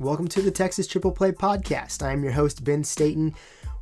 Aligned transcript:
Welcome 0.00 0.26
to 0.28 0.42
the 0.42 0.50
Texas 0.50 0.88
Triple 0.88 1.12
Play 1.12 1.30
Podcast. 1.30 2.02
I 2.04 2.10
am 2.10 2.24
your 2.24 2.32
host, 2.32 2.64
Ben 2.64 2.82
Staten. 2.82 3.32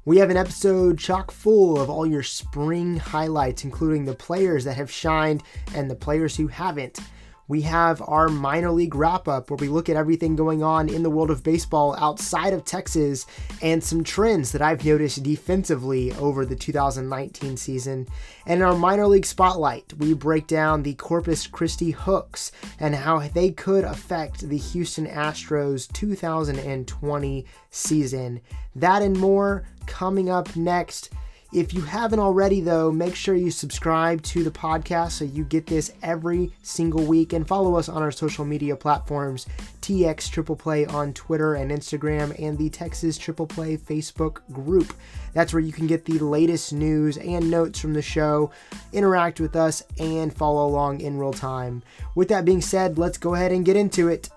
We 0.04 0.18
have 0.18 0.28
an 0.28 0.36
episode 0.36 0.98
chock 0.98 1.30
full 1.30 1.80
of 1.80 1.88
all 1.88 2.06
your 2.06 2.22
spring 2.22 2.98
highlights, 2.98 3.64
including 3.64 4.04
the 4.04 4.14
players 4.14 4.64
that 4.64 4.76
have 4.76 4.90
shined 4.90 5.42
and 5.74 5.90
the 5.90 5.94
players 5.94 6.36
who 6.36 6.48
haven't 6.48 7.00
we 7.48 7.62
have 7.62 8.02
our 8.06 8.28
minor 8.28 8.70
league 8.70 8.94
wrap 8.94 9.28
up 9.28 9.50
where 9.50 9.56
we 9.56 9.68
look 9.68 9.88
at 9.88 9.96
everything 9.96 10.36
going 10.36 10.62
on 10.62 10.88
in 10.88 11.02
the 11.02 11.10
world 11.10 11.30
of 11.30 11.42
baseball 11.42 11.94
outside 11.98 12.52
of 12.52 12.64
Texas 12.64 13.26
and 13.60 13.82
some 13.82 14.04
trends 14.04 14.52
that 14.52 14.62
I've 14.62 14.84
noticed 14.84 15.22
defensively 15.22 16.12
over 16.12 16.46
the 16.46 16.56
2019 16.56 17.56
season. 17.56 18.06
And 18.46 18.60
in 18.60 18.66
our 18.66 18.74
minor 18.74 19.06
league 19.06 19.26
spotlight, 19.26 19.92
we 19.98 20.14
break 20.14 20.46
down 20.46 20.82
the 20.82 20.94
Corpus 20.94 21.46
Christi 21.46 21.90
Hooks 21.90 22.52
and 22.80 22.94
how 22.94 23.20
they 23.20 23.50
could 23.50 23.84
affect 23.84 24.48
the 24.48 24.58
Houston 24.58 25.06
Astros 25.06 25.92
2020 25.92 27.46
season. 27.70 28.40
That 28.74 29.02
and 29.02 29.18
more 29.18 29.64
coming 29.86 30.30
up 30.30 30.54
next. 30.56 31.10
If 31.52 31.74
you 31.74 31.82
haven't 31.82 32.18
already, 32.18 32.62
though, 32.62 32.90
make 32.90 33.14
sure 33.14 33.34
you 33.34 33.50
subscribe 33.50 34.22
to 34.22 34.42
the 34.42 34.50
podcast 34.50 35.10
so 35.12 35.26
you 35.26 35.44
get 35.44 35.66
this 35.66 35.92
every 36.02 36.50
single 36.62 37.04
week 37.04 37.34
and 37.34 37.46
follow 37.46 37.74
us 37.74 37.90
on 37.90 38.02
our 38.02 38.10
social 38.10 38.46
media 38.46 38.74
platforms 38.74 39.46
TX 39.82 40.30
Triple 40.30 40.56
Play 40.56 40.86
on 40.86 41.12
Twitter 41.12 41.56
and 41.56 41.70
Instagram 41.70 42.34
and 42.42 42.56
the 42.56 42.70
Texas 42.70 43.18
Triple 43.18 43.46
Play 43.46 43.76
Facebook 43.76 44.38
group. 44.50 44.94
That's 45.34 45.52
where 45.52 45.60
you 45.60 45.72
can 45.72 45.86
get 45.86 46.06
the 46.06 46.18
latest 46.20 46.72
news 46.72 47.18
and 47.18 47.50
notes 47.50 47.78
from 47.78 47.92
the 47.92 48.00
show, 48.00 48.50
interact 48.94 49.38
with 49.38 49.54
us, 49.54 49.82
and 49.98 50.34
follow 50.34 50.66
along 50.66 51.02
in 51.02 51.18
real 51.18 51.34
time. 51.34 51.82
With 52.14 52.28
that 52.28 52.46
being 52.46 52.62
said, 52.62 52.96
let's 52.96 53.18
go 53.18 53.34
ahead 53.34 53.52
and 53.52 53.62
get 53.62 53.76
into 53.76 54.08
it. 54.08 54.30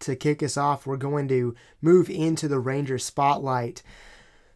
To 0.00 0.16
kick 0.16 0.42
us 0.42 0.56
off, 0.56 0.86
we're 0.86 0.96
going 0.96 1.28
to 1.28 1.54
move 1.80 2.10
into 2.10 2.48
the 2.48 2.58
Rangers 2.58 3.04
spotlight. 3.04 3.82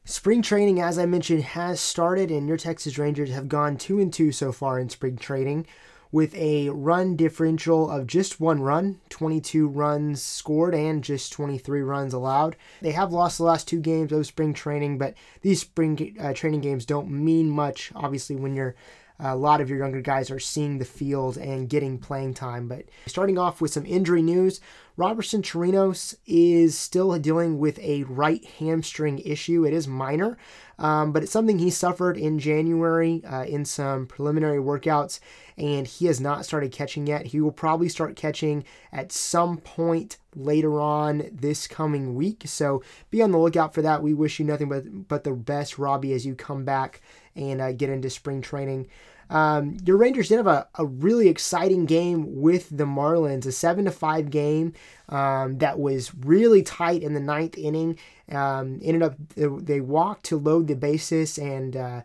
Spring 0.04 0.42
training, 0.42 0.80
as 0.80 0.98
I 0.98 1.06
mentioned, 1.06 1.42
has 1.42 1.80
started, 1.80 2.30
and 2.30 2.46
your 2.46 2.58
Texas 2.58 2.98
Rangers 2.98 3.30
have 3.30 3.48
gone 3.48 3.78
two 3.78 3.98
and 4.00 4.12
two 4.12 4.32
so 4.32 4.52
far 4.52 4.78
in 4.78 4.90
spring 4.90 5.16
training, 5.16 5.66
with 6.12 6.34
a 6.36 6.68
run 6.68 7.16
differential 7.16 7.90
of 7.90 8.06
just 8.06 8.38
one 8.38 8.60
run, 8.60 9.00
22 9.08 9.66
runs 9.66 10.22
scored, 10.22 10.74
and 10.74 11.02
just 11.02 11.32
23 11.32 11.80
runs 11.80 12.12
allowed. 12.12 12.54
They 12.82 12.92
have 12.92 13.12
lost 13.12 13.38
the 13.38 13.44
last 13.44 13.66
two 13.66 13.80
games 13.80 14.12
of 14.12 14.26
spring 14.26 14.54
training, 14.54 14.98
but 14.98 15.14
these 15.40 15.62
spring 15.62 16.16
uh, 16.20 16.34
training 16.34 16.60
games 16.60 16.84
don't 16.84 17.10
mean 17.10 17.50
much, 17.50 17.90
obviously, 17.96 18.36
when 18.36 18.54
you're 18.54 18.76
a 19.20 19.36
lot 19.36 19.60
of 19.60 19.70
your 19.70 19.78
younger 19.78 20.00
guys 20.00 20.30
are 20.30 20.40
seeing 20.40 20.78
the 20.78 20.84
field 20.84 21.36
and 21.36 21.68
getting 21.68 21.98
playing 21.98 22.34
time. 22.34 22.66
But 22.66 22.86
starting 23.06 23.38
off 23.38 23.60
with 23.60 23.72
some 23.72 23.86
injury 23.86 24.22
news, 24.22 24.60
Robinson 24.96 25.42
Chirinos 25.42 26.16
is 26.26 26.78
still 26.78 27.16
dealing 27.18 27.58
with 27.58 27.78
a 27.80 28.04
right 28.04 28.44
hamstring 28.44 29.18
issue. 29.20 29.64
It 29.64 29.72
is 29.72 29.88
minor, 29.88 30.36
um, 30.78 31.12
but 31.12 31.22
it's 31.22 31.32
something 31.32 31.58
he 31.58 31.70
suffered 31.70 32.16
in 32.16 32.38
January 32.38 33.24
uh, 33.24 33.44
in 33.44 33.64
some 33.64 34.06
preliminary 34.06 34.58
workouts, 34.58 35.18
and 35.58 35.86
he 35.86 36.06
has 36.06 36.20
not 36.20 36.44
started 36.44 36.70
catching 36.70 37.08
yet. 37.08 37.26
He 37.26 37.40
will 37.40 37.52
probably 37.52 37.88
start 37.88 38.14
catching 38.14 38.64
at 38.92 39.10
some 39.10 39.58
point 39.58 40.16
later 40.36 40.80
on 40.80 41.28
this 41.32 41.66
coming 41.66 42.14
week. 42.14 42.42
So 42.46 42.82
be 43.10 43.22
on 43.22 43.32
the 43.32 43.38
lookout 43.38 43.74
for 43.74 43.82
that. 43.82 44.02
We 44.02 44.14
wish 44.14 44.38
you 44.38 44.44
nothing 44.44 44.68
but 44.68 45.08
but 45.08 45.24
the 45.24 45.32
best, 45.32 45.76
Robbie, 45.76 46.12
as 46.12 46.24
you 46.24 46.36
come 46.36 46.64
back 46.64 47.00
and 47.36 47.60
uh, 47.60 47.72
get 47.72 47.90
into 47.90 48.10
spring 48.10 48.40
training. 48.40 48.88
Um, 49.30 49.78
your 49.84 49.96
Rangers 49.96 50.28
did 50.28 50.36
have 50.36 50.46
a, 50.46 50.68
a 50.76 50.84
really 50.84 51.28
exciting 51.28 51.86
game 51.86 52.40
with 52.40 52.68
the 52.70 52.84
Marlins, 52.84 53.46
a 53.46 53.52
seven 53.52 53.86
to 53.86 53.90
five 53.90 54.30
game 54.30 54.74
um, 55.08 55.58
that 55.58 55.78
was 55.78 56.14
really 56.14 56.62
tight 56.62 57.02
in 57.02 57.14
the 57.14 57.20
ninth 57.20 57.56
inning. 57.56 57.98
Um, 58.30 58.80
ended 58.82 59.02
up 59.02 59.14
they 59.36 59.80
walked 59.80 60.24
to 60.26 60.36
load 60.36 60.68
the 60.68 60.76
bases 60.76 61.38
and 61.38 61.76
uh, 61.76 62.02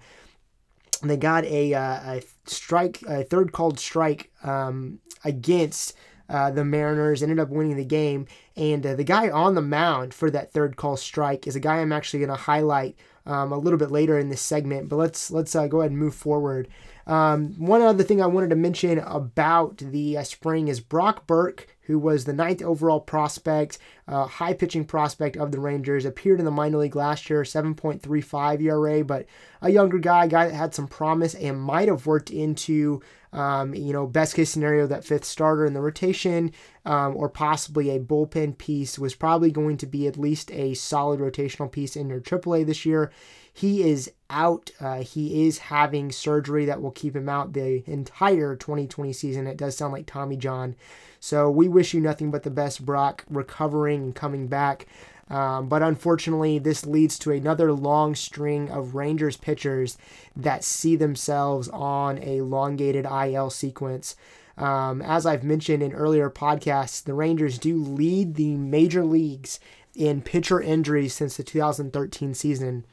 they 1.02 1.18
got 1.18 1.46
a, 1.46 1.74
uh, 1.74 2.14
a, 2.16 2.22
strike, 2.46 3.02
a 3.08 3.24
third 3.24 3.52
called 3.52 3.80
strike 3.80 4.32
um, 4.44 5.00
against. 5.24 5.96
Uh, 6.28 6.52
the 6.52 6.64
Mariners 6.64 7.24
ended 7.24 7.40
up 7.40 7.50
winning 7.50 7.76
the 7.76 7.84
game, 7.84 8.28
and 8.56 8.86
uh, 8.86 8.94
the 8.94 9.04
guy 9.04 9.32
on 9.32 9.56
the 9.56 9.64
mound 9.64 10.14
for 10.14 10.30
that 10.30 10.52
third 10.52 10.76
call 10.76 10.96
strike 10.96 11.48
is 11.48 11.56
a 11.56 11.60
guy 11.60 11.78
I'm 11.78 11.92
actually 11.92 12.20
going 12.20 12.30
to 12.30 12.36
highlight 12.44 12.96
um, 13.30 13.52
a 13.52 13.58
little 13.58 13.80
bit 13.80 13.92
later 13.92 14.18
in 14.18 14.30
this 14.30 14.42
segment. 14.42 14.90
But 14.90 14.98
let's 14.98 15.32
let's 15.32 15.56
uh, 15.56 15.68
go 15.68 15.82
ahead 15.82 15.92
and 15.92 16.00
move 16.00 16.16
forward. 16.16 16.68
Um, 17.08 17.56
one 17.58 17.82
other 17.82 18.04
thing 18.04 18.22
I 18.22 18.28
wanted 18.28 18.52
to 18.52 18.56
mention 18.56 19.00
about 19.00 19.78
the 19.78 20.18
uh, 20.18 20.24
spring 20.24 20.68
is 20.68 20.80
Brock 20.80 21.26
Burke, 21.26 21.76
who 21.82 21.98
was 21.98 22.26
the 22.26 22.34
ninth 22.34 22.62
overall 22.62 23.00
prospect, 23.00 23.80
uh, 24.08 24.26
high 24.26 24.54
pitching 24.54 24.86
prospect 24.86 25.36
of 25.36 25.52
the 25.52 25.60
Rangers, 25.60 26.06
appeared 26.06 26.38
in 26.38 26.46
the 26.46 26.52
minor 26.52 26.78
league 26.78 26.96
last 26.96 27.28
year, 27.28 27.42
7.35 27.42 28.62
ERA, 28.62 29.04
but 29.04 29.26
a 29.62 29.72
younger 29.72 29.98
guy, 29.98 30.28
guy 30.28 30.48
that 30.48 30.54
had 30.54 30.76
some 30.76 30.88
promise 30.88 31.34
and 31.34 31.60
might 31.60 31.88
have 31.88 32.06
worked 32.06 32.30
into, 32.30 33.02
um, 33.32 33.76
you 33.76 33.94
know, 33.94 34.08
best 34.08 34.36
case 34.36 34.50
scenario, 34.50 34.88
that 34.88 35.06
fifth 35.06 35.26
starter 35.26 35.66
in 35.66 35.74
the 35.74 35.82
rotation, 35.82 36.52
um, 36.86 37.16
or 37.16 37.30
possibly 37.30 37.90
a 37.90 38.00
bullpen 38.00 38.58
piece, 38.58 38.98
was 38.98 39.16
probably 39.16 39.52
going 39.52 39.78
to 39.78 39.86
be 39.86 40.08
at 40.08 40.18
least 40.18 40.52
a 40.52 40.74
solid 40.74 41.20
rotational 41.20 41.72
piece 41.72 41.96
in 41.96 42.10
your 42.10 42.20
AAA 42.20 42.66
this 42.66 42.86
year. 42.86 43.12
He 43.54 43.90
is 43.90 44.12
out. 44.30 44.72
Uh, 44.80 45.02
he 45.02 45.48
is 45.48 45.58
having 45.58 46.12
surgery 46.12 46.66
that 46.66 46.82
will 46.82 46.92
keep 46.92 47.16
him 47.16 47.30
out 47.30 47.54
the 47.54 47.84
entire 47.88 48.56
2020 48.56 49.12
season. 49.14 49.48
It 49.48 49.58
does 49.58 49.76
sound 49.76 49.94
like 49.94 50.06
Tommy 50.06 50.38
John. 50.38 50.76
So 51.20 51.50
we 51.50 51.68
wish 51.68 51.94
you 51.94 52.00
nothing 52.00 52.32
but 52.32 52.44
the 52.44 52.52
best, 52.52 52.86
Brock, 52.86 53.26
recovering 53.30 54.04
and 54.04 54.16
coming 54.16 54.48
back. 54.48 54.88
Um, 55.30 55.68
but 55.70 55.84
unfortunately, 55.84 56.58
this 56.60 56.86
leads 56.86 57.20
to 57.20 57.32
another 57.32 57.72
long 57.72 58.16
string 58.16 58.70
of 58.70 58.96
Rangers 58.96 59.38
pitchers 59.38 59.98
that 60.36 60.64
see 60.64 60.96
themselves 60.96 61.68
on 61.70 62.18
a 62.20 62.38
elongated 62.38 63.06
IL 63.06 63.50
sequence. 63.50 64.16
Um, 64.58 65.02
as 65.02 65.26
I've 65.26 65.44
mentioned 65.44 65.84
in 65.84 65.94
earlier 65.94 66.30
podcasts, 66.30 67.04
the 67.04 67.14
Rangers 67.14 67.58
do 67.58 67.78
lead 67.78 68.36
the 68.36 68.56
major 68.56 69.06
leagues 69.06 69.60
in 69.96 70.22
pitcher 70.22 70.62
injuries 70.62 71.14
since 71.14 71.38
the 71.38 71.44
2013 71.44 72.34
season. 72.34 72.86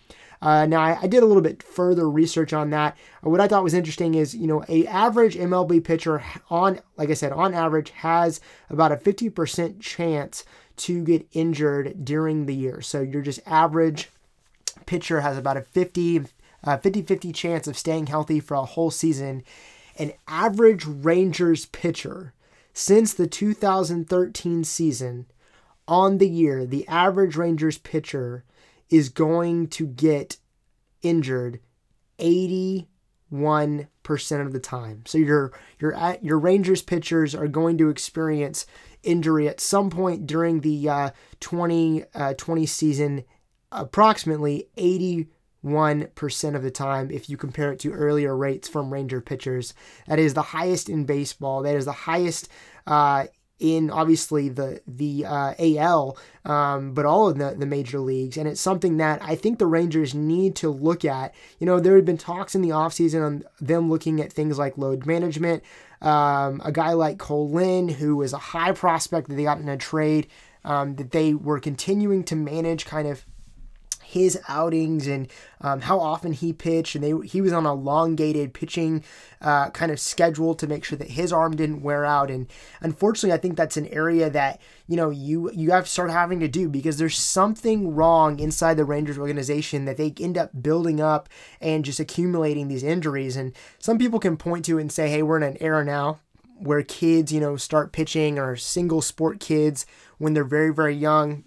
Uh, 0.43 0.67
now, 0.67 0.81
I, 0.81 0.99
I, 1.03 1.07
did 1.07 1.23
a 1.23 1.27
little 1.27 1.43
bit 1.43 1.63
further 1.63 2.09
research 2.11 2.53
on 2.53 2.71
that. 2.71 2.97
What 3.23 3.41
I 3.41 3.49
thought 3.49 3.65
was 3.65 3.75
interesting 3.75 4.15
is, 4.15 4.35
you 4.35 4.47
know, 4.47 4.65
a 4.69 4.87
average 4.87 5.35
MLB 5.35 5.83
pitcher 5.83 6.23
on, 6.51 6.81
like 6.97 7.11
I 7.11 7.15
said, 7.15 7.33
on 7.33 7.55
average 7.55 7.91
has 7.91 8.41
about 8.69 8.93
a 8.93 8.97
50% 8.97 9.81
chance 9.81 10.45
to 10.77 11.03
get 11.05 11.27
injured 11.33 12.05
during 12.05 12.47
the 12.47 12.55
year. 12.55 12.81
So 12.81 13.01
your 13.01 13.23
just 13.23 13.41
average 13.47 14.11
pitcher 14.87 15.21
has 15.21 15.39
about 15.39 15.57
a 15.57 15.63
50 15.63 16.27
uh, 16.65 16.79
50-50 16.79 17.35
chance 17.35 17.69
of 17.69 17.79
staying 17.79 18.07
healthy 18.07 18.41
for 18.41 18.55
a 18.55 18.65
whole 18.65 18.91
season. 18.91 19.45
An 19.99 20.13
average 20.27 20.85
Rangers 20.85 21.67
pitcher 21.67 22.35
since 22.73 23.15
the 23.15 23.27
2013 23.27 24.65
season 24.65 25.27
on 25.89 26.19
the 26.19 26.29
year, 26.29 26.67
the 26.67 26.87
average 26.89 27.37
Rangers 27.37 27.79
pitcher 27.79 28.45
is 28.91 29.09
going 29.09 29.69
to 29.69 29.87
get 29.87 30.37
injured 31.03 31.61
81% 32.19 32.87
of 34.41 34.53
the 34.53 34.61
time. 34.61 35.05
So 35.07 35.19
your 35.19 35.53
your 35.79 36.17
your 36.21 36.39
Rangers 36.39 36.83
pitchers 36.83 37.35
are 37.35 37.49
going 37.49 37.79
to 37.79 37.89
experience 37.89 38.67
injury 39.07 39.49
at 39.49 39.61
some 39.61 39.91
point 39.91 40.27
during 40.27 40.61
the 40.61 40.89
uh, 40.89 41.11
2020 41.41 42.05
uh, 42.15 42.67
season, 42.67 43.25
approximately 43.73 44.69
81% 44.77 45.27
of 46.55 46.63
the 46.63 46.71
time 46.71 47.11
if 47.11 47.31
you 47.31 47.37
compare 47.37 47.73
it 47.73 47.81
to 47.81 47.93
earlier 47.93 48.37
rates 48.37 48.69
from 48.69 48.93
Ranger 48.93 49.21
pitchers. 49.21 49.75
That 50.07 50.19
is 50.19 50.35
the 50.35 50.43
highest 50.43 50.89
in 50.89 51.05
baseball. 51.05 51.63
That 51.63 51.77
is 51.77 51.85
the 51.85 51.93
highest 51.93 52.49
uh, 52.87 53.27
in 53.59 53.91
obviously 53.91 54.49
the 54.49 54.81
the 54.87 55.25
uh, 55.25 55.55
AL, 55.59 56.19
um, 56.45 56.93
but 56.93 57.07
all 57.07 57.29
of 57.29 57.39
the, 57.39 57.55
the 57.59 57.67
major 57.67 57.99
leagues. 57.99 58.37
And 58.37 58.47
it's 58.47 58.61
something 58.61 58.99
that 58.99 59.21
I 59.23 59.35
think 59.35 59.59
the 59.59 59.67
Rangers 59.67 60.15
need 60.15 60.57
to 60.57 60.69
look 60.69 61.05
at. 61.05 61.35
You 61.59 61.67
know, 61.67 61.81
there 61.81 61.97
had 61.97 62.05
been 62.05 62.19
talks 62.19 62.55
in 62.55 62.63
the 62.63 62.71
offseason 62.71 63.25
on 63.25 63.45
them 63.61 63.89
looking 63.89 64.21
at 64.21 64.33
things 64.33 64.59
like 64.59 64.77
load 64.77 65.07
management. 65.07 65.63
Um, 66.03 66.61
a 66.65 66.73
guy 66.73 66.93
like 66.93 67.19
Cole 67.19 67.49
Winn, 67.49 67.89
who 67.89 68.23
is 68.23 68.33
a 68.33 68.39
high 68.39 68.73
prospect 68.73 69.29
that 69.29 69.35
they 69.35 69.45
got 69.45 69.59
in 69.59 69.69
a 69.69 69.77
trade, 69.77 70.29
um, 70.65 70.97
that 70.97 71.13
they 71.13 71.35
were 71.35 71.61
continuing 71.61 72.25
to 72.25 72.37
manage 72.37 72.85
kind 72.87 73.09
of 73.09 73.25
his 74.17 74.39
outings 74.49 75.07
and 75.07 75.29
um, 75.61 75.83
how 75.83 76.01
often 76.01 76.33
he 76.33 76.53
pitched, 76.53 76.95
and 76.95 77.05
they 77.05 77.27
he 77.27 77.41
was 77.41 77.53
on 77.53 77.67
a 77.67 77.73
elongated 77.73 78.55
pitching 78.55 79.05
uh, 79.41 79.71
kind 79.71 79.93
of 79.93 80.01
schedule 80.01 80.55
to 80.55 80.67
make 80.67 80.85
sure 80.85 80.97
that 80.97 81.11
his 81.11 81.33
arm 81.33 81.55
didn't 81.55 81.83
wear 81.83 82.05
out. 82.05 82.31
And 82.31 82.47
unfortunately, 82.81 83.33
I 83.33 83.39
think 83.39 83.57
that's 83.57 83.77
an 83.77 83.87
area 83.89 84.31
that 84.31 84.61
you 84.87 84.97
know 84.97 85.11
you 85.11 85.51
you 85.53 85.71
have 85.71 85.85
to 85.85 85.91
start 85.91 86.11
having 86.11 86.41
to 86.41 86.49
do 86.49 86.69
because 86.69 86.97
there's 86.97 87.19
something 87.19 87.95
wrong 87.95 88.41
inside 88.41 88.75
the 88.75 88.85
Rangers 88.85 89.19
organization 89.19 89.85
that 89.85 89.99
they 89.99 90.15
end 90.19 90.39
up 90.39 90.51
building 90.63 91.01
up 91.01 91.29
and 91.61 91.85
just 91.85 92.01
accumulating 92.01 92.69
these 92.69 92.83
injuries. 92.83 93.37
And 93.37 93.53
some 93.79 93.99
people 93.99 94.19
can 94.19 94.37
point 94.37 94.65
to 94.67 94.79
it 94.79 94.81
and 94.81 94.93
say, 94.93 95.11
"Hey, 95.11 95.23
we're 95.23 95.37
in 95.37 95.43
an 95.43 95.59
era 95.61 95.85
now 95.85 96.21
where 96.59 96.83
kids, 96.83 97.33
you 97.33 97.41
know, 97.41 97.57
start 97.57 97.93
pitching 97.93 98.39
or 98.39 98.57
single 98.57 99.03
sport 99.03 99.41
kids 99.41 99.85
when 100.17 100.33
they're 100.33 100.45
very, 100.45 100.73
very 100.73 100.95
young. 100.95 101.45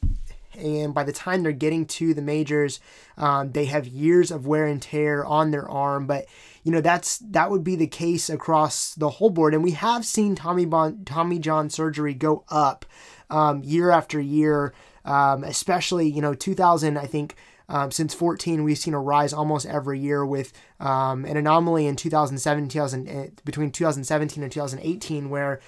And 0.59 0.93
by 0.93 1.03
the 1.03 1.11
time 1.11 1.43
they're 1.43 1.51
getting 1.51 1.85
to 1.85 2.13
the 2.13 2.21
majors, 2.21 2.79
um, 3.17 3.51
they 3.51 3.65
have 3.65 3.87
years 3.87 4.31
of 4.31 4.47
wear 4.47 4.65
and 4.65 4.81
tear 4.81 5.25
on 5.25 5.51
their 5.51 5.67
arm. 5.67 6.07
But 6.07 6.25
you 6.63 6.71
know 6.71 6.81
that's 6.81 7.17
that 7.19 7.49
would 7.49 7.63
be 7.63 7.75
the 7.75 7.87
case 7.87 8.29
across 8.29 8.93
the 8.95 9.09
whole 9.09 9.29
board. 9.29 9.53
And 9.53 9.63
we 9.63 9.71
have 9.71 10.05
seen 10.05 10.35
Tommy 10.35 10.65
bon, 10.65 11.03
Tommy 11.05 11.39
John 11.39 11.69
surgery 11.69 12.13
go 12.13 12.43
up 12.49 12.85
um, 13.29 13.63
year 13.63 13.91
after 13.91 14.19
year, 14.19 14.73
um, 15.05 15.43
especially 15.43 16.09
you 16.09 16.21
know 16.21 16.33
2000. 16.33 16.97
I 16.97 17.05
think 17.05 17.35
um, 17.69 17.91
since 17.91 18.15
14, 18.15 18.63
we've 18.63 18.77
seen 18.77 18.95
a 18.95 18.99
rise 18.99 19.31
almost 19.31 19.67
every 19.67 19.99
year 19.99 20.25
with 20.25 20.51
um, 20.79 21.23
an 21.25 21.37
anomaly 21.37 21.85
in 21.85 21.95
2007, 21.95 22.67
2000, 22.67 23.07
eh, 23.07 23.27
between 23.45 23.71
2017 23.71 24.41
and 24.41 24.51
2018, 24.51 25.29
where 25.29 25.59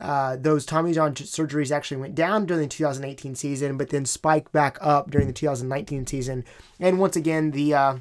uh, 0.00 0.36
those 0.36 0.64
Tommy 0.64 0.92
John 0.92 1.14
surgeries 1.14 1.70
actually 1.70 1.98
went 1.98 2.14
down 2.14 2.46
during 2.46 2.62
the 2.62 2.68
2018 2.68 3.34
season, 3.34 3.76
but 3.76 3.90
then 3.90 4.06
spiked 4.06 4.52
back 4.52 4.78
up 4.80 5.10
during 5.10 5.26
the 5.26 5.32
2019 5.32 6.06
season. 6.06 6.44
And 6.78 6.98
once 6.98 7.16
again, 7.16 7.50
the 7.50 7.74
uh, 7.74 7.96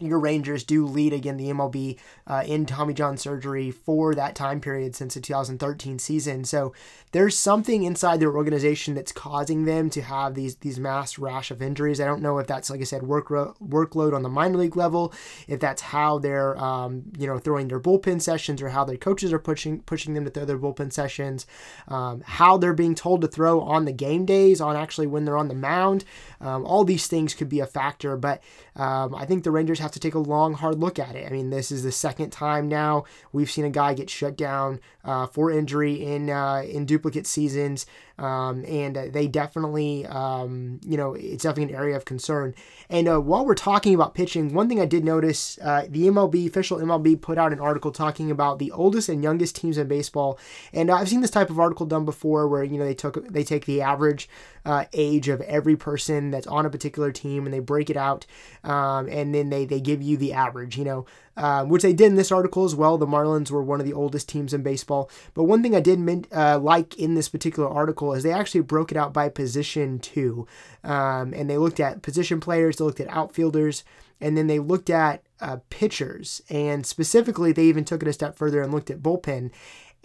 your 0.00 0.18
Rangers 0.18 0.64
do 0.64 0.86
lead 0.86 1.12
again 1.12 1.36
the 1.36 1.50
MLB 1.50 1.98
uh, 2.26 2.42
in 2.46 2.66
Tommy 2.66 2.94
John 2.94 3.16
surgery 3.16 3.70
for 3.70 4.14
that 4.14 4.34
time 4.34 4.60
period 4.60 4.94
since 4.96 5.14
the 5.14 5.20
2013 5.20 5.98
season. 5.98 6.44
So 6.44 6.72
there's 7.12 7.36
something 7.36 7.82
inside 7.82 8.20
their 8.20 8.34
organization 8.34 8.94
that's 8.94 9.12
causing 9.12 9.64
them 9.64 9.90
to 9.90 10.02
have 10.02 10.34
these 10.34 10.56
these 10.56 10.78
mass 10.78 11.18
rash 11.18 11.50
of 11.50 11.60
injuries. 11.60 12.00
I 12.00 12.06
don't 12.06 12.22
know 12.22 12.38
if 12.38 12.46
that's 12.46 12.70
like 12.70 12.80
I 12.80 12.84
said 12.84 13.02
work 13.02 13.28
workload 13.28 14.14
on 14.14 14.22
the 14.22 14.28
minor 14.28 14.58
league 14.58 14.76
level, 14.76 15.12
if 15.48 15.60
that's 15.60 15.82
how 15.82 16.18
they're 16.18 16.56
um, 16.58 17.04
you 17.18 17.26
know 17.26 17.38
throwing 17.38 17.68
their 17.68 17.80
bullpen 17.80 18.22
sessions 18.22 18.62
or 18.62 18.68
how 18.70 18.84
their 18.84 18.96
coaches 18.96 19.32
are 19.32 19.38
pushing 19.38 19.80
pushing 19.82 20.14
them 20.14 20.24
to 20.24 20.30
throw 20.30 20.44
their 20.44 20.58
bullpen 20.58 20.92
sessions, 20.92 21.46
um, 21.88 22.22
how 22.24 22.56
they're 22.56 22.72
being 22.72 22.94
told 22.94 23.20
to 23.20 23.28
throw 23.28 23.60
on 23.60 23.84
the 23.84 23.92
game 23.92 24.24
days, 24.24 24.60
on 24.60 24.76
actually 24.76 25.06
when 25.06 25.24
they're 25.24 25.36
on 25.36 25.48
the 25.48 25.54
mound. 25.54 26.04
Um, 26.40 26.64
all 26.64 26.84
these 26.84 27.06
things 27.06 27.34
could 27.34 27.48
be 27.48 27.60
a 27.60 27.66
factor, 27.66 28.16
but 28.16 28.42
um, 28.76 29.14
I 29.14 29.26
think 29.26 29.44
the 29.44 29.50
Rangers 29.50 29.78
have 29.78 29.92
to 29.92 30.00
take 30.00 30.14
a 30.14 30.18
long, 30.18 30.54
hard 30.54 30.78
look 30.78 30.98
at 30.98 31.14
it. 31.14 31.26
I 31.26 31.30
mean, 31.30 31.50
this 31.50 31.70
is 31.70 31.82
the 31.82 31.92
second 31.92 32.30
time 32.30 32.68
now 32.68 33.04
we've 33.32 33.50
seen 33.50 33.64
a 33.64 33.70
guy 33.70 33.94
get 33.94 34.08
shut 34.08 34.36
down 34.36 34.80
uh, 35.04 35.26
for 35.26 35.50
injury 35.50 36.02
in 36.02 36.30
uh, 36.30 36.62
in 36.66 36.86
duplicate 36.86 37.26
seasons. 37.26 37.86
Um, 38.20 38.66
and 38.66 38.94
they 38.96 39.26
definitely, 39.26 40.06
um, 40.06 40.78
you 40.84 40.98
know, 40.98 41.14
it's 41.14 41.42
definitely 41.42 41.72
an 41.72 41.80
area 41.80 41.96
of 41.96 42.04
concern. 42.04 42.54
And 42.90 43.08
uh, 43.08 43.18
while 43.18 43.46
we're 43.46 43.54
talking 43.54 43.94
about 43.94 44.14
pitching, 44.14 44.52
one 44.52 44.68
thing 44.68 44.78
I 44.78 44.84
did 44.84 45.04
notice, 45.04 45.58
uh, 45.62 45.86
the 45.88 46.06
MLB 46.08 46.46
official 46.46 46.78
MLB 46.78 47.18
put 47.18 47.38
out 47.38 47.52
an 47.52 47.60
article 47.60 47.90
talking 47.90 48.30
about 48.30 48.58
the 48.58 48.72
oldest 48.72 49.08
and 49.08 49.22
youngest 49.22 49.56
teams 49.56 49.78
in 49.78 49.88
baseball. 49.88 50.38
And 50.74 50.90
I've 50.90 51.08
seen 51.08 51.22
this 51.22 51.30
type 51.30 51.48
of 51.48 51.58
article 51.58 51.86
done 51.86 52.04
before, 52.04 52.46
where 52.46 52.62
you 52.62 52.76
know 52.76 52.84
they 52.84 52.94
took 52.94 53.26
they 53.28 53.42
take 53.42 53.64
the 53.64 53.80
average 53.80 54.28
uh, 54.66 54.84
age 54.92 55.28
of 55.28 55.40
every 55.42 55.76
person 55.76 56.30
that's 56.30 56.46
on 56.46 56.66
a 56.66 56.70
particular 56.70 57.12
team 57.12 57.46
and 57.46 57.54
they 57.54 57.60
break 57.60 57.88
it 57.88 57.96
out, 57.96 58.26
um, 58.64 59.08
and 59.08 59.34
then 59.34 59.48
they 59.48 59.64
they 59.64 59.80
give 59.80 60.02
you 60.02 60.18
the 60.18 60.34
average. 60.34 60.76
You 60.76 60.84
know, 60.84 61.06
um, 61.40 61.70
which 61.70 61.82
they 61.82 61.94
did 61.94 62.08
in 62.08 62.16
this 62.16 62.30
article 62.30 62.66
as 62.66 62.74
well. 62.74 62.98
The 62.98 63.06
Marlins 63.06 63.50
were 63.50 63.62
one 63.62 63.80
of 63.80 63.86
the 63.86 63.94
oldest 63.94 64.28
teams 64.28 64.52
in 64.52 64.62
baseball. 64.62 65.10
But 65.32 65.44
one 65.44 65.62
thing 65.62 65.74
I 65.74 65.80
did 65.80 66.28
uh, 66.30 66.58
like 66.58 66.98
in 66.98 67.14
this 67.14 67.30
particular 67.30 67.66
article 67.66 68.12
is 68.12 68.22
they 68.22 68.32
actually 68.32 68.60
broke 68.60 68.92
it 68.92 68.98
out 68.98 69.14
by 69.14 69.30
position 69.30 70.00
too. 70.00 70.46
Um, 70.84 71.32
and 71.32 71.48
they 71.48 71.56
looked 71.56 71.80
at 71.80 72.02
position 72.02 72.40
players, 72.40 72.76
they 72.76 72.84
looked 72.84 73.00
at 73.00 73.08
outfielders, 73.08 73.84
and 74.20 74.36
then 74.36 74.48
they 74.48 74.58
looked 74.58 74.90
at 74.90 75.22
uh, 75.40 75.56
pitchers. 75.70 76.42
And 76.50 76.84
specifically, 76.84 77.52
they 77.52 77.64
even 77.64 77.86
took 77.86 78.02
it 78.02 78.08
a 78.08 78.12
step 78.12 78.36
further 78.36 78.60
and 78.60 78.70
looked 78.70 78.90
at 78.90 79.02
bullpen. 79.02 79.50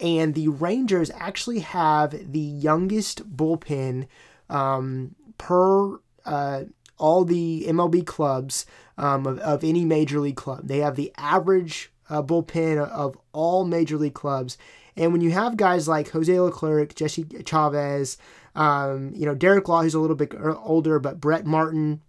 And 0.00 0.34
the 0.34 0.48
Rangers 0.48 1.10
actually 1.14 1.60
have 1.60 2.32
the 2.32 2.40
youngest 2.40 3.36
bullpen 3.36 4.06
um, 4.48 5.14
per 5.36 5.98
uh, 6.24 6.64
all 6.98 7.24
the 7.24 7.64
MLB 7.68 8.06
clubs 8.06 8.66
um, 8.98 9.26
of, 9.26 9.38
of 9.40 9.64
any 9.64 9.84
major 9.84 10.20
league 10.20 10.36
club. 10.36 10.66
They 10.68 10.78
have 10.78 10.96
the 10.96 11.12
average 11.16 11.90
uh, 12.08 12.22
bullpen 12.22 12.78
of 12.88 13.16
all 13.32 13.64
major 13.64 13.96
league 13.96 14.14
clubs. 14.14 14.56
And 14.96 15.12
when 15.12 15.20
you 15.20 15.30
have 15.32 15.56
guys 15.56 15.86
like 15.86 16.10
Jose 16.10 16.40
Leclerc, 16.40 16.94
Jesse 16.94 17.26
Chavez, 17.44 18.16
um, 18.54 19.12
you 19.14 19.26
know, 19.26 19.34
Derek 19.34 19.68
Law, 19.68 19.82
who's 19.82 19.94
a 19.94 20.00
little 20.00 20.16
bit 20.16 20.34
older, 20.40 20.98
but 20.98 21.20
Brett 21.20 21.44
Martin, 21.44 22.00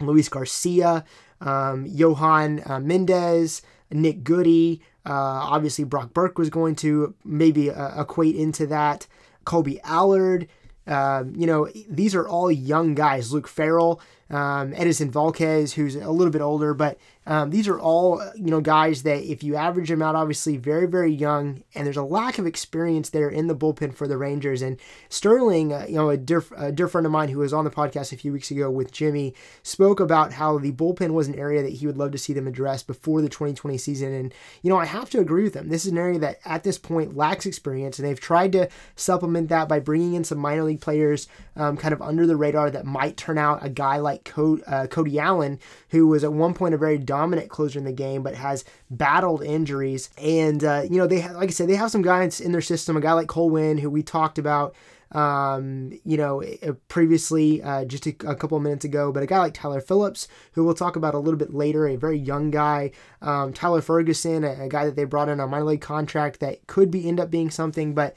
Luis 0.00 0.28
Garcia, 0.28 1.04
um, 1.40 1.86
Johan 1.86 2.62
uh, 2.66 2.80
Mendez, 2.80 3.62
Nick 3.90 4.24
Goody, 4.24 4.82
uh, 5.06 5.12
obviously 5.12 5.84
Brock 5.84 6.12
Burke 6.12 6.38
was 6.38 6.50
going 6.50 6.74
to 6.76 7.14
maybe 7.24 7.70
uh, 7.70 8.02
equate 8.02 8.34
into 8.34 8.66
that. 8.66 9.06
Kolby 9.44 9.78
Allard, 9.84 10.48
um, 10.86 11.34
you 11.36 11.46
know, 11.46 11.68
these 11.88 12.14
are 12.14 12.26
all 12.26 12.50
young 12.50 12.94
guys. 12.94 13.32
Luke 13.32 13.48
Farrell, 13.48 14.00
um, 14.30 14.72
Edinson 14.72 15.10
Volquez, 15.10 15.72
who's 15.74 15.96
a 15.96 16.10
little 16.10 16.32
bit 16.32 16.40
older, 16.40 16.74
but 16.74 16.98
um, 17.26 17.50
these 17.50 17.68
are 17.68 17.78
all 17.78 18.22
you 18.34 18.50
know 18.50 18.60
guys 18.60 19.02
that 19.04 19.22
if 19.22 19.42
you 19.42 19.56
average 19.56 19.88
them 19.88 20.02
out, 20.02 20.14
obviously 20.14 20.56
very 20.56 20.86
very 20.86 21.12
young, 21.12 21.62
and 21.74 21.86
there's 21.86 21.96
a 21.96 22.02
lack 22.02 22.38
of 22.38 22.46
experience 22.46 23.10
there 23.10 23.28
in 23.28 23.46
the 23.46 23.56
bullpen 23.56 23.94
for 23.94 24.06
the 24.06 24.18
Rangers. 24.18 24.62
And 24.62 24.78
Sterling, 25.08 25.72
uh, 25.72 25.86
you 25.88 25.94
know, 25.94 26.10
a 26.10 26.16
dear, 26.16 26.44
a 26.56 26.70
dear 26.70 26.88
friend 26.88 27.06
of 27.06 27.12
mine 27.12 27.28
who 27.30 27.38
was 27.38 27.52
on 27.52 27.64
the 27.64 27.70
podcast 27.70 28.12
a 28.12 28.16
few 28.16 28.32
weeks 28.32 28.50
ago 28.50 28.70
with 28.70 28.92
Jimmy, 28.92 29.34
spoke 29.62 30.00
about 30.00 30.34
how 30.34 30.58
the 30.58 30.72
bullpen 30.72 31.12
was 31.12 31.28
an 31.28 31.38
area 31.38 31.62
that 31.62 31.72
he 31.72 31.86
would 31.86 31.98
love 31.98 32.12
to 32.12 32.18
see 32.18 32.32
them 32.32 32.46
address 32.46 32.82
before 32.82 33.22
the 33.22 33.28
2020 33.28 33.78
season. 33.78 34.12
And 34.12 34.34
you 34.62 34.70
know, 34.70 34.78
I 34.78 34.86
have 34.86 35.08
to 35.10 35.20
agree 35.20 35.44
with 35.44 35.54
him. 35.54 35.68
This 35.68 35.86
is 35.86 35.92
an 35.92 35.98
area 35.98 36.18
that 36.18 36.40
at 36.44 36.64
this 36.64 36.78
point 36.78 37.16
lacks 37.16 37.46
experience, 37.46 37.98
and 37.98 38.06
they've 38.06 38.20
tried 38.20 38.52
to 38.52 38.68
supplement 38.96 39.48
that 39.48 39.68
by 39.68 39.80
bringing 39.80 40.14
in 40.14 40.24
some 40.24 40.38
minor 40.38 40.64
league 40.64 40.80
players, 40.80 41.26
um, 41.56 41.76
kind 41.76 41.94
of 41.94 42.02
under 42.02 42.26
the 42.26 42.36
radar 42.36 42.70
that 42.70 42.84
might 42.84 43.16
turn 43.16 43.38
out 43.38 43.64
a 43.64 43.70
guy 43.70 43.96
like 43.96 44.13
Cody, 44.22 44.62
uh, 44.64 44.86
Cody 44.86 45.18
Allen, 45.18 45.58
who 45.88 46.06
was 46.06 46.22
at 46.22 46.32
one 46.32 46.54
point 46.54 46.74
a 46.74 46.78
very 46.78 46.98
dominant 46.98 47.48
closer 47.48 47.78
in 47.78 47.84
the 47.84 47.92
game, 47.92 48.22
but 48.22 48.34
has 48.34 48.64
battled 48.90 49.42
injuries. 49.42 50.10
And, 50.18 50.62
uh, 50.62 50.82
you 50.88 50.98
know, 50.98 51.06
they 51.06 51.26
like 51.28 51.48
I 51.48 51.52
said, 51.52 51.68
they 51.68 51.76
have 51.76 51.90
some 51.90 52.02
guys 52.02 52.40
in 52.40 52.52
their 52.52 52.60
system, 52.60 52.96
a 52.96 53.00
guy 53.00 53.12
like 53.12 53.28
Cole 53.28 53.50
Winn, 53.50 53.78
who 53.78 53.90
we 53.90 54.02
talked 54.02 54.38
about 54.38 54.74
um, 55.14 55.92
you 56.04 56.16
know, 56.16 56.42
uh, 56.42 56.72
previously 56.88 57.62
uh, 57.62 57.84
just 57.84 58.06
a, 58.06 58.10
a, 58.26 58.34
couple 58.34 58.56
of 58.56 58.62
minutes 58.64 58.84
ago, 58.84 59.12
but 59.12 59.22
a 59.22 59.26
guy 59.26 59.38
like 59.38 59.54
Tyler 59.54 59.80
Phillips, 59.80 60.26
who 60.52 60.64
we'll 60.64 60.74
talk 60.74 60.96
about 60.96 61.14
a 61.14 61.18
little 61.18 61.38
bit 61.38 61.54
later, 61.54 61.86
a 61.86 61.94
very 61.94 62.18
young 62.18 62.50
guy, 62.50 62.90
um, 63.22 63.52
Tyler 63.52 63.80
Ferguson, 63.80 64.42
a, 64.42 64.64
a, 64.64 64.68
guy 64.68 64.84
that 64.84 64.96
they 64.96 65.04
brought 65.04 65.28
in 65.28 65.38
on 65.38 65.50
minor 65.50 65.66
league 65.66 65.80
contract 65.80 66.40
that 66.40 66.66
could 66.66 66.90
be 66.90 67.08
end 67.08 67.20
up 67.20 67.30
being 67.30 67.48
something, 67.50 67.94
but 67.94 68.16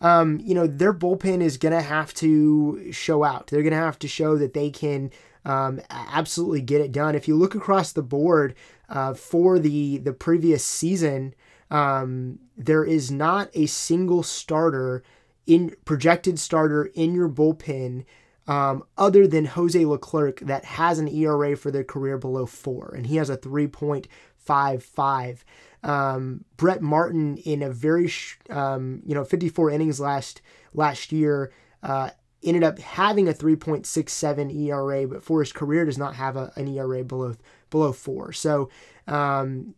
um, 0.00 0.38
you 0.40 0.54
know, 0.54 0.68
their 0.68 0.94
bullpen 0.94 1.40
is 1.40 1.56
gonna 1.56 1.82
have 1.82 2.14
to 2.14 2.92
show 2.92 3.24
out. 3.24 3.48
They're 3.48 3.64
gonna 3.64 3.74
have 3.74 3.98
to 3.98 4.08
show 4.08 4.38
that 4.38 4.54
they 4.54 4.70
can 4.70 5.10
um, 5.48 5.80
absolutely 5.88 6.60
get 6.60 6.82
it 6.82 6.92
done. 6.92 7.14
If 7.14 7.26
you 7.26 7.34
look 7.34 7.54
across 7.54 7.92
the 7.92 8.02
board 8.02 8.54
uh, 8.88 9.14
for 9.14 9.58
the 9.58 9.96
the 9.98 10.12
previous 10.12 10.64
season, 10.64 11.34
um, 11.70 12.38
there 12.56 12.84
is 12.84 13.10
not 13.10 13.50
a 13.54 13.66
single 13.66 14.22
starter 14.22 15.02
in 15.46 15.74
projected 15.86 16.38
starter 16.38 16.90
in 16.94 17.14
your 17.14 17.30
bullpen 17.30 18.04
um, 18.46 18.84
other 18.98 19.26
than 19.26 19.46
Jose 19.46 19.82
Leclerc 19.84 20.40
that 20.40 20.66
has 20.66 20.98
an 20.98 21.08
ERA 21.08 21.56
for 21.56 21.70
their 21.70 21.84
career 21.84 22.18
below 22.18 22.44
four, 22.44 22.92
and 22.94 23.06
he 23.06 23.16
has 23.16 23.30
a 23.30 23.36
3.55. 23.36 25.38
Um, 25.82 26.44
Brett 26.56 26.82
Martin 26.82 27.38
in 27.38 27.62
a 27.62 27.70
very 27.70 28.08
sh- 28.08 28.36
um, 28.50 29.00
you 29.06 29.14
know 29.14 29.24
54 29.24 29.70
innings 29.70 30.00
last 30.00 30.42
last 30.74 31.12
year 31.12 31.52
uh, 31.82 32.10
ended 32.42 32.62
up 32.62 32.78
having 32.78 33.28
a 33.28 33.32
3.67 33.32 34.54
ERA, 34.54 35.06
but 35.06 35.22
for 35.22 35.40
his 35.40 35.52
career 35.52 35.84
does 35.84 35.98
not 35.98 36.14
have 36.14 36.36
a, 36.36 36.52
an 36.56 36.68
ERA 36.68 37.04
below 37.04 37.36
below 37.70 37.92
four. 37.92 38.32
So 38.32 38.70
um, 39.06 39.74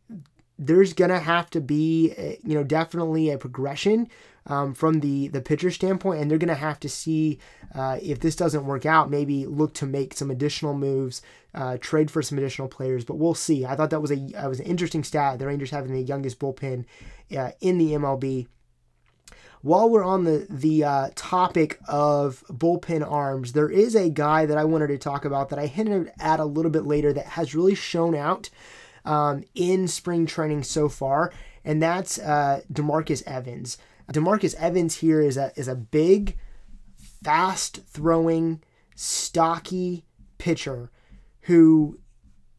there's 0.59 0.93
gonna 0.93 1.21
have 1.21 1.51
to 1.51 1.61
be, 1.61 2.39
you 2.45 2.55
know, 2.55 2.65
definitely 2.65 3.31
a 3.31 3.39
progression 3.39 4.09
um, 4.47 4.75
from 4.75 5.01
the 5.01 5.29
the 5.29 5.41
pitcher 5.41 5.71
standpoint, 5.71 6.21
and 6.21 6.31
they're 6.31 6.39
gonna 6.39 6.55
have 6.55 6.81
to 6.81 6.89
see 6.89 7.39
uh, 7.75 7.99
if 8.03 8.21
this 8.21 8.37
doesn't 8.37 8.67
work 8.67 8.85
out. 8.85 9.11
Maybe 9.11 9.47
look 9.47 9.75
to 9.75 9.87
make 9.87 10.15
some 10.15 10.31
additional 10.31 10.75
moves, 10.75 11.23
uh, 11.55 11.79
trade 11.81 12.11
for 12.11 12.23
some 12.23 12.39
additional 12.39 12.69
players, 12.69 13.05
but 13.05 13.17
we'll 13.17 13.35
see. 13.35 13.65
I 13.65 13.75
thought 13.75 13.91
that 13.91 14.03
was 14.03 14.11
a 14.11 14.33
uh, 14.35 14.49
was 14.49 14.61
an 14.61 14.67
interesting 14.67 15.05
stat. 15.05 15.39
The 15.39 15.47
Rangers 15.47 15.71
having 15.71 15.93
the 15.93 16.03
youngest 16.03 16.39
bullpen 16.39 16.85
uh, 17.37 17.53
in 17.61 17.79
the 17.79 17.93
MLB 17.93 18.47
while 19.63 19.91
we're 19.91 20.05
on 20.05 20.25
the 20.25 20.47
the 20.49 20.85
uh, 20.85 21.11
topic 21.15 21.79
of 21.87 22.45
bullpen 22.49 23.09
arms, 23.09 23.53
there 23.53 23.69
is 23.69 23.95
a 23.95 24.09
guy 24.09 24.47
that 24.47 24.57
I 24.57 24.65
wanted 24.65 24.89
to 24.89 24.99
talk 24.99 25.25
about 25.25 25.51
that 25.51 25.59
I 25.59 25.67
hinted 25.67 26.13
at 26.19 26.41
a 26.41 26.45
little 26.45 26.71
bit 26.71 26.85
later 26.85 27.13
that 27.13 27.27
has 27.27 27.55
really 27.55 27.75
shown 27.75 28.15
out 28.15 28.49
um, 29.05 29.45
in 29.55 29.87
spring 29.89 30.27
training 30.27 30.63
so 30.63 30.89
far, 30.89 31.33
and 31.65 31.83
that's 31.83 32.19
uh, 32.19 32.63
Demarcus 32.73 33.23
Evans. 33.27 33.77
Demarcus 34.11 34.55
Evans 34.55 34.97
here 34.97 35.21
is 35.21 35.37
a 35.37 35.53
is 35.57 35.69
a 35.69 35.75
big, 35.75 36.39
fast 37.23 37.83
throwing, 37.87 38.63
stocky 38.97 40.05
pitcher 40.39 40.91
who 41.43 41.99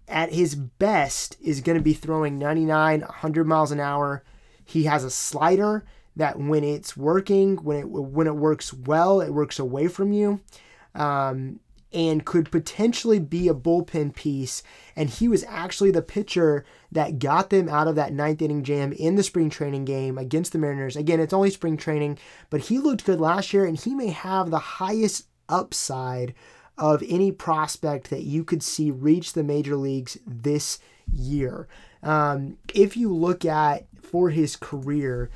at 0.07 0.33
his 0.33 0.55
best 0.55 1.37
is 1.41 1.61
going 1.61 1.77
to 1.77 1.83
be 1.83 1.93
throwing 1.93 2.37
99 2.37 3.01
100 3.01 3.47
miles 3.47 3.71
an 3.71 3.79
hour 3.79 4.23
he 4.65 4.83
has 4.83 5.03
a 5.03 5.09
slider 5.09 5.85
that 6.15 6.39
when 6.39 6.63
it's 6.63 6.97
working, 6.97 7.57
when 7.57 7.77
it 7.77 7.89
when 7.89 8.27
it 8.27 8.35
works 8.35 8.73
well, 8.73 9.21
it 9.21 9.33
works 9.33 9.59
away 9.59 9.87
from 9.87 10.11
you. 10.11 10.41
Um, 10.93 11.59
and 11.93 12.25
could 12.25 12.51
potentially 12.51 13.19
be 13.19 13.47
a 13.47 13.53
bullpen 13.53 14.15
piece. 14.15 14.63
And 14.95 15.09
he 15.09 15.27
was 15.27 15.43
actually 15.47 15.91
the 15.91 16.01
pitcher 16.01 16.63
that 16.91 17.19
got 17.19 17.49
them 17.49 17.67
out 17.67 17.87
of 17.87 17.95
that 17.95 18.13
ninth 18.13 18.41
inning 18.41 18.63
jam 18.63 18.93
in 18.93 19.15
the 19.15 19.23
spring 19.23 19.49
training 19.49 19.85
game 19.85 20.17
against 20.17 20.53
the 20.53 20.57
Mariners. 20.57 20.95
Again, 20.95 21.19
it's 21.19 21.33
only 21.33 21.49
spring 21.49 21.77
training, 21.77 22.17
but 22.49 22.61
he 22.61 22.79
looked 22.79 23.05
good 23.05 23.19
last 23.19 23.53
year, 23.53 23.65
and 23.65 23.77
he 23.77 23.93
may 23.93 24.07
have 24.07 24.49
the 24.49 24.59
highest 24.59 25.27
upside 25.49 26.33
of 26.77 27.03
any 27.07 27.31
prospect 27.31 28.09
that 28.09 28.23
you 28.23 28.43
could 28.43 28.63
see 28.63 28.89
reach 28.89 29.33
the 29.33 29.43
major 29.43 29.75
leagues 29.75 30.17
this 30.25 30.79
year. 31.11 31.67
Um, 32.01 32.57
if 32.73 32.95
you 32.95 33.13
look 33.13 33.43
at 33.43 33.85
for 34.01 34.29
his 34.29 34.55
career, 34.55 35.29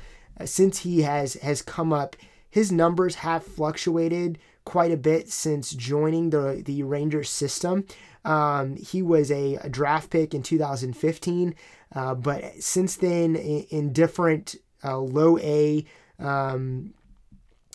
since 0.44 0.80
he 0.80 1.02
has 1.02 1.34
has 1.34 1.62
come 1.62 1.92
up, 1.92 2.16
his 2.48 2.70
numbers 2.72 3.16
have 3.16 3.44
fluctuated 3.44 4.38
quite 4.64 4.90
a 4.90 4.96
bit 4.96 5.30
since 5.30 5.70
joining 5.72 6.30
the 6.30 6.62
the 6.64 6.82
Rangers 6.82 7.30
system. 7.30 7.86
Um, 8.24 8.76
he 8.76 9.02
was 9.02 9.30
a, 9.30 9.54
a, 9.56 9.68
draft 9.68 10.10
pick 10.10 10.34
in 10.34 10.42
2015, 10.42 11.54
uh, 11.94 12.14
but 12.16 12.60
since 12.60 12.96
then, 12.96 13.36
in, 13.36 13.62
in 13.70 13.92
different 13.92 14.56
uh, 14.82 14.98
low 14.98 15.38
A 15.38 15.84
um, 16.18 16.92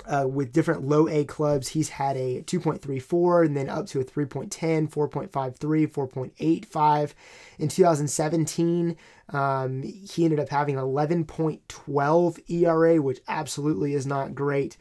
uh, 0.05 0.27
with 0.27 0.51
different 0.51 0.87
low 0.87 1.07
A 1.07 1.23
clubs. 1.25 1.69
He's 1.69 1.89
had 1.89 2.17
a 2.17 2.41
2.34 2.43 3.45
and 3.45 3.57
then 3.57 3.69
up 3.69 3.87
to 3.87 3.99
a 3.99 4.03
3.10, 4.03 4.89
4.53, 4.89 5.87
4.85. 5.87 7.13
In 7.59 7.67
2017, 7.67 8.97
um, 9.29 9.83
he 9.83 10.23
ended 10.23 10.39
up 10.39 10.49
having 10.49 10.75
11.12 10.75 12.49
ERA, 12.49 13.01
which 13.01 13.19
absolutely 13.27 13.93
is 13.93 14.05
not 14.05 14.35
great. 14.35 14.77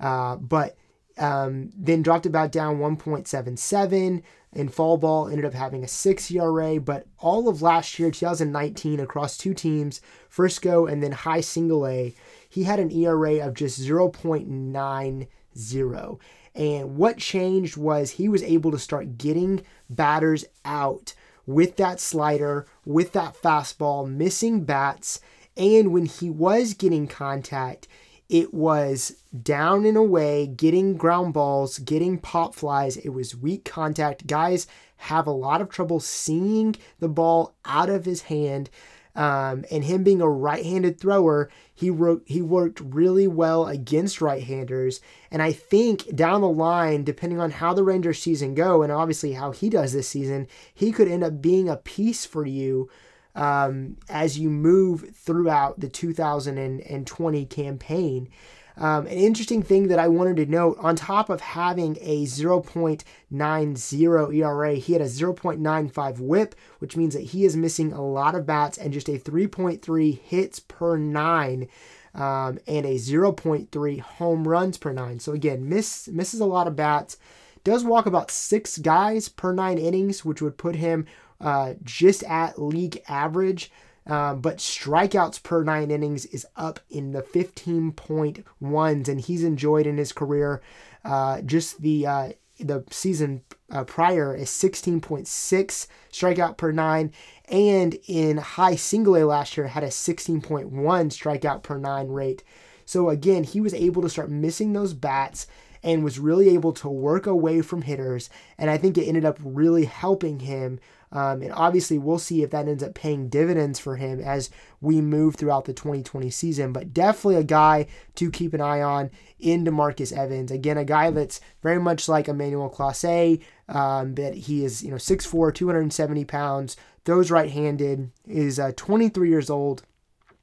Uh, 0.00 0.36
but 0.36 0.76
um, 1.18 1.70
then 1.76 2.02
dropped 2.02 2.26
about 2.26 2.52
down 2.52 2.78
1.77 2.78 4.22
in 4.54 4.68
fall 4.68 4.98
ball, 4.98 5.28
ended 5.28 5.44
up 5.44 5.54
having 5.54 5.82
a 5.82 5.88
6 5.88 6.30
ERA. 6.30 6.80
But 6.80 7.06
all 7.18 7.48
of 7.48 7.62
last 7.62 7.98
year, 7.98 8.10
2019, 8.10 9.00
across 9.00 9.36
two 9.36 9.54
teams, 9.54 10.00
Frisco 10.28 10.86
and 10.86 11.02
then 11.02 11.12
high 11.12 11.40
single 11.40 11.86
A, 11.86 12.14
he 12.52 12.64
had 12.64 12.78
an 12.78 12.90
ERA 12.90 13.46
of 13.46 13.54
just 13.54 13.80
0.90. 13.80 16.18
And 16.54 16.96
what 16.96 17.16
changed 17.16 17.78
was 17.78 18.10
he 18.10 18.28
was 18.28 18.42
able 18.42 18.70
to 18.72 18.78
start 18.78 19.16
getting 19.16 19.62
batters 19.88 20.44
out 20.62 21.14
with 21.46 21.76
that 21.76 21.98
slider, 21.98 22.66
with 22.84 23.12
that 23.12 23.34
fastball, 23.34 24.06
missing 24.06 24.64
bats. 24.64 25.18
And 25.56 25.94
when 25.94 26.04
he 26.04 26.28
was 26.28 26.74
getting 26.74 27.06
contact, 27.06 27.88
it 28.28 28.52
was 28.52 29.22
down 29.42 29.86
and 29.86 29.96
away, 29.96 30.46
getting 30.46 30.98
ground 30.98 31.32
balls, 31.32 31.78
getting 31.78 32.18
pop 32.18 32.54
flies. 32.54 32.98
It 32.98 33.14
was 33.14 33.34
weak 33.34 33.64
contact. 33.64 34.26
Guys 34.26 34.66
have 34.96 35.26
a 35.26 35.30
lot 35.30 35.62
of 35.62 35.70
trouble 35.70 36.00
seeing 36.00 36.76
the 37.00 37.08
ball 37.08 37.54
out 37.64 37.88
of 37.88 38.04
his 38.04 38.22
hand. 38.22 38.68
Um, 39.14 39.64
and 39.70 39.84
him 39.84 40.02
being 40.02 40.22
a 40.22 40.28
right-handed 40.28 40.98
thrower, 40.98 41.50
he 41.74 41.90
wrote, 41.90 42.22
he 42.26 42.40
worked 42.40 42.80
really 42.80 43.26
well 43.26 43.66
against 43.66 44.22
right-handers. 44.22 45.00
And 45.30 45.42
I 45.42 45.52
think 45.52 46.14
down 46.14 46.40
the 46.40 46.48
line, 46.48 47.04
depending 47.04 47.40
on 47.40 47.50
how 47.50 47.74
the 47.74 47.84
Rangers 47.84 48.20
season 48.20 48.54
go, 48.54 48.82
and 48.82 48.90
obviously 48.90 49.32
how 49.32 49.50
he 49.50 49.68
does 49.68 49.92
this 49.92 50.08
season, 50.08 50.48
he 50.74 50.92
could 50.92 51.08
end 51.08 51.24
up 51.24 51.42
being 51.42 51.68
a 51.68 51.76
piece 51.76 52.24
for 52.24 52.46
you 52.46 52.88
um, 53.34 53.96
as 54.08 54.38
you 54.38 54.50
move 54.50 55.14
throughout 55.14 55.80
the 55.80 55.88
2020 55.88 57.46
campaign. 57.46 58.28
Um, 58.76 59.06
an 59.06 59.12
interesting 59.12 59.62
thing 59.62 59.88
that 59.88 59.98
I 59.98 60.08
wanted 60.08 60.36
to 60.36 60.46
note 60.46 60.78
on 60.80 60.96
top 60.96 61.28
of 61.28 61.40
having 61.40 61.98
a 62.00 62.24
0.90 62.24 64.34
ERA, 64.34 64.74
he 64.74 64.92
had 64.92 65.02
a 65.02 65.06
0.95 65.06 66.20
whip, 66.20 66.54
which 66.78 66.96
means 66.96 67.14
that 67.14 67.24
he 67.24 67.44
is 67.44 67.56
missing 67.56 67.92
a 67.92 68.04
lot 68.04 68.34
of 68.34 68.46
bats 68.46 68.78
and 68.78 68.92
just 68.92 69.08
a 69.08 69.18
3.3 69.18 70.18
hits 70.20 70.60
per 70.60 70.96
nine. 70.96 71.68
Um, 72.14 72.58
and 72.68 72.84
a 72.84 72.96
0.3 72.96 74.00
home 74.00 74.46
runs 74.46 74.76
per 74.76 74.92
nine. 74.92 75.18
So 75.18 75.32
again, 75.32 75.66
miss 75.66 76.08
misses 76.08 76.40
a 76.40 76.44
lot 76.44 76.66
of 76.66 76.76
bats. 76.76 77.16
Does 77.64 77.84
walk 77.84 78.04
about 78.04 78.30
six 78.30 78.76
guys 78.76 79.30
per 79.30 79.54
nine 79.54 79.78
innings, 79.78 80.22
which 80.22 80.42
would 80.42 80.58
put 80.58 80.76
him 80.76 81.06
uh, 81.40 81.72
just 81.82 82.22
at 82.24 82.60
league 82.60 83.00
average. 83.08 83.72
Um, 84.06 84.40
but 84.40 84.56
strikeouts 84.58 85.42
per 85.42 85.62
nine 85.62 85.90
innings 85.90 86.26
is 86.26 86.46
up 86.56 86.80
in 86.90 87.12
the 87.12 87.22
15.1s, 87.22 89.08
and 89.08 89.20
he's 89.20 89.44
enjoyed 89.44 89.86
in 89.86 89.96
his 89.96 90.12
career 90.12 90.60
uh, 91.04 91.40
just 91.42 91.82
the 91.82 92.06
uh, 92.06 92.32
the 92.58 92.84
season 92.90 93.42
uh, 93.70 93.84
prior 93.84 94.34
is 94.34 94.48
16.6 94.50 95.86
strikeout 96.12 96.56
per 96.56 96.72
nine, 96.72 97.12
and 97.48 97.96
in 98.06 98.36
high 98.38 98.76
single 98.76 99.16
A 99.16 99.24
last 99.24 99.56
year 99.56 99.68
had 99.68 99.82
a 99.82 99.88
16.1 99.88 100.70
strikeout 100.70 101.62
per 101.62 101.78
nine 101.78 102.08
rate. 102.08 102.44
So 102.84 103.08
again, 103.08 103.44
he 103.44 103.60
was 103.60 103.74
able 103.74 104.02
to 104.02 104.08
start 104.08 104.30
missing 104.30 104.72
those 104.72 104.94
bats 104.94 105.46
and 105.82 106.04
was 106.04 106.18
really 106.18 106.50
able 106.50 106.72
to 106.72 106.88
work 106.88 107.26
away 107.26 107.60
from 107.62 107.82
hitters, 107.82 108.30
and 108.58 108.70
I 108.70 108.78
think 108.78 108.96
it 108.96 109.06
ended 109.06 109.24
up 109.24 109.38
really 109.42 109.86
helping 109.86 110.40
him 110.40 110.78
um, 111.12 111.42
and 111.42 111.52
obviously, 111.52 111.98
we'll 111.98 112.18
see 112.18 112.42
if 112.42 112.50
that 112.50 112.66
ends 112.66 112.82
up 112.82 112.94
paying 112.94 113.28
dividends 113.28 113.78
for 113.78 113.96
him 113.96 114.18
as 114.20 114.48
we 114.80 115.02
move 115.02 115.36
throughout 115.36 115.66
the 115.66 115.74
2020 115.74 116.30
season. 116.30 116.72
But 116.72 116.94
definitely 116.94 117.36
a 117.36 117.44
guy 117.44 117.86
to 118.14 118.30
keep 118.30 118.54
an 118.54 118.62
eye 118.62 118.80
on 118.80 119.10
in 119.38 119.64
Demarcus 119.64 120.16
Evans. 120.16 120.50
Again, 120.50 120.78
a 120.78 120.84
guy 120.84 121.10
that's 121.10 121.40
very 121.62 121.78
much 121.78 122.08
like 122.08 122.28
Emmanuel 122.28 122.70
Clase, 122.70 123.42
um, 123.68 124.14
that 124.14 124.34
he 124.34 124.64
is, 124.64 124.82
you 124.82 124.90
know, 124.90 124.96
6'4, 124.96 125.54
270 125.54 126.24
pounds, 126.24 126.76
throws 127.04 127.30
right 127.30 127.50
handed, 127.50 128.10
is 128.26 128.58
uh, 128.58 128.72
23 128.74 129.28
years 129.28 129.50
old 129.50 129.82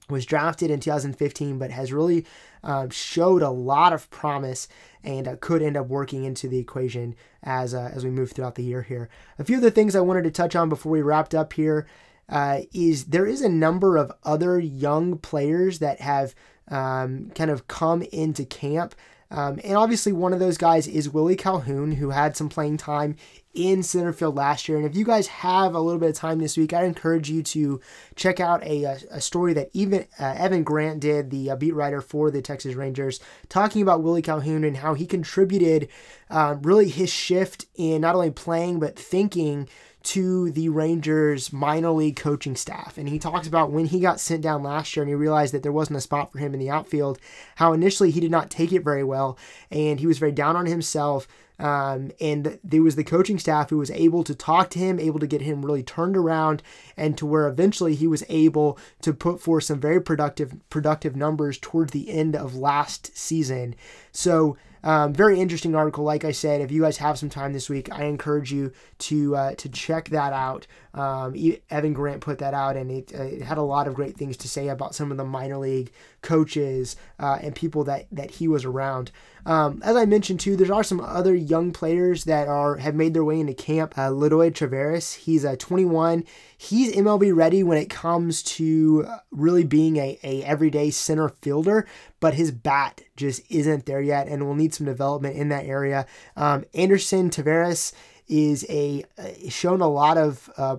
was 0.09 0.25
drafted 0.25 0.71
in 0.71 0.79
2015, 0.79 1.57
but 1.57 1.71
has 1.71 1.93
really 1.93 2.25
uh, 2.63 2.87
showed 2.89 3.41
a 3.41 3.49
lot 3.49 3.93
of 3.93 4.09
promise 4.09 4.67
and 5.03 5.27
uh, 5.27 5.35
could 5.39 5.61
end 5.61 5.77
up 5.77 5.87
working 5.87 6.23
into 6.23 6.47
the 6.47 6.59
equation 6.59 7.15
as 7.43 7.73
uh, 7.73 7.91
as 7.93 8.03
we 8.03 8.09
move 8.09 8.31
throughout 8.31 8.55
the 8.55 8.63
year 8.63 8.81
here. 8.83 9.09
A 9.37 9.43
few 9.43 9.57
of 9.57 9.61
the 9.61 9.71
things 9.71 9.95
I 9.95 10.01
wanted 10.01 10.23
to 10.25 10.31
touch 10.31 10.55
on 10.55 10.69
before 10.69 10.91
we 10.91 11.01
wrapped 11.01 11.33
up 11.33 11.53
here 11.53 11.87
uh, 12.27 12.61
is 12.73 13.05
there 13.05 13.25
is 13.25 13.41
a 13.41 13.49
number 13.49 13.97
of 13.97 14.11
other 14.23 14.59
young 14.59 15.17
players 15.17 15.79
that 15.79 16.01
have 16.01 16.35
um, 16.69 17.31
kind 17.35 17.49
of 17.49 17.67
come 17.67 18.01
into 18.03 18.45
camp. 18.45 18.95
Um, 19.31 19.59
and 19.63 19.77
obviously, 19.77 20.11
one 20.11 20.33
of 20.33 20.39
those 20.39 20.57
guys 20.57 20.87
is 20.87 21.09
Willie 21.09 21.35
Calhoun, 21.35 21.93
who 21.93 22.09
had 22.09 22.35
some 22.35 22.49
playing 22.49 22.77
time 22.77 23.15
in 23.53 23.81
center 23.81 24.13
field 24.13 24.35
last 24.35 24.67
year. 24.67 24.77
And 24.77 24.85
if 24.85 24.95
you 24.95 25.03
guys 25.03 25.27
have 25.27 25.73
a 25.73 25.79
little 25.79 25.99
bit 25.99 26.09
of 26.09 26.15
time 26.15 26.39
this 26.39 26.55
week, 26.55 26.71
I 26.71 26.83
encourage 26.83 27.29
you 27.29 27.41
to 27.43 27.81
check 28.15 28.39
out 28.39 28.63
a, 28.63 28.83
a 29.09 29.19
story 29.19 29.53
that 29.53 29.69
even 29.73 30.05
uh, 30.19 30.35
Evan 30.37 30.63
Grant 30.63 30.99
did, 30.99 31.31
the 31.31 31.51
uh, 31.51 31.55
beat 31.55 31.73
writer 31.73 32.01
for 32.01 32.29
the 32.29 32.41
Texas 32.41 32.75
Rangers, 32.75 33.19
talking 33.49 33.81
about 33.81 34.03
Willie 34.03 34.21
Calhoun 34.21 34.63
and 34.63 34.77
how 34.77 34.93
he 34.93 35.07
contributed 35.07 35.89
uh, 36.29 36.57
really 36.61 36.89
his 36.89 37.11
shift 37.11 37.65
in 37.75 38.01
not 38.01 38.15
only 38.15 38.31
playing 38.31 38.79
but 38.79 38.97
thinking 38.97 39.67
to 40.01 40.51
the 40.51 40.69
Rangers 40.69 41.51
minor 41.51 41.91
league 41.91 42.15
coaching 42.15 42.55
staff. 42.55 42.97
And 42.97 43.09
he 43.09 43.19
talks 43.19 43.47
about 43.47 43.71
when 43.71 43.85
he 43.85 43.99
got 43.99 44.19
sent 44.19 44.41
down 44.41 44.63
last 44.63 44.95
year 44.95 45.03
and 45.03 45.09
he 45.09 45.15
realized 45.15 45.53
that 45.53 45.63
there 45.63 45.71
wasn't 45.71 45.97
a 45.97 46.01
spot 46.01 46.31
for 46.31 46.39
him 46.39 46.53
in 46.53 46.59
the 46.59 46.69
outfield, 46.69 47.19
how 47.55 47.73
initially 47.73 48.11
he 48.11 48.19
did 48.19 48.31
not 48.31 48.49
take 48.49 48.71
it 48.71 48.83
very 48.83 49.03
well 49.03 49.37
and 49.71 49.99
he 49.99 50.07
was 50.07 50.19
very 50.19 50.31
down 50.31 50.55
on 50.55 50.65
himself. 50.67 51.27
Um, 51.59 52.11
and 52.21 52.57
there 52.63 52.81
was 52.81 52.95
the 52.95 53.03
coaching 53.03 53.37
staff 53.37 53.69
who 53.69 53.77
was 53.77 53.91
able 53.91 54.23
to 54.23 54.33
talk 54.33 54.69
to 54.71 54.79
him, 54.79 54.99
able 54.99 55.19
to 55.19 55.27
get 55.27 55.41
him 55.41 55.65
really 55.65 55.83
turned 55.83 56.15
around, 56.15 56.63
and 56.95 57.17
to 57.17 57.25
where 57.25 57.47
eventually 57.47 57.95
he 57.95 58.07
was 58.07 58.23
able 58.29 58.77
to 59.01 59.13
put 59.13 59.41
forth 59.41 59.65
some 59.65 59.79
very 59.79 60.01
productive 60.01 60.53
productive 60.69 61.15
numbers 61.15 61.57
towards 61.57 61.91
the 61.91 62.09
end 62.09 62.35
of 62.35 62.55
last 62.55 63.15
season. 63.17 63.75
So 64.11 64.57
um, 64.83 65.13
very 65.13 65.39
interesting 65.39 65.75
article. 65.75 66.03
Like 66.03 66.23
I 66.23 66.31
said, 66.31 66.61
if 66.61 66.71
you 66.71 66.81
guys 66.81 66.97
have 66.97 67.19
some 67.19 67.29
time 67.29 67.53
this 67.53 67.69
week, 67.69 67.91
I 67.91 68.05
encourage 68.05 68.51
you 68.51 68.71
to 68.99 69.35
uh, 69.35 69.55
to 69.55 69.69
check 69.69 70.09
that 70.09 70.33
out. 70.33 70.67
Um, 70.93 71.35
Evan 71.69 71.93
Grant 71.93 72.21
put 72.21 72.39
that 72.39 72.53
out, 72.53 72.75
and 72.75 72.89
it, 72.89 73.11
uh, 73.13 73.23
it, 73.23 73.41
had 73.41 73.57
a 73.57 73.63
lot 73.63 73.87
of 73.87 73.93
great 73.93 74.17
things 74.17 74.37
to 74.37 74.47
say 74.47 74.69
about 74.69 74.95
some 74.95 75.11
of 75.11 75.17
the 75.17 75.25
minor 75.25 75.57
league 75.57 75.91
coaches 76.21 76.95
uh, 77.19 77.37
and 77.41 77.55
people 77.55 77.83
that 77.85 78.07
that 78.11 78.31
he 78.31 78.47
was 78.47 78.65
around. 78.65 79.11
Um, 79.45 79.81
as 79.83 79.95
I 79.95 80.05
mentioned 80.05 80.39
too, 80.39 80.55
there 80.55 80.73
are 80.73 80.83
some 80.83 80.99
other 80.99 81.35
young 81.35 81.71
players 81.71 82.23
that 82.25 82.47
are 82.47 82.77
have 82.77 82.95
made 82.95 83.13
their 83.13 83.23
way 83.23 83.39
into 83.39 83.53
camp. 83.53 83.97
Uh, 83.97 84.09
Leody 84.09 84.51
Taveras, 84.51 85.15
he's 85.15 85.43
uh, 85.43 85.55
21. 85.57 86.23
He's 86.57 86.93
MLB 86.93 87.33
ready 87.35 87.63
when 87.63 87.77
it 87.77 87.89
comes 87.89 88.43
to 88.43 89.07
really 89.31 89.63
being 89.63 89.97
a, 89.97 90.19
a 90.23 90.43
everyday 90.43 90.89
center 90.89 91.29
fielder, 91.29 91.87
but 92.19 92.33
his 92.33 92.51
bat 92.51 93.01
just 93.15 93.41
isn't 93.49 93.85
there 93.85 94.01
yet, 94.01 94.27
and 94.27 94.45
will 94.45 94.55
need 94.55 94.73
some 94.73 94.85
development 94.85 95.35
in 95.35 95.49
that 95.49 95.65
area. 95.65 96.05
Um, 96.35 96.65
Anderson 96.73 97.29
Tavares 97.29 97.93
is 98.27 98.65
a 98.69 99.03
uh, 99.17 99.49
shown 99.49 99.81
a 99.81 99.89
lot 99.89 100.17
of 100.17 100.49
uh, 100.57 100.77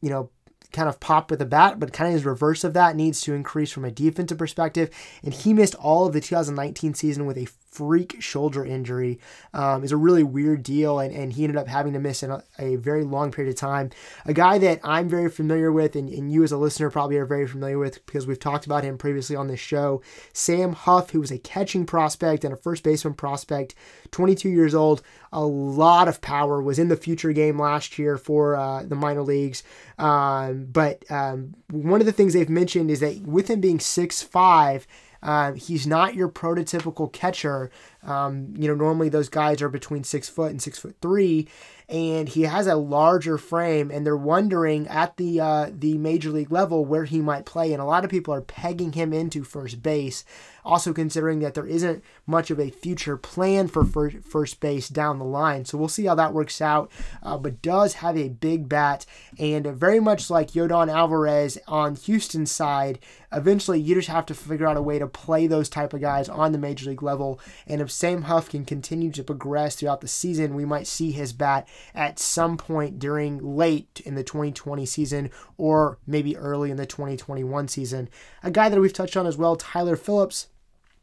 you 0.00 0.10
know 0.10 0.30
kind 0.74 0.88
of 0.88 1.00
pop 1.00 1.30
with 1.30 1.38
the 1.38 1.46
bat, 1.46 1.78
but 1.78 1.92
kind 1.92 2.08
of 2.08 2.14
his 2.14 2.26
reverse 2.26 2.64
of 2.64 2.74
that 2.74 2.96
needs 2.96 3.20
to 3.22 3.32
increase 3.32 3.70
from 3.70 3.84
a 3.84 3.90
defensive 3.90 4.36
perspective. 4.36 4.90
And 5.22 5.32
he 5.32 5.54
missed 5.54 5.76
all 5.76 6.06
of 6.06 6.12
the 6.12 6.20
2019 6.20 6.94
season 6.94 7.26
with 7.26 7.38
a 7.38 7.48
freak 7.74 8.22
shoulder 8.22 8.64
injury. 8.64 9.18
Um, 9.52 9.82
is 9.82 9.92
a 9.92 9.96
really 9.96 10.22
weird 10.22 10.62
deal, 10.62 11.00
and, 11.00 11.12
and 11.14 11.32
he 11.32 11.44
ended 11.44 11.56
up 11.56 11.66
having 11.66 11.92
to 11.94 11.98
miss 11.98 12.22
a, 12.22 12.42
a 12.58 12.76
very 12.76 13.04
long 13.04 13.32
period 13.32 13.52
of 13.52 13.58
time. 13.58 13.90
A 14.24 14.32
guy 14.32 14.58
that 14.58 14.80
I'm 14.84 15.08
very 15.08 15.28
familiar 15.28 15.72
with, 15.72 15.96
and, 15.96 16.08
and 16.08 16.32
you 16.32 16.44
as 16.44 16.52
a 16.52 16.56
listener 16.56 16.90
probably 16.90 17.16
are 17.16 17.26
very 17.26 17.46
familiar 17.46 17.78
with 17.78 18.04
because 18.06 18.26
we've 18.26 18.38
talked 18.38 18.64
about 18.64 18.84
him 18.84 18.96
previously 18.96 19.34
on 19.34 19.48
this 19.48 19.60
show. 19.60 20.02
Sam 20.32 20.72
Huff, 20.72 21.10
who 21.10 21.20
was 21.20 21.32
a 21.32 21.38
catching 21.38 21.84
prospect 21.84 22.44
and 22.44 22.54
a 22.54 22.56
first 22.56 22.84
baseman 22.84 23.14
prospect, 23.14 23.74
22 24.12 24.48
years 24.48 24.74
old, 24.74 25.02
a 25.32 25.44
lot 25.44 26.06
of 26.06 26.20
power, 26.20 26.62
was 26.62 26.78
in 26.78 26.88
the 26.88 26.96
future 26.96 27.32
game 27.32 27.58
last 27.58 27.98
year 27.98 28.16
for 28.16 28.54
uh, 28.54 28.84
the 28.84 28.94
minor 28.94 29.22
leagues. 29.22 29.64
Um, 29.98 30.66
but 30.70 31.10
um, 31.10 31.54
one 31.70 32.00
of 32.00 32.06
the 32.06 32.12
things 32.12 32.32
they've 32.32 32.48
mentioned 32.48 32.90
is 32.90 33.00
that 33.00 33.22
with 33.22 33.48
him 33.48 33.60
being 33.60 33.80
six 33.80 34.22
five. 34.22 34.86
Uh, 35.24 35.54
he's 35.54 35.86
not 35.86 36.14
your 36.14 36.28
prototypical 36.28 37.10
catcher. 37.10 37.70
Um, 38.02 38.52
you 38.56 38.68
know, 38.68 38.74
normally 38.74 39.08
those 39.08 39.30
guys 39.30 39.62
are 39.62 39.70
between 39.70 40.04
six 40.04 40.28
foot 40.28 40.50
and 40.50 40.60
six 40.60 40.78
foot 40.78 40.94
three, 41.00 41.48
and 41.88 42.28
he 42.28 42.42
has 42.42 42.66
a 42.66 42.76
larger 42.76 43.38
frame. 43.38 43.90
And 43.90 44.04
they're 44.04 44.16
wondering 44.16 44.86
at 44.86 45.16
the 45.16 45.40
uh, 45.40 45.70
the 45.72 45.96
major 45.96 46.30
league 46.30 46.52
level 46.52 46.84
where 46.84 47.06
he 47.06 47.20
might 47.20 47.46
play. 47.46 47.72
And 47.72 47.80
a 47.80 47.86
lot 47.86 48.04
of 48.04 48.10
people 48.10 48.34
are 48.34 48.42
pegging 48.42 48.92
him 48.92 49.14
into 49.14 49.42
first 49.42 49.82
base. 49.82 50.24
Also, 50.64 50.92
considering 50.92 51.40
that 51.40 51.54
there 51.54 51.66
isn't 51.66 52.02
much 52.26 52.50
of 52.50 52.58
a 52.58 52.70
future 52.70 53.16
plan 53.16 53.68
for 53.68 53.84
first 53.84 54.60
base 54.60 54.88
down 54.88 55.18
the 55.18 55.24
line. 55.24 55.64
So 55.64 55.76
we'll 55.76 55.88
see 55.88 56.06
how 56.06 56.14
that 56.14 56.32
works 56.32 56.60
out. 56.60 56.90
Uh, 57.22 57.36
but 57.36 57.62
does 57.62 57.94
have 57.94 58.16
a 58.16 58.28
big 58.28 58.68
bat 58.68 59.04
and 59.38 59.66
very 59.66 60.00
much 60.00 60.30
like 60.30 60.52
Yordan 60.52 60.92
Alvarez 60.92 61.58
on 61.66 61.96
Houston's 61.96 62.50
side, 62.50 62.98
eventually 63.32 63.80
you 63.80 63.94
just 63.94 64.08
have 64.08 64.26
to 64.26 64.34
figure 64.34 64.66
out 64.66 64.76
a 64.76 64.82
way 64.82 64.98
to 64.98 65.06
play 65.06 65.46
those 65.46 65.68
type 65.68 65.92
of 65.92 66.00
guys 66.00 66.28
on 66.28 66.52
the 66.52 66.58
major 66.58 66.90
league 66.90 67.02
level. 67.02 67.40
And 67.66 67.80
if 67.80 67.90
Sam 67.90 68.22
Huff 68.22 68.48
can 68.48 68.64
continue 68.64 69.10
to 69.12 69.24
progress 69.24 69.76
throughout 69.76 70.00
the 70.00 70.08
season, 70.08 70.54
we 70.54 70.64
might 70.64 70.86
see 70.86 71.10
his 71.10 71.32
bat 71.32 71.68
at 71.94 72.18
some 72.18 72.56
point 72.56 72.98
during 72.98 73.56
late 73.56 74.00
in 74.04 74.14
the 74.14 74.24
2020 74.24 74.86
season 74.86 75.30
or 75.56 75.98
maybe 76.06 76.36
early 76.36 76.70
in 76.70 76.76
the 76.76 76.86
2021 76.86 77.68
season. 77.68 78.08
A 78.42 78.50
guy 78.50 78.68
that 78.68 78.80
we've 78.80 78.92
touched 78.92 79.16
on 79.16 79.26
as 79.26 79.36
well, 79.36 79.56
Tyler 79.56 79.96
Phillips 79.96 80.48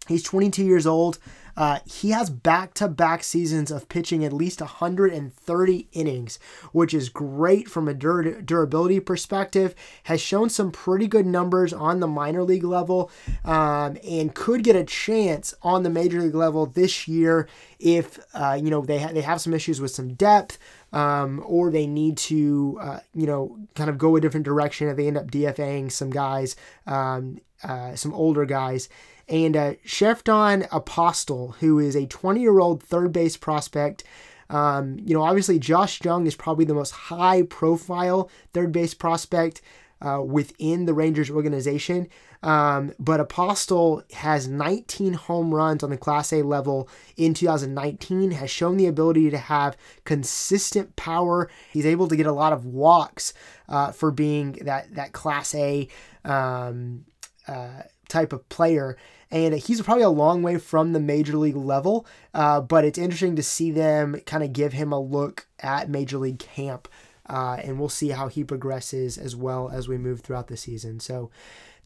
He's 0.08 0.24
22 0.24 0.64
years 0.64 0.88
old. 0.88 1.20
Uh, 1.56 1.80
he 1.86 2.12
has 2.12 2.30
back 2.30 2.74
to 2.76 2.88
back 2.88 3.24
seasons 3.24 3.72
of 3.72 3.90
pitching 3.90 4.24
at 4.24 4.34
least 4.34 4.62
130 4.62 5.88
innings, 5.92 6.40
which 6.72 6.94
is 6.94 7.10
great 7.10 7.70
from 7.70 7.88
a 7.88 7.94
dur- 7.94 8.42
durability 8.42 9.00
perspective. 9.00 9.76
Has 10.04 10.22
shown 10.22 10.50
some 10.50 10.72
pretty 10.72 11.08
good 11.08 11.26
numbers 11.26 11.74
on 11.74 12.00
the 12.00 12.08
minor 12.08 12.44
league 12.44 12.64
level 12.64 13.12
um, 13.44 13.98
and 14.08 14.34
could 14.34 14.64
get 14.64 14.76
a 14.76 14.84
chance 14.84 15.54
on 15.62 15.84
the 15.84 15.90
major 15.90 16.22
league 16.22 16.36
level 16.36 16.66
this 16.66 17.08
year 17.08 17.48
if 17.80 18.20
uh, 18.34 18.58
you 18.62 18.70
know 18.70 18.82
they, 18.82 19.00
ha- 19.00 19.12
they 19.14 19.22
have 19.22 19.42
some 19.42 19.54
issues 19.54 19.82
with 19.82 19.92
some 19.92 20.14
depth. 20.14 20.58
Um, 20.94 21.42
or 21.46 21.72
they 21.72 21.88
need 21.88 22.18
to, 22.18 22.78
uh, 22.82 23.00
you 23.16 23.26
know, 23.26 23.58
kind 23.76 23.90
of 23.90 23.98
go 23.98 24.18
a 24.18 24.20
different 24.20 24.44
direction 24.46 24.90
if 24.90 24.98
they 24.98 25.08
end 25.08 25.18
up 25.18 25.32
DFAing 25.32 25.90
some 25.90 26.10
guys, 26.10 26.58
um, 26.86 27.40
uh, 27.64 27.96
some 27.96 28.14
older 28.14 28.44
guys 28.44 28.90
and 29.32 29.56
uh, 29.56 29.74
Sherten 29.86 30.68
Apostel, 30.72 31.56
who 31.62 31.80
is 31.80 31.96
a 31.96 32.06
20 32.06 32.42
year 32.42 32.60
old 32.60 32.84
third 32.84 33.14
base 33.14 33.38
prospect. 33.38 34.04
Um, 34.50 34.98
you 35.00 35.14
know, 35.14 35.24
obviously, 35.24 35.58
Josh 35.58 36.04
Jung 36.04 36.28
is 36.28 36.36
probably 36.36 36.66
the 36.66 36.74
most 36.74 36.92
high 36.92 37.44
profile 37.44 38.30
third 38.54 38.74
base 38.74 38.94
prospect 38.94 39.62
uh, 40.02 40.22
within 40.22 40.86
the 40.86 40.94
Rangers 40.94 41.32
organization. 41.32 42.10
Um, 42.44 42.92
but 43.00 43.22
Apostel 43.22 44.04
has 44.14 44.48
19 44.48 45.14
home 45.14 45.54
runs 45.54 45.84
on 45.84 45.92
the 45.92 45.98
Class 45.98 46.34
A 46.34 46.42
level 46.42 46.90
in 47.16 47.34
2019, 47.34 48.32
has 48.32 48.50
shown 48.50 48.76
the 48.76 48.88
ability 48.88 49.30
to 49.30 49.38
have 49.38 49.78
consistent 50.04 50.96
power. 50.98 51.50
He's 51.72 51.86
able 51.86 52.10
to 52.10 52.16
get 52.18 52.26
a 52.26 52.34
lot 52.34 52.52
of 52.52 52.66
walks 52.66 53.34
uh, 53.70 53.92
for 53.92 54.12
being 54.12 54.54
that, 54.64 54.94
that 54.96 55.14
Class 55.14 55.56
A 55.56 55.88
um, 56.26 57.06
uh, 57.48 57.84
type 58.12 58.34
of 58.34 58.48
player 58.50 58.98
and 59.32 59.54
he's 59.56 59.82
probably 59.82 60.04
a 60.04 60.10
long 60.10 60.44
way 60.44 60.58
from 60.58 60.92
the 60.92 61.00
major 61.00 61.38
league 61.38 61.56
level. 61.56 62.06
Uh, 62.34 62.60
but 62.60 62.84
it's 62.84 63.00
interesting 63.00 63.36
to 63.38 63.44
see 63.44 63.72
them 63.72 64.20
kind 64.26 64.44
of 64.44 64.54
give 64.54 64.74
him 64.74 64.92
a 64.92 65.00
look 65.00 65.48
at 65.62 65.90
major 65.90 66.18
league 66.18 66.40
camp, 66.40 66.88
uh, 67.28 67.58
and 67.64 67.80
we'll 67.80 67.90
see 67.90 68.10
how 68.10 68.28
he 68.28 68.44
progresses 68.44 69.18
as 69.18 69.36
well 69.36 69.70
as 69.70 69.88
we 69.88 69.98
move 69.98 70.22
throughout 70.22 70.48
the 70.48 70.58
season. 70.58 71.00
So. 71.00 71.32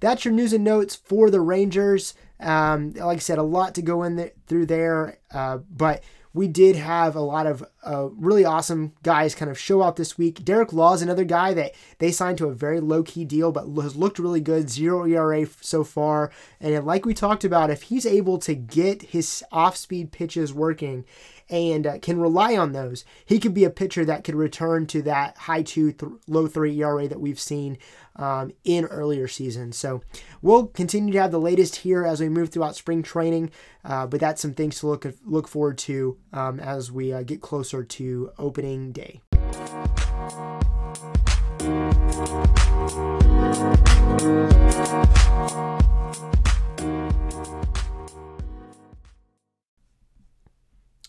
That's 0.01 0.25
your 0.25 0.33
news 0.33 0.51
and 0.51 0.65
notes 0.65 0.93
for 0.93 1.29
the 1.29 1.39
Rangers. 1.39 2.15
Um, 2.41 2.91
like 2.95 3.15
I 3.15 3.19
said, 3.19 3.37
a 3.37 3.43
lot 3.43 3.73
to 3.75 3.81
go 3.81 4.03
in 4.03 4.29
through 4.45 4.65
there, 4.65 5.19
uh, 5.33 5.59
but 5.69 6.03
we 6.35 6.49
did 6.49 6.75
have 6.75 7.15
a 7.15 7.21
lot 7.21 7.47
of 7.47 7.63
uh, 7.87 8.09
really 8.09 8.43
awesome 8.43 8.91
guys 9.03 9.33
kind 9.33 9.49
of 9.49 9.57
show 9.57 9.81
out 9.81 9.95
this 9.95 10.17
week. 10.17 10.43
Derek 10.43 10.73
Law 10.73 10.93
is 10.93 11.01
another 11.01 11.23
guy 11.23 11.53
that 11.53 11.73
they 11.99 12.11
signed 12.11 12.37
to 12.39 12.47
a 12.47 12.53
very 12.53 12.81
low 12.81 13.03
key 13.03 13.23
deal, 13.23 13.53
but 13.53 13.67
has 13.81 13.95
looked 13.95 14.19
really 14.19 14.41
good. 14.41 14.69
Zero 14.69 15.05
ERA 15.05 15.47
so 15.61 15.85
far. 15.85 16.31
And 16.59 16.85
like 16.85 17.05
we 17.05 17.13
talked 17.13 17.45
about, 17.45 17.69
if 17.69 17.83
he's 17.83 18.05
able 18.05 18.37
to 18.39 18.53
get 18.53 19.01
his 19.01 19.45
off 19.49 19.77
speed 19.77 20.11
pitches 20.11 20.53
working 20.53 21.05
and 21.49 21.85
uh, 21.85 21.99
can 21.99 22.19
rely 22.19 22.55
on 22.55 22.71
those, 22.71 23.05
he 23.25 23.39
could 23.39 23.53
be 23.53 23.63
a 23.63 23.69
pitcher 23.69 24.03
that 24.05 24.23
could 24.23 24.35
return 24.35 24.87
to 24.87 25.01
that 25.03 25.37
high 25.37 25.61
two, 25.61 25.91
th- 25.91 26.11
low 26.27 26.47
three 26.47 26.81
ERA 26.81 27.07
that 27.07 27.21
we've 27.21 27.39
seen 27.39 27.77
um, 28.15 28.51
in 28.63 28.85
earlier 28.85 29.27
seasons. 29.27 29.77
So 29.77 30.01
we'll 30.41 30.67
continue 30.67 31.13
to 31.13 31.21
have 31.21 31.31
the 31.31 31.39
latest 31.39 31.77
here 31.77 32.05
as 32.05 32.19
we 32.19 32.29
move 32.29 32.49
throughout 32.49 32.75
spring 32.75 33.03
training, 33.03 33.51
uh, 33.83 34.07
but 34.07 34.19
that's 34.19 34.41
some 34.41 34.53
things 34.53 34.79
to 34.79 34.87
look 34.87 35.05
look 35.23 35.47
forward 35.47 35.77
to 35.79 36.17
um, 36.33 36.59
as 36.59 36.91
we 36.91 37.13
uh, 37.13 37.23
get 37.23 37.41
closer 37.41 37.83
to 37.83 38.31
opening 38.37 38.91
day. 38.91 39.21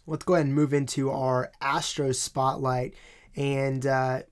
Let's 0.07 0.25
go 0.25 0.35
ahead 0.35 0.47
and 0.47 0.55
move 0.55 0.73
into 0.73 1.11
our 1.11 1.51
Astros 1.61 2.16
spotlight. 2.16 2.95
And 3.37 3.87
uh, 3.87 4.23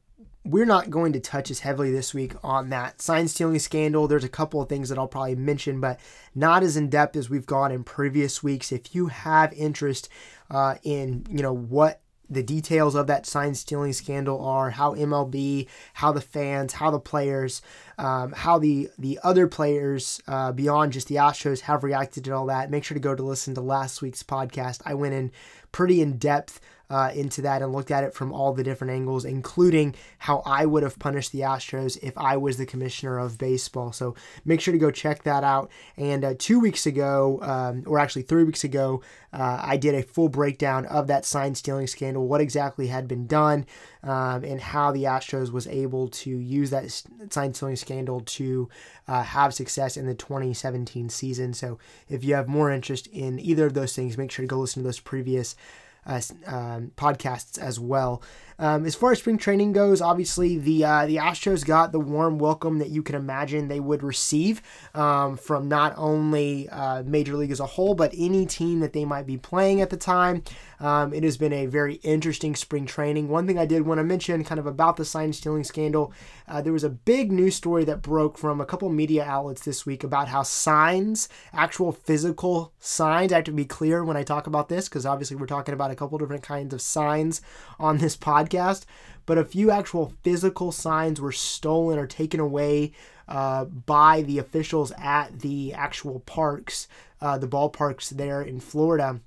we're 0.44 0.66
not 0.66 0.90
going 0.90 1.12
to 1.14 1.20
touch 1.20 1.50
as 1.50 1.60
heavily 1.60 1.90
this 1.90 2.12
week 2.12 2.34
on 2.42 2.70
that 2.70 3.00
sign 3.00 3.28
stealing 3.28 3.58
scandal. 3.58 4.06
There's 4.06 4.24
a 4.24 4.28
couple 4.28 4.60
of 4.60 4.68
things 4.68 4.88
that 4.90 4.98
I'll 4.98 5.08
probably 5.08 5.37
mention, 5.37 5.80
but 5.80 5.98
not 6.34 6.62
as 6.62 6.76
in 6.76 6.90
depth 6.90 7.16
as 7.16 7.30
we've 7.30 7.46
gone 7.46 7.72
in 7.72 7.82
previous 7.82 8.42
weeks. 8.42 8.70
If 8.70 8.94
you 8.94 9.06
have 9.06 9.52
interest 9.54 10.08
uh, 10.50 10.76
in, 10.82 11.26
you 11.30 11.42
know, 11.42 11.54
what 11.54 12.00
the 12.28 12.42
details 12.42 12.94
of 12.94 13.06
that 13.06 13.26
sign 13.26 13.54
stealing 13.54 13.92
scandal 13.92 14.42
are 14.44 14.70
how 14.70 14.94
MLB, 14.94 15.68
how 15.94 16.12
the 16.12 16.20
fans, 16.20 16.74
how 16.74 16.90
the 16.90 17.00
players, 17.00 17.62
um, 17.98 18.32
how 18.32 18.58
the 18.58 18.90
the 18.98 19.18
other 19.22 19.46
players 19.46 20.22
uh, 20.26 20.52
beyond 20.52 20.92
just 20.92 21.08
the 21.08 21.16
Astros 21.16 21.60
have 21.60 21.84
reacted 21.84 22.24
to 22.24 22.32
all 22.32 22.46
that. 22.46 22.70
Make 22.70 22.84
sure 22.84 22.94
to 22.94 23.00
go 23.00 23.14
to 23.14 23.22
listen 23.22 23.54
to 23.54 23.60
last 23.60 24.02
week's 24.02 24.22
podcast. 24.22 24.80
I 24.84 24.94
went 24.94 25.14
in 25.14 25.32
pretty 25.74 26.00
in 26.00 26.16
depth 26.18 26.60
uh, 26.94 27.11
into 27.12 27.42
that 27.42 27.61
and 27.61 27.72
looked 27.72 27.90
at 27.90 28.04
it 28.04 28.14
from 28.14 28.33
all 28.33 28.52
the 28.52 28.62
different 28.62 28.92
angles, 28.92 29.24
including 29.24 29.96
how 30.18 30.44
I 30.46 30.64
would 30.64 30.85
have 30.85 30.96
punished 30.96 31.33
the 31.33 31.40
Astros 31.40 31.98
if 32.04 32.16
I 32.16 32.37
was 32.37 32.57
the 32.57 32.66
commissioner 32.66 33.18
of 33.18 33.37
baseball. 33.37 33.90
So 33.90 34.14
make 34.44 34.61
sure 34.61 34.70
to 34.70 34.78
go 34.78 34.92
check 34.92 35.24
that 35.24 35.42
out. 35.42 35.72
And 35.96 36.24
uh, 36.24 36.35
two 36.38 36.61
weeks 36.61 36.87
ago, 36.87 37.40
um, 37.42 37.83
or 37.85 37.98
actually 37.98 38.22
three 38.22 38.44
weeks 38.44 38.62
ago, 38.62 39.02
uh, 39.33 39.61
I 39.61 39.76
did 39.76 39.96
a 39.96 40.04
full 40.04 40.28
breakdown 40.28 40.87
of 40.87 41.09
that 41.09 41.24
sign 41.24 41.57
stealing 41.57 41.88
scandal, 41.88 42.28
what 42.28 42.40
exactly 42.40 42.87
had 42.87 43.09
been 43.09 43.26
done, 43.26 43.66
um, 44.04 44.44
and 44.44 44.61
how 44.61 44.92
the 44.92 45.02
Astros 45.02 45.50
was 45.50 45.66
able 45.66 46.07
to 46.07 46.30
use 46.30 46.70
that 46.70 46.92
sign 47.30 47.54
stealing 47.54 47.74
scandal 47.74 48.20
to 48.20 48.68
uh, 49.09 49.24
have 49.24 49.52
success 49.52 49.96
in 49.96 50.07
the 50.07 50.14
2017 50.14 51.09
season. 51.09 51.54
So 51.54 51.76
if 52.09 52.22
you 52.22 52.37
have 52.37 52.46
more 52.46 52.70
interest 52.70 53.09
in 53.09 53.40
either 53.40 53.66
of 53.66 53.74
those 53.74 53.96
things, 53.96 54.16
make 54.16 54.30
sure 54.30 54.44
to 54.44 54.48
go 54.48 54.61
listen 54.61 54.85
to 54.85 54.87
those 54.87 55.00
previous 55.00 55.57
uh, 56.06 56.20
um, 56.46 56.92
podcasts 56.96 57.58
as 57.58 57.78
well. 57.80 58.22
Um, 58.58 58.86
as 58.86 58.94
far 58.94 59.12
as 59.12 59.18
spring 59.18 59.38
training 59.38 59.72
goes, 59.72 60.00
obviously 60.00 60.58
the 60.58 60.84
uh, 60.84 61.06
the 61.06 61.16
Astros 61.16 61.64
got 61.64 61.92
the 61.92 61.98
warm 61.98 62.38
welcome 62.38 62.78
that 62.78 62.90
you 62.90 63.02
can 63.02 63.16
imagine 63.16 63.68
they 63.68 63.80
would 63.80 64.02
receive 64.02 64.62
um, 64.94 65.36
from 65.36 65.68
not 65.68 65.94
only 65.96 66.68
uh, 66.68 67.02
Major 67.02 67.34
League 67.34 67.50
as 67.50 67.60
a 67.60 67.66
whole, 67.66 67.94
but 67.94 68.14
any 68.16 68.46
team 68.46 68.80
that 68.80 68.92
they 68.92 69.04
might 69.04 69.26
be 69.26 69.36
playing 69.36 69.80
at 69.80 69.90
the 69.90 69.96
time. 69.96 70.42
Um, 70.80 71.14
it 71.14 71.22
has 71.22 71.36
been 71.36 71.52
a 71.52 71.66
very 71.66 71.94
interesting 71.96 72.54
spring 72.54 72.84
training. 72.84 73.28
One 73.28 73.46
thing 73.46 73.58
I 73.58 73.64
did 73.64 73.86
want 73.86 73.98
to 73.98 74.04
mention, 74.04 74.44
kind 74.44 74.58
of 74.58 74.66
about 74.66 74.96
the 74.96 75.04
sign 75.04 75.32
stealing 75.32 75.64
scandal, 75.64 76.12
uh, 76.46 76.60
there 76.60 76.72
was 76.72 76.84
a 76.84 76.90
big 76.90 77.32
news 77.32 77.54
story 77.54 77.84
that 77.84 78.02
broke 78.02 78.36
from 78.36 78.60
a 78.60 78.66
couple 78.66 78.88
media 78.90 79.24
outlets 79.24 79.64
this 79.64 79.86
week 79.86 80.04
about 80.04 80.28
how 80.28 80.42
signs, 80.42 81.28
actual 81.52 81.92
physical 81.92 82.72
signs, 82.78 83.32
I 83.32 83.36
have 83.36 83.44
to 83.44 83.52
be 83.52 83.64
clear 83.64 84.04
when 84.04 84.16
I 84.16 84.22
talk 84.24 84.46
about 84.46 84.68
this 84.68 84.88
because 84.88 85.06
obviously 85.06 85.36
we're 85.36 85.46
talking 85.46 85.74
about 85.74 85.90
a 85.94 85.96
couple 85.96 86.18
different 86.18 86.42
kinds 86.42 86.74
of 86.74 86.83
signs 86.83 87.40
on 87.78 87.98
this 87.98 88.16
podcast 88.16 88.85
but 89.26 89.38
a 89.38 89.44
few 89.44 89.70
actual 89.70 90.12
physical 90.22 90.72
signs 90.72 91.20
were 91.20 91.33
stolen 91.33 91.98
or 91.98 92.07
taken 92.07 92.40
away 92.40 92.92
uh, 93.28 93.64
by 93.64 94.22
the 94.22 94.38
officials 94.38 94.92
at 94.98 95.40
the 95.40 95.72
actual 95.72 96.20
parks, 96.20 96.88
uh, 97.20 97.38
the 97.38 97.48
ballparks 97.48 98.11
there 98.11 98.42
in 98.42 98.61
Florida. 98.61 99.20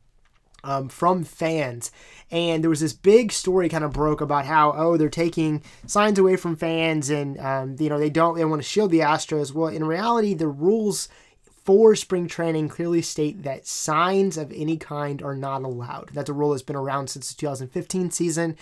Um, 0.63 0.89
from 0.89 1.23
fans. 1.23 1.91
And 2.29 2.61
there 2.61 2.69
was 2.69 2.81
this 2.81 2.91
big 2.91 3.31
story 3.31 3.69
kind 3.69 3.85
of 3.85 3.93
broke 3.93 4.19
about 4.19 4.45
how, 4.45 4.73
oh, 4.75 4.97
they're 4.97 5.07
taking 5.07 5.63
signs 5.85 6.19
away 6.19 6.35
from 6.35 6.57
fans 6.57 7.09
and, 7.09 7.39
um, 7.39 7.77
you 7.79 7.87
know, 7.87 7.99
they 7.99 8.09
don't, 8.09 8.35
they 8.35 8.43
want 8.43 8.61
to 8.61 8.67
shield 8.67 8.91
the 8.91 8.99
Astros. 8.99 9.53
Well, 9.53 9.69
in 9.69 9.85
reality, 9.85 10.33
the 10.33 10.47
rules 10.47 11.07
for 11.67 11.97
spring 11.97 12.29
training 12.29 12.69
clearly 12.69 13.01
state 13.01 13.43
that 13.43 13.67
signs 13.67 14.37
of 14.37 14.53
any 14.53 14.77
kind 14.77 15.21
are 15.21 15.35
not 15.35 15.63
allowed. 15.63 16.09
That's 16.13 16.29
a 16.29 16.33
rule 16.33 16.51
that's 16.51 16.61
been 16.61 16.77
around 16.77 17.09
since 17.09 17.27
the 17.27 17.35
2015 17.35 18.09
season. 18.09 18.55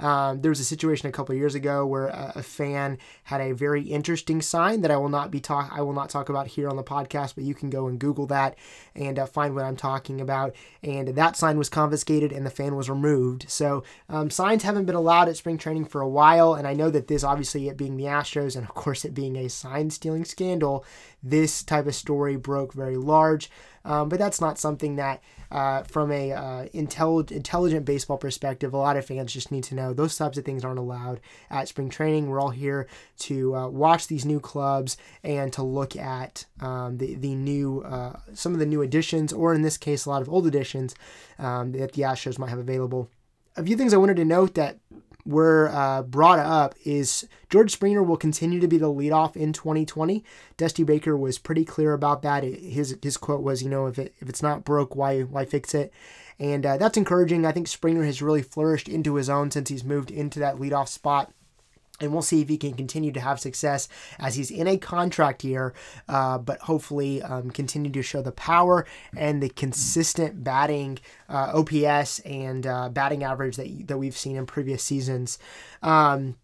Um, 0.00 0.40
there 0.40 0.50
was 0.50 0.60
a 0.60 0.64
situation 0.64 1.08
a 1.08 1.12
couple 1.12 1.34
years 1.34 1.54
ago 1.54 1.86
where 1.86 2.06
a, 2.06 2.32
a, 2.36 2.42
fan 2.42 2.96
had 3.24 3.42
a 3.42 3.52
very 3.52 3.82
interesting 3.82 4.40
sign 4.40 4.80
that 4.80 4.90
I 4.90 4.96
will 4.96 5.10
not 5.10 5.30
be 5.30 5.40
talk 5.40 5.70
I 5.72 5.82
will 5.82 5.92
not 5.92 6.08
talk 6.08 6.30
about 6.30 6.46
here 6.46 6.68
on 6.70 6.76
the 6.76 6.82
podcast, 6.82 7.34
but 7.34 7.44
you 7.44 7.54
can 7.54 7.68
go 7.68 7.86
and 7.86 7.98
Google 7.98 8.26
that 8.28 8.56
and 8.94 9.18
uh, 9.18 9.26
find 9.26 9.54
what 9.54 9.64
I'm 9.64 9.76
talking 9.76 10.20
about. 10.20 10.54
And 10.82 11.08
that 11.08 11.36
sign 11.36 11.58
was 11.58 11.68
confiscated 11.68 12.32
and 12.32 12.46
the 12.46 12.50
fan 12.50 12.76
was 12.76 12.88
removed. 12.88 13.44
So 13.48 13.84
um, 14.08 14.30
signs 14.30 14.62
haven't 14.62 14.86
been 14.86 14.94
allowed 14.94 15.28
at 15.28 15.36
spring 15.36 15.58
training 15.58 15.84
for 15.84 16.00
a 16.00 16.08
while, 16.08 16.54
and 16.54 16.66
I 16.66 16.72
know 16.72 16.88
that 16.90 17.08
this 17.08 17.22
obviously 17.22 17.68
it 17.68 17.76
being 17.76 17.98
the 17.98 18.04
Astros 18.04 18.56
and 18.56 18.64
of 18.64 18.74
course 18.74 19.04
it 19.04 19.14
being 19.14 19.36
a 19.36 19.48
sign 19.48 19.90
stealing 19.90 20.24
scandal 20.24 20.84
this 21.22 21.62
type 21.62 21.86
of 21.86 21.94
story 21.94 22.36
broke 22.36 22.72
very 22.72 22.96
large. 22.96 23.50
Um, 23.84 24.08
but 24.08 24.18
that's 24.18 24.40
not 24.40 24.58
something 24.58 24.96
that, 24.96 25.22
uh, 25.50 25.82
from 25.82 26.12
a 26.12 26.32
uh, 26.32 26.66
intelligent, 26.72 27.36
intelligent 27.36 27.84
baseball 27.84 28.18
perspective, 28.18 28.72
a 28.72 28.76
lot 28.76 28.96
of 28.96 29.04
fans 29.04 29.32
just 29.32 29.50
need 29.50 29.64
to 29.64 29.74
know 29.74 29.92
those 29.92 30.16
types 30.16 30.38
of 30.38 30.44
things 30.44 30.64
aren't 30.64 30.78
allowed 30.78 31.20
at 31.50 31.68
spring 31.68 31.88
training. 31.88 32.28
We're 32.28 32.40
all 32.40 32.50
here 32.50 32.86
to 33.20 33.54
uh, 33.56 33.68
watch 33.68 34.06
these 34.06 34.24
new 34.24 34.40
clubs 34.40 34.96
and 35.24 35.52
to 35.52 35.62
look 35.62 35.96
at 35.96 36.46
um, 36.60 36.98
the 36.98 37.14
the 37.14 37.34
new 37.34 37.82
uh, 37.82 38.18
some 38.34 38.52
of 38.52 38.58
the 38.58 38.66
new 38.66 38.82
additions, 38.82 39.32
or 39.32 39.54
in 39.54 39.62
this 39.62 39.76
case, 39.76 40.04
a 40.04 40.10
lot 40.10 40.22
of 40.22 40.28
old 40.28 40.46
additions 40.46 40.94
um, 41.38 41.72
that 41.72 41.92
the 41.92 42.02
Astros 42.02 42.38
might 42.38 42.50
have 42.50 42.58
available. 42.58 43.08
A 43.56 43.64
few 43.64 43.76
things 43.76 43.92
I 43.92 43.96
wanted 43.96 44.16
to 44.16 44.24
note 44.24 44.54
that 44.54 44.78
were 45.24 45.68
uh, 45.72 46.02
brought 46.02 46.38
up 46.38 46.74
is 46.84 47.26
George 47.48 47.72
Springer 47.72 48.02
will 48.02 48.16
continue 48.16 48.60
to 48.60 48.68
be 48.68 48.78
the 48.78 48.92
leadoff 48.92 49.36
in 49.36 49.52
2020. 49.52 50.24
Dusty 50.56 50.82
Baker 50.82 51.16
was 51.16 51.38
pretty 51.38 51.64
clear 51.64 51.92
about 51.92 52.22
that. 52.22 52.42
His 52.44 52.96
his 53.02 53.16
quote 53.16 53.42
was, 53.42 53.62
you 53.62 53.68
know, 53.68 53.86
if 53.86 53.98
it 53.98 54.14
if 54.20 54.28
it's 54.28 54.42
not 54.42 54.64
broke, 54.64 54.96
why 54.96 55.22
why 55.22 55.44
fix 55.44 55.74
it? 55.74 55.92
And 56.38 56.64
uh, 56.64 56.78
that's 56.78 56.96
encouraging. 56.96 57.44
I 57.44 57.52
think 57.52 57.68
Springer 57.68 58.04
has 58.04 58.22
really 58.22 58.42
flourished 58.42 58.88
into 58.88 59.16
his 59.16 59.28
own 59.28 59.50
since 59.50 59.68
he's 59.68 59.84
moved 59.84 60.10
into 60.10 60.38
that 60.38 60.56
leadoff 60.56 60.88
spot 60.88 61.32
and 62.00 62.12
we'll 62.12 62.22
see 62.22 62.40
if 62.40 62.48
he 62.48 62.56
can 62.56 62.74
continue 62.74 63.12
to 63.12 63.20
have 63.20 63.40
success 63.40 63.88
as 64.18 64.34
he's 64.36 64.50
in 64.50 64.66
a 64.66 64.76
contract 64.76 65.44
year, 65.44 65.74
uh, 66.08 66.38
but 66.38 66.58
hopefully 66.60 67.22
um, 67.22 67.50
continue 67.50 67.90
to 67.90 68.02
show 68.02 68.22
the 68.22 68.32
power 68.32 68.86
and 69.16 69.42
the 69.42 69.48
consistent 69.50 70.42
batting 70.42 70.98
uh, 71.28 71.52
OPS 71.54 72.20
and 72.20 72.66
uh, 72.66 72.88
batting 72.88 73.24
average 73.24 73.56
that, 73.56 73.86
that 73.88 73.98
we've 73.98 74.16
seen 74.16 74.36
in 74.36 74.46
previous 74.46 74.82
seasons. 74.82 75.38
Um, 75.82 76.36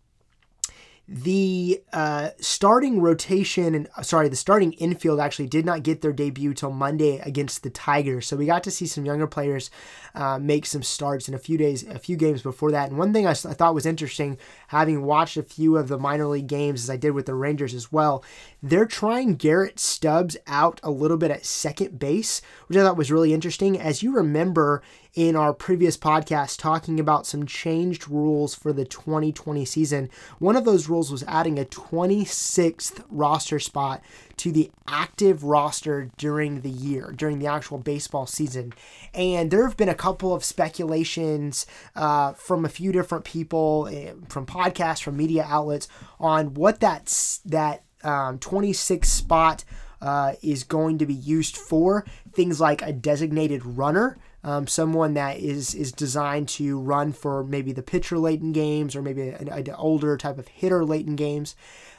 the 1.09 1.81
uh, 1.93 2.31
starting 2.41 3.01
rotation 3.01 3.75
and 3.77 3.89
uh, 3.97 4.03
sorry, 4.03 4.29
the 4.29 4.37
starting 4.37 4.73
infield 4.75 5.21
actually 5.21 5.47
did 5.47 5.65
not 5.65 5.85
get 5.85 6.01
their 6.01 6.13
debut 6.13 6.53
till 6.53 6.73
Monday 6.73 7.19
against 7.21 7.63
the 7.63 7.71
Tigers. 7.71 8.27
So 8.27 8.37
we 8.37 8.47
got 8.47 8.65
to 8.65 8.73
see 8.73 8.87
some 8.87 9.07
younger 9.07 9.29
players 9.29 9.71
uh, 10.17 10.39
make 10.41 10.67
some 10.67 10.83
starts 10.83 11.29
in 11.29 11.35
a 11.35 11.39
few 11.39 11.57
days, 11.59 11.87
a 11.87 12.01
few 12.01 12.17
games 12.17 12.43
before 12.43 12.73
that. 12.73 12.89
And 12.89 12.99
one 12.99 13.13
thing 13.13 13.27
I, 13.27 13.31
I 13.31 13.35
thought 13.35 13.75
was 13.75 13.87
interesting, 13.87 14.37
having 14.69 15.03
watched 15.03 15.37
a 15.37 15.45
few 15.45 15.77
of 15.77 15.87
the 15.87 15.99
minor 15.99 16.27
league 16.27 16.49
games 16.49 16.83
as 16.83 16.91
I 16.91 16.97
did 16.97 17.13
with 17.13 17.27
the 17.27 17.35
Rangers 17.35 17.75
as 17.75 17.93
well, 17.93 18.25
they're 18.61 18.87
trying 18.87 19.37
Garrett 19.37 19.79
Stubbs 19.79 20.37
out 20.49 20.81
a 20.83 20.91
little 20.91 21.17
bit 21.17 21.31
at 21.31 21.45
second 21.45 22.01
base, 22.01 22.43
which 22.67 22.77
I 22.77 22.83
thought 22.83 22.97
was 22.97 23.13
really 23.13 23.33
interesting. 23.33 23.79
As 23.79 24.03
you 24.03 24.13
remember 24.13 24.83
in 25.17 25.35
our 25.35 25.55
previous 25.55 25.97
podcast 25.97 26.59
talking 26.59 27.01
about 27.01 27.27
some 27.27 27.47
changed 27.47 28.07
rules 28.07 28.55
for 28.55 28.71
the 28.71 28.85
2020 28.85 29.65
season. 29.65 30.11
One 30.39 30.57
of 30.57 30.67
those 30.67 30.91
rules 30.91 31.11
was 31.11 31.25
adding 31.27 31.59
a 31.59 31.65
26th 31.65 33.03
roster 33.09 33.59
spot 33.59 34.03
to 34.37 34.53
the 34.53 34.71
active 34.87 35.43
roster 35.43 36.11
during 36.19 36.61
the 36.61 36.71
year, 36.71 37.15
during 37.17 37.39
the 37.39 37.47
actual 37.47 37.79
baseball 37.79 38.27
season. 38.27 38.75
And 39.15 39.51
there 39.51 39.67
have 39.67 39.79
been 39.79 39.89
a 39.89 39.95
couple 39.95 40.35
of 40.35 40.45
speculations 40.45 41.65
uh, 41.95 42.35
from 42.35 42.67
a 42.67 42.69
few 42.69 42.93
different 42.93 43.25
people, 43.25 43.89
eh, 43.91 44.13
from 44.29 44.45
podcasts, 44.45 45.03
from 45.03 45.17
media 45.17 45.47
outlets, 45.49 45.89
on 46.21 46.53
what 46.53 46.79
that's, 46.79 47.39
that 47.39 47.85
um, 48.05 48.39
26 48.39 49.09
spot 49.09 49.65
uh, 50.03 50.35
is 50.43 50.63
going 50.63 50.99
to 50.99 51.07
be 51.07 51.15
used 51.15 51.57
for. 51.57 52.05
Things 52.33 52.61
like 52.61 52.83
a 52.83 52.93
designated 52.93 53.65
runner 53.65 54.19
um, 54.47 54.69
someone 54.69 55.15
that 55.15 55.39
is 55.39 55.75
is 55.75 55.91
designed 55.91 56.49
to 56.49 56.79
run 56.79 57.13
for 57.13 57.43
maybe 57.43 57.73
the 57.73 57.83
pitcher 57.83 58.17
late 58.17 58.41
in 58.41 58.53
games 58.53 58.95
or 58.95 59.03
maybe 59.03 59.29
an, 59.29 59.49
an 59.49 59.71
older 59.77 60.17
type 60.17 60.39
of 60.39 60.47
hitter 60.47 60.85
late 60.85 61.07
in 61.07 61.17
games. 61.17 61.57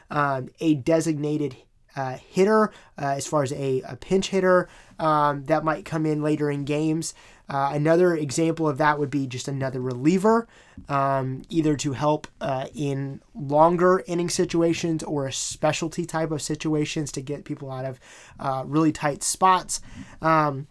Um, 0.10 0.48
a 0.62 0.76
designated 0.76 1.58
uh, 1.98 2.18
hitter, 2.30 2.72
uh, 2.98 3.16
as 3.18 3.28
far 3.28 3.44
as 3.44 3.52
a, 3.52 3.82
a 3.82 3.98
pinch 3.98 4.30
hitter 4.30 4.70
um, 5.00 5.44
that 5.46 5.66
might 5.66 5.84
come 5.84 6.06
in 6.06 6.22
later 6.22 6.50
in 6.50 6.64
games. 6.64 7.14
Uh, 7.50 7.72
another 7.74 8.16
example 8.16 8.68
of 8.70 8.78
that 8.78 8.98
would 8.98 9.10
be 9.10 9.28
just 9.28 9.50
another 9.50 9.82
reliever, 9.82 10.48
um, 10.88 11.42
either 11.50 11.76
to 11.76 11.94
help 11.94 12.28
uh, 12.40 12.68
in 12.74 13.20
longer 13.36 14.04
inning 14.08 14.30
situations 14.30 15.04
or 15.04 15.28
a 15.28 15.34
specialty 15.34 16.06
type 16.06 16.32
of 16.32 16.42
situations 16.42 17.12
to 17.12 17.22
get 17.22 17.44
people 17.44 17.70
out 17.70 17.84
of 17.84 18.00
uh, 18.40 18.64
really 18.66 18.94
tight 18.94 19.24
spots. 19.24 19.82
Um, 20.22 20.68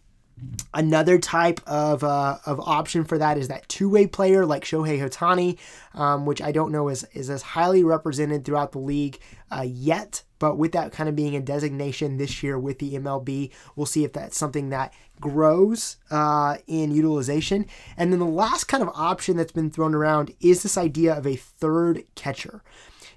Another 0.75 1.19
type 1.19 1.61
of, 1.67 2.05
uh, 2.05 2.39
of 2.45 2.61
option 2.61 3.05
for 3.05 3.17
that 3.17 3.39
is 3.39 3.49
that 3.49 3.67
two 3.69 3.89
way 3.89 4.07
player 4.07 4.45
like 4.45 4.65
Shohei 4.65 5.01
Ohtani, 5.01 5.59
um, 5.95 6.27
which 6.27 6.43
I 6.43 6.53
don't 6.53 6.73
know 6.73 6.89
is, 6.89 7.05
is 7.15 7.31
as 7.31 7.41
highly 7.41 7.83
represented 7.83 8.45
throughout 8.45 8.73
the 8.73 8.79
league 8.79 9.19
uh, 9.51 9.65
yet. 9.67 10.23
But 10.39 10.59
with 10.59 10.73
that 10.73 10.93
kind 10.93 11.09
of 11.09 11.17
being 11.17 11.35
a 11.35 11.41
designation 11.41 12.19
this 12.19 12.43
year 12.43 12.59
with 12.59 12.79
the 12.79 12.95
MLB, 12.95 13.51
we'll 13.75 13.87
see 13.87 14.05
if 14.05 14.13
that's 14.13 14.37
something 14.37 14.69
that 14.69 14.93
grows 15.19 15.97
uh, 16.11 16.59
in 16.67 16.91
utilization. 16.91 17.65
And 17.97 18.13
then 18.13 18.21
the 18.21 18.27
last 18.27 18.65
kind 18.65 18.83
of 18.83 18.91
option 18.95 19.39
that's 19.39 19.53
been 19.53 19.71
thrown 19.71 19.95
around 19.95 20.35
is 20.41 20.63
this 20.63 20.77
idea 20.77 21.15
of 21.15 21.27
a 21.27 21.37
third 21.37 22.05
catcher. 22.15 22.63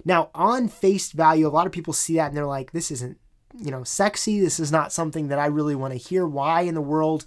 Now, 0.04 0.30
on 0.34 0.68
face 0.68 1.12
value, 1.12 1.46
a 1.46 1.50
lot 1.50 1.66
of 1.66 1.72
people 1.72 1.92
see 1.92 2.16
that 2.16 2.28
and 2.28 2.36
they're 2.36 2.46
like, 2.46 2.72
this 2.72 2.90
isn't 2.90 3.18
you 3.58 3.70
know, 3.70 3.84
sexy. 3.84 4.40
This 4.40 4.60
is 4.60 4.72
not 4.72 4.92
something 4.92 5.28
that 5.28 5.38
I 5.38 5.46
really 5.46 5.74
want 5.74 5.92
to 5.92 5.98
hear. 5.98 6.26
Why 6.26 6.62
in 6.62 6.74
the 6.74 6.80
world 6.80 7.24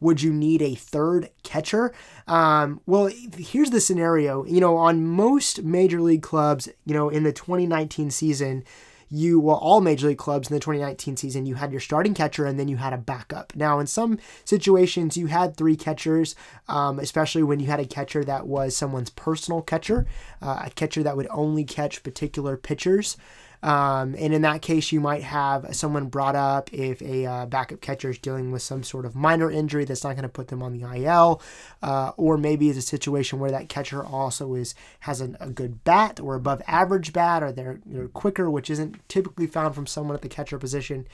would 0.00 0.22
you 0.22 0.32
need 0.32 0.62
a 0.62 0.74
third 0.74 1.30
catcher? 1.42 1.92
Um, 2.26 2.80
well, 2.86 3.10
here's 3.36 3.70
the 3.70 3.80
scenario. 3.80 4.44
You 4.44 4.60
know, 4.60 4.76
on 4.76 5.06
most 5.06 5.62
major 5.62 6.00
league 6.00 6.22
clubs, 6.22 6.68
you 6.84 6.94
know, 6.94 7.08
in 7.08 7.22
the 7.22 7.32
2019 7.32 8.10
season, 8.10 8.64
you 9.08 9.38
well 9.38 9.56
all 9.56 9.80
major 9.80 10.08
league 10.08 10.18
clubs 10.18 10.50
in 10.50 10.54
the 10.54 10.60
2019 10.60 11.16
season 11.16 11.46
you 11.46 11.54
had 11.54 11.70
your 11.70 11.80
starting 11.80 12.14
catcher 12.14 12.44
and 12.44 12.58
then 12.58 12.68
you 12.68 12.76
had 12.76 12.92
a 12.92 12.98
backup 12.98 13.54
now 13.54 13.78
in 13.78 13.86
some 13.86 14.18
situations 14.44 15.16
you 15.16 15.26
had 15.26 15.56
three 15.56 15.76
catchers 15.76 16.34
um, 16.68 16.98
especially 16.98 17.42
when 17.42 17.60
you 17.60 17.66
had 17.66 17.78
a 17.80 17.86
catcher 17.86 18.24
that 18.24 18.46
was 18.46 18.76
someone's 18.76 19.10
personal 19.10 19.62
catcher 19.62 20.06
uh, 20.42 20.62
a 20.64 20.70
catcher 20.70 21.02
that 21.02 21.16
would 21.16 21.28
only 21.30 21.64
catch 21.64 22.02
particular 22.02 22.56
pitchers 22.56 23.16
um, 23.62 24.14
and 24.18 24.34
in 24.34 24.42
that 24.42 24.62
case, 24.62 24.92
you 24.92 25.00
might 25.00 25.22
have 25.22 25.74
someone 25.74 26.06
brought 26.06 26.36
up 26.36 26.72
if 26.72 27.00
a 27.02 27.26
uh, 27.26 27.46
backup 27.46 27.80
catcher 27.80 28.10
is 28.10 28.18
dealing 28.18 28.52
with 28.52 28.62
some 28.62 28.82
sort 28.82 29.04
of 29.04 29.14
minor 29.14 29.50
injury 29.50 29.84
that's 29.84 30.04
not 30.04 30.14
going 30.14 30.22
to 30.22 30.28
put 30.28 30.48
them 30.48 30.62
on 30.62 30.72
the 30.72 30.86
IL, 30.96 31.40
uh, 31.82 32.12
or 32.16 32.36
maybe 32.36 32.68
it's 32.68 32.78
a 32.78 32.82
situation 32.82 33.38
where 33.38 33.50
that 33.50 33.68
catcher 33.68 34.04
also 34.04 34.54
is 34.54 34.74
has 35.00 35.20
a, 35.20 35.34
a 35.40 35.50
good 35.50 35.84
bat 35.84 36.20
or 36.20 36.34
above 36.34 36.62
average 36.66 37.12
bat, 37.12 37.42
or 37.42 37.52
they're, 37.52 37.80
they're 37.86 38.08
quicker, 38.08 38.50
which 38.50 38.70
isn't 38.70 39.06
typically 39.08 39.46
found 39.46 39.74
from 39.74 39.86
someone 39.86 40.14
at 40.14 40.22
the 40.22 40.28
catcher 40.28 40.58
position. 40.58 41.06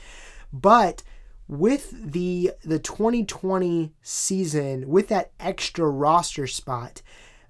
But 0.53 1.03
with 1.49 1.91
the 2.13 2.53
the 2.65 2.79
2020 2.79 3.93
season, 4.03 4.89
with 4.89 5.09
that 5.09 5.33
extra 5.39 5.89
roster 5.89 6.47
spot, 6.47 7.03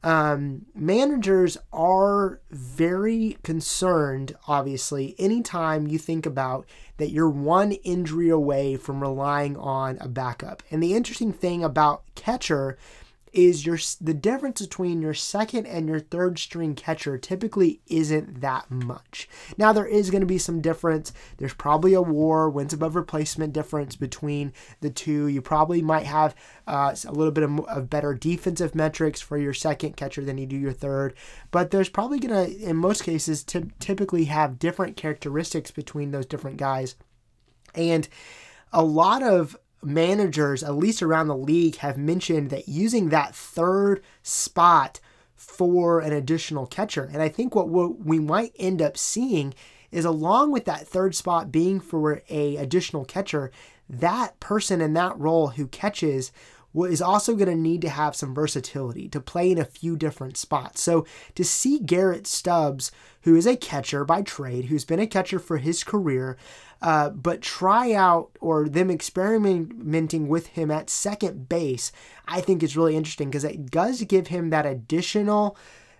um, 0.02 0.66
managers 0.74 1.56
are 1.72 2.40
very 2.50 3.38
concerned, 3.42 4.34
obviously, 4.48 5.14
anytime 5.18 5.86
you 5.86 5.98
think 5.98 6.26
about 6.26 6.66
that 6.96 7.10
you're 7.10 7.30
one 7.30 7.72
injury 7.72 8.28
away 8.28 8.76
from 8.76 9.00
relying 9.00 9.56
on 9.56 9.98
a 10.00 10.08
backup. 10.08 10.62
And 10.70 10.82
the 10.82 10.94
interesting 10.94 11.32
thing 11.32 11.62
about 11.62 12.02
catcher 12.14 12.76
is 13.32 13.64
your 13.64 13.78
the 14.00 14.14
difference 14.14 14.60
between 14.60 15.00
your 15.00 15.14
second 15.14 15.66
and 15.66 15.88
your 15.88 16.00
third 16.00 16.38
string 16.38 16.74
catcher 16.74 17.16
typically 17.16 17.80
isn't 17.86 18.40
that 18.40 18.70
much. 18.70 19.28
Now 19.56 19.72
there 19.72 19.86
is 19.86 20.10
going 20.10 20.20
to 20.20 20.26
be 20.26 20.38
some 20.38 20.60
difference. 20.60 21.12
There's 21.38 21.54
probably 21.54 21.94
a 21.94 22.02
war 22.02 22.50
wins 22.50 22.72
above 22.72 22.94
replacement 22.94 23.52
difference 23.52 23.96
between 23.96 24.52
the 24.80 24.90
two. 24.90 25.26
You 25.28 25.40
probably 25.40 25.82
might 25.82 26.06
have 26.06 26.34
uh, 26.66 26.94
a 27.06 27.12
little 27.12 27.32
bit 27.32 27.44
of, 27.44 27.60
of, 27.60 27.90
better 27.90 28.14
defensive 28.14 28.74
metrics 28.74 29.20
for 29.20 29.36
your 29.36 29.54
second 29.54 29.96
catcher 29.96 30.24
than 30.24 30.38
you 30.38 30.46
do 30.46 30.56
your 30.56 30.72
third, 30.72 31.14
but 31.50 31.70
there's 31.70 31.88
probably 31.88 32.18
going 32.18 32.34
to 32.34 32.70
in 32.70 32.76
most 32.76 33.02
cases 33.02 33.42
t- 33.42 33.70
typically 33.80 34.26
have 34.26 34.58
different 34.58 34.96
characteristics 34.96 35.70
between 35.70 36.10
those 36.10 36.26
different 36.26 36.56
guys. 36.56 36.94
And 37.74 38.08
a 38.72 38.82
lot 38.82 39.22
of 39.22 39.56
managers, 39.82 40.62
at 40.62 40.76
least 40.76 41.02
around 41.02 41.28
the 41.28 41.36
league, 41.36 41.76
have 41.76 41.98
mentioned 41.98 42.50
that 42.50 42.68
using 42.68 43.08
that 43.08 43.34
third 43.34 44.02
spot 44.22 45.00
for 45.34 46.00
an 46.00 46.12
additional 46.12 46.66
catcher. 46.66 47.10
And 47.12 47.20
I 47.20 47.28
think 47.28 47.54
what 47.54 47.68
we 47.68 48.18
might 48.18 48.52
end 48.58 48.80
up 48.80 48.96
seeing 48.96 49.54
is 49.90 50.04
along 50.04 50.52
with 50.52 50.64
that 50.64 50.86
third 50.86 51.14
spot 51.14 51.52
being 51.52 51.80
for 51.80 52.22
a 52.30 52.56
additional 52.56 53.04
catcher, 53.04 53.50
that 53.88 54.38
person 54.40 54.80
in 54.80 54.94
that 54.94 55.18
role 55.18 55.48
who 55.48 55.66
catches 55.66 56.32
is 56.74 57.02
also 57.02 57.34
going 57.34 57.50
to 57.50 57.54
need 57.54 57.82
to 57.82 57.90
have 57.90 58.16
some 58.16 58.34
versatility 58.34 59.08
to 59.08 59.20
play 59.20 59.50
in 59.50 59.58
a 59.58 59.64
few 59.64 59.94
different 59.96 60.38
spots. 60.38 60.80
So 60.80 61.04
to 61.34 61.44
see 61.44 61.78
Garrett 61.78 62.26
Stubbs, 62.26 62.90
who 63.22 63.36
is 63.36 63.46
a 63.46 63.56
catcher 63.56 64.06
by 64.06 64.22
trade, 64.22 64.66
who's 64.66 64.86
been 64.86 64.98
a 64.98 65.06
catcher 65.06 65.38
for 65.38 65.58
his 65.58 65.84
career, 65.84 66.38
uh, 66.82 67.10
but 67.10 67.40
try 67.40 67.92
out 67.92 68.36
or 68.40 68.68
them 68.68 68.90
experimenting 68.90 70.28
with 70.28 70.48
him 70.48 70.70
at 70.70 70.90
second 70.90 71.48
base, 71.48 71.92
I 72.26 72.40
think 72.40 72.62
is 72.62 72.76
really 72.76 72.96
interesting 72.96 73.30
because 73.30 73.44
it 73.44 73.70
does 73.70 74.02
give 74.02 74.26
him 74.26 74.50
that 74.50 74.66
additional 74.66 75.56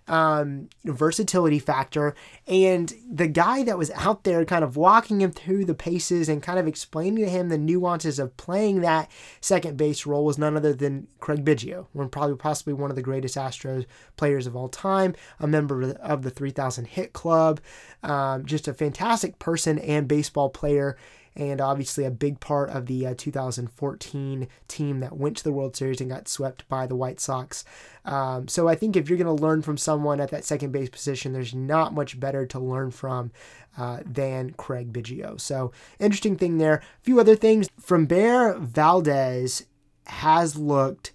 um, 0.07 0.69
versatility 0.83 1.59
factor. 1.59 2.15
And 2.47 2.93
the 3.09 3.27
guy 3.27 3.63
that 3.63 3.77
was 3.77 3.91
out 3.91 4.23
there 4.23 4.43
kind 4.45 4.63
of 4.63 4.75
walking 4.77 5.21
him 5.21 5.31
through 5.31 5.65
the 5.65 5.73
paces 5.73 6.29
and 6.29 6.43
kind 6.43 6.59
of 6.59 6.67
explaining 6.67 7.23
to 7.23 7.29
him 7.29 7.49
the 7.49 7.57
nuances 7.57 8.19
of 8.19 8.35
playing 8.37 8.81
that 8.81 9.09
second 9.41 9.77
base 9.77 10.05
role 10.05 10.25
was 10.25 10.37
none 10.37 10.57
other 10.57 10.73
than 10.73 11.07
Craig 11.19 11.45
Biggio, 11.45 11.87
one 11.93 12.09
probably 12.09 12.35
possibly 12.35 12.73
one 12.73 12.89
of 12.89 12.95
the 12.95 13.01
greatest 13.01 13.37
Astros 13.37 13.85
players 14.17 14.47
of 14.47 14.55
all 14.55 14.69
time, 14.69 15.15
a 15.39 15.47
member 15.47 15.91
of 16.01 16.23
the 16.23 16.29
3000 16.29 16.85
Hit 16.85 17.13
Club, 17.13 17.61
um, 18.03 18.45
just 18.45 18.67
a 18.67 18.73
fantastic 18.73 19.39
person 19.39 19.79
and 19.79 20.07
baseball 20.07 20.49
player 20.49 20.97
and 21.35 21.59
obviously 21.59 22.05
a 22.05 22.11
big 22.11 22.39
part 22.39 22.69
of 22.69 22.85
the 22.85 23.07
uh, 23.07 23.13
2014 23.17 24.47
team 24.67 24.99
that 24.99 25.17
went 25.17 25.37
to 25.37 25.43
the 25.43 25.51
World 25.51 25.75
Series 25.75 26.01
and 26.01 26.09
got 26.09 26.27
swept 26.27 26.67
by 26.69 26.85
the 26.85 26.95
White 26.95 27.19
Sox. 27.19 27.63
Um, 28.05 28.47
so 28.47 28.67
I 28.67 28.75
think 28.75 28.95
if 28.95 29.09
you're 29.09 29.17
going 29.17 29.35
to 29.35 29.43
learn 29.43 29.61
from 29.61 29.77
someone 29.77 30.19
at 30.19 30.29
that 30.31 30.45
second 30.45 30.71
base 30.71 30.89
position, 30.89 31.33
there's 31.33 31.55
not 31.55 31.93
much 31.93 32.19
better 32.19 32.45
to 32.47 32.59
learn 32.59 32.91
from 32.91 33.31
uh, 33.77 33.99
than 34.05 34.51
Craig 34.51 34.93
Biggio. 34.93 35.39
So 35.39 35.71
interesting 35.99 36.37
thing 36.37 36.57
there. 36.57 36.75
A 36.75 36.81
few 37.01 37.19
other 37.19 37.35
things. 37.35 37.67
Framber 37.81 38.59
Valdez 38.59 39.65
has 40.05 40.55
looked 40.55 41.13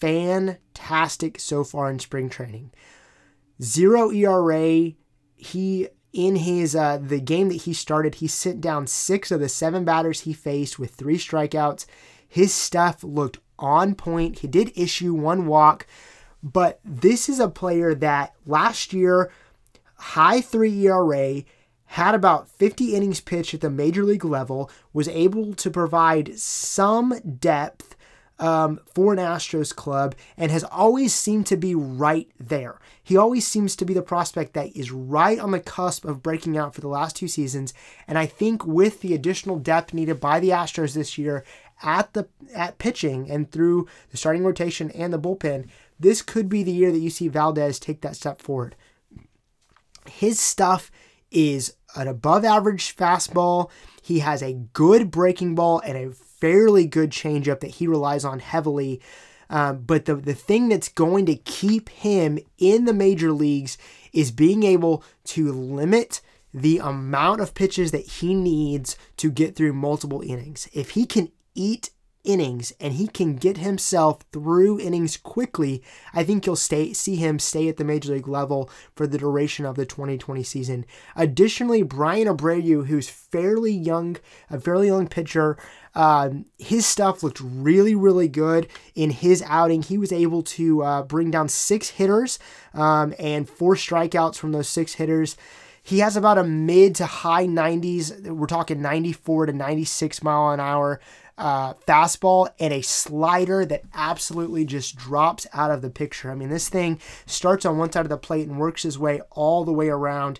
fantastic 0.00 1.38
so 1.38 1.62
far 1.62 1.90
in 1.90 1.98
spring 1.98 2.28
training. 2.28 2.72
Zero 3.62 4.10
ERA. 4.10 4.92
He 5.36 5.88
in 6.12 6.36
his 6.36 6.74
uh, 6.74 6.98
the 6.98 7.20
game 7.20 7.48
that 7.48 7.62
he 7.62 7.72
started, 7.72 8.16
he 8.16 8.26
sent 8.26 8.60
down 8.60 8.86
six 8.86 9.30
of 9.30 9.40
the 9.40 9.48
seven 9.48 9.84
batters 9.84 10.20
he 10.20 10.32
faced 10.32 10.78
with 10.78 10.94
three 10.94 11.18
strikeouts. 11.18 11.86
His 12.28 12.52
stuff 12.52 13.02
looked 13.02 13.38
on 13.58 13.94
point. 13.94 14.40
He 14.40 14.48
did 14.48 14.72
issue 14.76 15.14
one 15.14 15.46
walk, 15.46 15.86
but 16.42 16.80
this 16.84 17.28
is 17.28 17.40
a 17.40 17.48
player 17.48 17.94
that 17.94 18.34
last 18.46 18.92
year 18.92 19.30
high 19.96 20.40
three 20.40 20.86
ERA 20.86 21.42
had 21.84 22.14
about 22.14 22.48
50 22.48 22.94
innings 22.94 23.20
pitched 23.20 23.52
at 23.52 23.60
the 23.60 23.68
major 23.68 24.04
league 24.04 24.24
level, 24.24 24.70
was 24.92 25.08
able 25.08 25.54
to 25.54 25.70
provide 25.70 26.38
some 26.38 27.12
depth 27.38 27.96
um, 28.40 28.80
for 28.94 29.12
an 29.12 29.18
Astros 29.18 29.74
club 29.74 30.14
and 30.36 30.50
has 30.50 30.64
always 30.64 31.14
seemed 31.14 31.46
to 31.46 31.56
be 31.56 31.74
right 31.74 32.28
there. 32.40 32.80
He 33.02 33.16
always 33.16 33.46
seems 33.46 33.76
to 33.76 33.84
be 33.84 33.94
the 33.94 34.02
prospect 34.02 34.54
that 34.54 34.74
is 34.74 34.90
right 34.90 35.38
on 35.38 35.50
the 35.50 35.60
cusp 35.60 36.04
of 36.04 36.22
breaking 36.22 36.56
out 36.56 36.74
for 36.74 36.80
the 36.80 36.88
last 36.88 37.16
two 37.16 37.28
seasons. 37.28 37.74
And 38.08 38.18
I 38.18 38.26
think 38.26 38.66
with 38.66 39.02
the 39.02 39.14
additional 39.14 39.58
depth 39.58 39.92
needed 39.92 40.20
by 40.20 40.40
the 40.40 40.48
Astros 40.48 40.94
this 40.94 41.18
year 41.18 41.44
at 41.82 42.12
the 42.14 42.28
at 42.54 42.78
pitching 42.78 43.30
and 43.30 43.50
through 43.50 43.86
the 44.10 44.16
starting 44.16 44.44
rotation 44.44 44.90
and 44.92 45.12
the 45.12 45.18
bullpen, 45.18 45.68
this 45.98 46.22
could 46.22 46.48
be 46.48 46.62
the 46.62 46.72
year 46.72 46.90
that 46.90 46.98
you 46.98 47.10
see 47.10 47.28
Valdez 47.28 47.78
take 47.78 48.00
that 48.00 48.16
step 48.16 48.40
forward. 48.40 48.74
His 50.10 50.40
stuff 50.40 50.90
is 51.30 51.74
an 51.94 52.08
above 52.08 52.44
average 52.44 52.96
fastball. 52.96 53.70
He 54.02 54.20
has 54.20 54.42
a 54.42 54.54
good 54.72 55.10
breaking 55.10 55.54
ball 55.54 55.80
and 55.80 55.96
a 55.96 56.14
fairly 56.40 56.86
good 56.86 57.10
changeup 57.10 57.60
that 57.60 57.72
he 57.72 57.86
relies 57.86 58.24
on 58.24 58.40
heavily. 58.40 59.00
Um, 59.48 59.82
but 59.82 60.04
the, 60.04 60.14
the 60.14 60.34
thing 60.34 60.68
that's 60.68 60.88
going 60.88 61.26
to 61.26 61.34
keep 61.34 61.88
him 61.88 62.38
in 62.58 62.84
the 62.84 62.92
major 62.92 63.32
leagues 63.32 63.78
is 64.12 64.30
being 64.30 64.62
able 64.62 65.02
to 65.24 65.52
limit 65.52 66.20
the 66.52 66.78
amount 66.78 67.40
of 67.40 67.54
pitches 67.54 67.90
that 67.92 68.06
he 68.06 68.34
needs 68.34 68.96
to 69.16 69.30
get 69.30 69.56
through 69.56 69.72
multiple 69.72 70.22
innings. 70.22 70.68
If 70.72 70.90
he 70.90 71.06
can 71.06 71.30
eat 71.54 71.90
innings 72.24 72.72
and 72.80 72.94
he 72.94 73.06
can 73.06 73.36
get 73.36 73.58
himself 73.58 74.20
through 74.32 74.80
innings 74.80 75.16
quickly, 75.16 75.82
I 76.12 76.24
think 76.24 76.46
you'll 76.46 76.56
stay 76.56 76.92
see 76.92 77.16
him 77.16 77.38
stay 77.38 77.68
at 77.68 77.76
the 77.76 77.84
major 77.84 78.12
league 78.12 78.28
level 78.28 78.70
for 78.94 79.06
the 79.06 79.18
duration 79.18 79.64
of 79.64 79.76
the 79.76 79.86
2020 79.86 80.42
season. 80.42 80.84
Additionally, 81.16 81.82
Bryan 81.82 82.28
Abreu, 82.28 82.86
who's 82.86 83.08
fairly 83.08 83.72
young, 83.72 84.16
a 84.50 84.60
fairly 84.60 84.88
young 84.88 85.08
pitcher, 85.08 85.56
um, 85.94 86.46
his 86.58 86.86
stuff 86.86 87.22
looked 87.22 87.40
really, 87.40 87.94
really 87.94 88.28
good 88.28 88.68
in 88.94 89.10
his 89.10 89.42
outing. 89.46 89.82
He 89.82 89.98
was 89.98 90.12
able 90.12 90.42
to 90.42 90.82
uh, 90.82 91.02
bring 91.02 91.30
down 91.30 91.48
six 91.48 91.90
hitters 91.90 92.38
um, 92.74 93.14
and 93.18 93.48
four 93.48 93.74
strikeouts 93.74 94.36
from 94.36 94.52
those 94.52 94.68
six 94.68 94.94
hitters. 94.94 95.36
He 95.82 96.00
has 96.00 96.16
about 96.16 96.38
a 96.38 96.44
mid 96.44 96.94
to 96.96 97.06
high 97.06 97.46
90s. 97.46 98.28
We're 98.28 98.46
talking 98.46 98.82
94 98.82 99.46
to 99.46 99.52
96 99.52 100.22
mile 100.22 100.52
an 100.52 100.60
hour 100.60 101.00
uh, 101.40 101.72
fastball 101.86 102.50
and 102.60 102.72
a 102.72 102.82
slider 102.82 103.64
that 103.64 103.82
absolutely 103.94 104.66
just 104.66 104.94
drops 104.94 105.46
out 105.54 105.70
of 105.70 105.80
the 105.80 105.88
picture. 105.88 106.30
I 106.30 106.34
mean, 106.34 106.50
this 106.50 106.68
thing 106.68 107.00
starts 107.24 107.64
on 107.64 107.78
one 107.78 107.90
side 107.90 108.04
of 108.04 108.10
the 108.10 108.18
plate 108.18 108.46
and 108.46 108.58
works 108.58 108.82
his 108.82 108.98
way 108.98 109.22
all 109.30 109.64
the 109.64 109.72
way 109.72 109.88
around. 109.88 110.38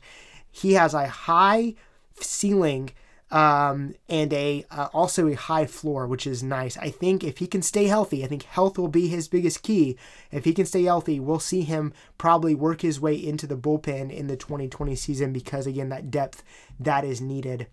He 0.51 0.75
has 0.75 0.93
a 0.93 1.09
high 1.09 1.75
ceiling 2.21 2.91
um, 3.31 3.95
and 4.11 4.31
a 4.35 4.67
uh, 4.71 4.89
also 4.93 5.27
a 5.29 5.35
high 5.35 5.65
floor, 5.65 6.07
which 6.07 6.27
is 6.27 6.43
nice. 6.43 6.77
I 6.77 6.91
think 6.91 7.25
if 7.25 7.39
he 7.39 7.47
can 7.47 7.63
stay 7.63 7.85
healthy, 7.85 8.23
I 8.23 8.27
think 8.27 8.43
health 8.43 8.77
will 8.77 8.89
be 8.89 9.09
his 9.09 9.27
biggest 9.27 9.63
key. 9.63 9.97
If 10.31 10.45
he 10.45 10.53
can 10.53 10.67
stay 10.67 10.83
healthy, 10.83 11.19
we'll 11.19 11.39
see 11.39 11.63
him 11.63 11.95
probably 12.19 12.55
work 12.55 12.83
his 12.83 13.01
way 13.01 13.15
into 13.15 13.47
the 13.47 13.57
bullpen 13.57 14.13
in 14.13 14.27
the 14.27 14.37
2020 14.37 14.95
season 14.97 15.33
because 15.33 15.67
again, 15.67 15.89
that 15.89 16.11
depth 16.11 16.43
that 16.79 17.05
is 17.05 17.23
needed 17.23 17.69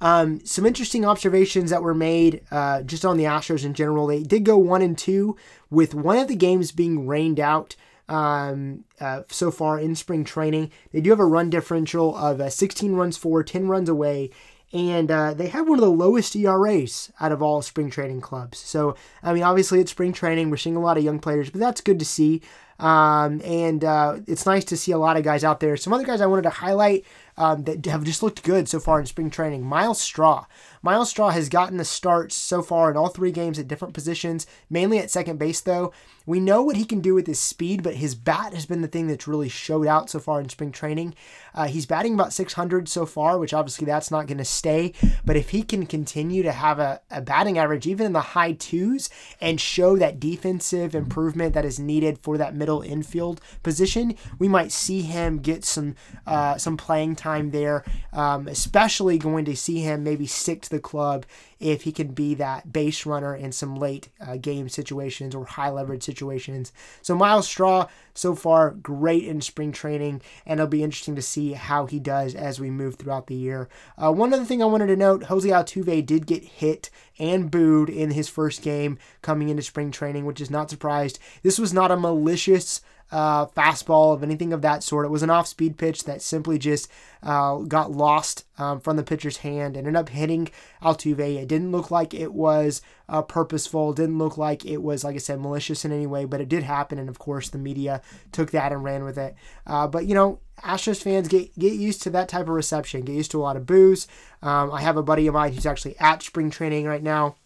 um, 0.00 0.44
some 0.44 0.66
interesting 0.66 1.04
observations 1.04 1.70
that 1.70 1.82
were 1.82 1.94
made 1.94 2.42
uh, 2.50 2.82
just 2.82 3.04
on 3.04 3.16
the 3.16 3.24
Astros 3.24 3.64
in 3.64 3.74
general. 3.74 4.06
They 4.06 4.22
did 4.22 4.44
go 4.44 4.58
one 4.58 4.82
and 4.82 4.96
two 4.96 5.36
with 5.70 5.94
one 5.94 6.18
of 6.18 6.28
the 6.28 6.36
games 6.36 6.72
being 6.72 7.06
rained 7.06 7.40
out 7.40 7.76
um, 8.08 8.84
uh, 9.00 9.22
so 9.28 9.50
far 9.50 9.78
in 9.78 9.94
spring 9.94 10.24
training. 10.24 10.70
They 10.92 11.00
do 11.00 11.10
have 11.10 11.20
a 11.20 11.26
run 11.26 11.50
differential 11.50 12.16
of 12.16 12.40
uh, 12.40 12.50
16 12.50 12.94
runs 12.94 13.16
for, 13.16 13.42
10 13.42 13.68
runs 13.68 13.88
away, 13.88 14.30
and 14.72 15.10
uh, 15.10 15.32
they 15.34 15.48
have 15.48 15.68
one 15.68 15.78
of 15.78 15.84
the 15.84 15.90
lowest 15.90 16.34
ERAs 16.34 17.12
out 17.20 17.32
of 17.32 17.42
all 17.42 17.62
spring 17.62 17.90
training 17.90 18.20
clubs. 18.20 18.58
So, 18.58 18.96
I 19.22 19.32
mean, 19.32 19.42
obviously 19.42 19.80
it's 19.80 19.92
spring 19.92 20.12
training. 20.12 20.50
We're 20.50 20.56
seeing 20.56 20.76
a 20.76 20.80
lot 20.80 20.98
of 20.98 21.04
young 21.04 21.18
players, 21.20 21.50
but 21.50 21.60
that's 21.60 21.80
good 21.80 21.98
to 21.98 22.04
see. 22.04 22.42
Um, 22.78 23.40
and 23.42 23.82
uh, 23.84 24.18
it's 24.26 24.44
nice 24.44 24.64
to 24.66 24.76
see 24.76 24.92
a 24.92 24.98
lot 24.98 25.16
of 25.16 25.24
guys 25.24 25.44
out 25.44 25.60
there. 25.60 25.76
Some 25.76 25.92
other 25.92 26.04
guys 26.04 26.20
I 26.20 26.26
wanted 26.26 26.42
to 26.42 26.50
highlight 26.50 27.04
um, 27.38 27.64
that 27.64 27.86
have 27.86 28.04
just 28.04 28.22
looked 28.22 28.42
good 28.42 28.68
so 28.68 28.80
far 28.80 29.00
in 29.00 29.06
spring 29.06 29.30
training. 29.30 29.62
Myles 29.62 30.00
Straw. 30.00 30.46
Myles 30.82 31.10
Straw 31.10 31.30
has 31.30 31.48
gotten 31.48 31.78
the 31.78 31.84
starts 31.84 32.36
so 32.36 32.62
far 32.62 32.90
in 32.90 32.96
all 32.96 33.08
three 33.08 33.32
games 33.32 33.58
at 33.58 33.68
different 33.68 33.94
positions, 33.94 34.46
mainly 34.68 34.98
at 34.98 35.10
second 35.10 35.38
base, 35.38 35.60
though. 35.60 35.92
We 36.26 36.40
know 36.40 36.62
what 36.62 36.76
he 36.76 36.84
can 36.84 37.00
do 37.00 37.14
with 37.14 37.26
his 37.26 37.40
speed, 37.40 37.82
but 37.82 37.94
his 37.94 38.14
bat 38.14 38.52
has 38.52 38.66
been 38.66 38.82
the 38.82 38.88
thing 38.88 39.06
that's 39.06 39.28
really 39.28 39.48
showed 39.48 39.86
out 39.86 40.10
so 40.10 40.18
far 40.18 40.40
in 40.40 40.48
spring 40.48 40.72
training. 40.72 41.14
Uh, 41.56 41.66
he's 41.66 41.86
batting 41.86 42.14
about 42.14 42.32
600 42.32 42.88
so 42.88 43.06
far, 43.06 43.38
which 43.38 43.54
obviously 43.54 43.86
that's 43.86 44.10
not 44.10 44.26
going 44.26 44.38
to 44.38 44.44
stay. 44.44 44.92
But 45.24 45.36
if 45.36 45.50
he 45.50 45.62
can 45.62 45.86
continue 45.86 46.42
to 46.42 46.52
have 46.52 46.78
a, 46.78 47.00
a 47.10 47.20
batting 47.20 47.58
average, 47.58 47.86
even 47.86 48.06
in 48.06 48.12
the 48.12 48.20
high 48.20 48.52
twos, 48.52 49.08
and 49.40 49.60
show 49.60 49.96
that 49.96 50.20
defensive 50.20 50.94
improvement 50.94 51.54
that 51.54 51.64
is 51.64 51.80
needed 51.80 52.18
for 52.18 52.36
that 52.38 52.54
middle 52.54 52.82
infield 52.82 53.40
position, 53.62 54.14
we 54.38 54.48
might 54.48 54.70
see 54.70 55.02
him 55.02 55.38
get 55.38 55.64
some 55.64 55.94
uh, 56.26 56.58
some 56.58 56.76
playing 56.76 57.16
time 57.16 57.50
there. 57.50 57.84
Um, 58.12 58.46
especially 58.48 59.18
going 59.18 59.44
to 59.46 59.56
see 59.56 59.80
him 59.80 60.04
maybe 60.04 60.26
stick 60.26 60.62
to 60.62 60.70
the 60.70 60.80
club 60.80 61.26
if 61.58 61.82
he 61.82 61.92
can 61.92 62.08
be 62.08 62.34
that 62.34 62.72
base 62.72 63.06
runner 63.06 63.34
in 63.34 63.52
some 63.52 63.76
late 63.76 64.08
uh, 64.20 64.36
game 64.36 64.68
situations 64.68 65.34
or 65.34 65.44
high 65.44 65.70
leverage 65.70 66.02
situations. 66.02 66.72
So 67.02 67.14
Myles 67.14 67.48
Straw, 67.48 67.88
so 68.14 68.34
far, 68.34 68.70
great 68.70 69.24
in 69.24 69.40
spring 69.40 69.72
training, 69.72 70.22
and 70.44 70.60
it'll 70.60 70.68
be 70.68 70.82
interesting 70.82 71.16
to 71.16 71.22
see 71.22 71.52
how 71.52 71.86
he 71.86 71.98
does 71.98 72.34
as 72.34 72.60
we 72.60 72.70
move 72.70 72.96
throughout 72.96 73.26
the 73.26 73.34
year. 73.34 73.68
Uh, 73.96 74.12
one 74.12 74.32
other 74.32 74.44
thing 74.44 74.62
I 74.62 74.66
wanted 74.66 74.88
to 74.88 74.96
note 74.96 75.24
Jose 75.24 75.48
Altuve 75.48 76.04
did 76.04 76.26
get 76.26 76.44
hit 76.44 76.90
and 77.18 77.50
booed 77.50 77.88
in 77.88 78.10
his 78.10 78.28
first 78.28 78.62
game 78.62 78.98
coming 79.22 79.48
into 79.48 79.62
spring 79.62 79.90
training, 79.90 80.26
which 80.26 80.40
is 80.40 80.50
not 80.50 80.70
surprised. 80.70 81.18
This 81.42 81.58
was 81.58 81.72
not 81.72 81.90
a 81.90 81.96
malicious 81.96 82.80
uh, 83.10 83.46
fastball 83.46 84.14
of 84.14 84.22
anything 84.22 84.52
of 84.52 84.62
that 84.62 84.82
sort. 84.82 85.06
It 85.06 85.10
was 85.10 85.22
an 85.22 85.30
off 85.30 85.46
speed 85.46 85.76
pitch 85.76 86.04
that 86.04 86.22
simply 86.22 86.58
just 86.58 86.90
uh, 87.22 87.56
got 87.58 87.92
lost 87.92 88.44
um, 88.58 88.80
from 88.80 88.96
the 88.96 89.02
pitcher's 89.02 89.38
hand 89.38 89.76
and 89.76 89.86
ended 89.86 90.00
up 90.00 90.08
hitting 90.08 90.48
Altuve. 90.82 91.42
It 91.42 91.48
didn't 91.48 91.72
look 91.72 91.90
like 91.90 92.14
it 92.14 92.32
was 92.32 92.82
uh, 93.08 93.22
purposeful, 93.22 93.92
didn't 93.92 94.18
look 94.18 94.36
like 94.36 94.64
it 94.64 94.78
was, 94.78 95.04
like 95.04 95.14
I 95.14 95.18
said, 95.18 95.40
malicious 95.40 95.84
in 95.84 95.92
any 95.92 96.06
way, 96.06 96.24
but 96.24 96.40
it 96.40 96.48
did 96.48 96.64
happen. 96.64 96.98
And 96.98 97.08
of 97.08 97.18
course, 97.18 97.48
the 97.48 97.58
media 97.58 98.02
took 98.32 98.50
that 98.50 98.72
and 98.72 98.82
ran 98.82 99.04
with 99.04 99.18
it. 99.18 99.34
Uh, 99.66 99.86
but, 99.86 100.06
you 100.06 100.14
know, 100.14 100.40
Astros 100.64 101.02
fans 101.02 101.28
get 101.28 101.56
get 101.58 101.74
used 101.74 102.02
to 102.02 102.10
that 102.10 102.28
type 102.28 102.42
of 102.42 102.48
reception, 102.48 103.02
get 103.02 103.14
used 103.14 103.30
to 103.32 103.40
a 103.40 103.42
lot 103.42 103.56
of 103.56 103.66
boos. 103.66 104.08
Um, 104.42 104.72
I 104.72 104.80
have 104.80 104.96
a 104.96 105.02
buddy 105.02 105.26
of 105.26 105.34
mine 105.34 105.52
who's 105.52 105.66
actually 105.66 105.98
at 106.00 106.22
spring 106.22 106.50
training 106.50 106.86
right 106.86 107.02
now. 107.02 107.36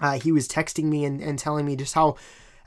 Uh, 0.00 0.18
he 0.18 0.30
was 0.30 0.46
texting 0.46 0.84
me 0.84 1.04
and, 1.04 1.20
and 1.20 1.38
telling 1.38 1.66
me 1.66 1.74
just 1.74 1.94
how 1.94 2.16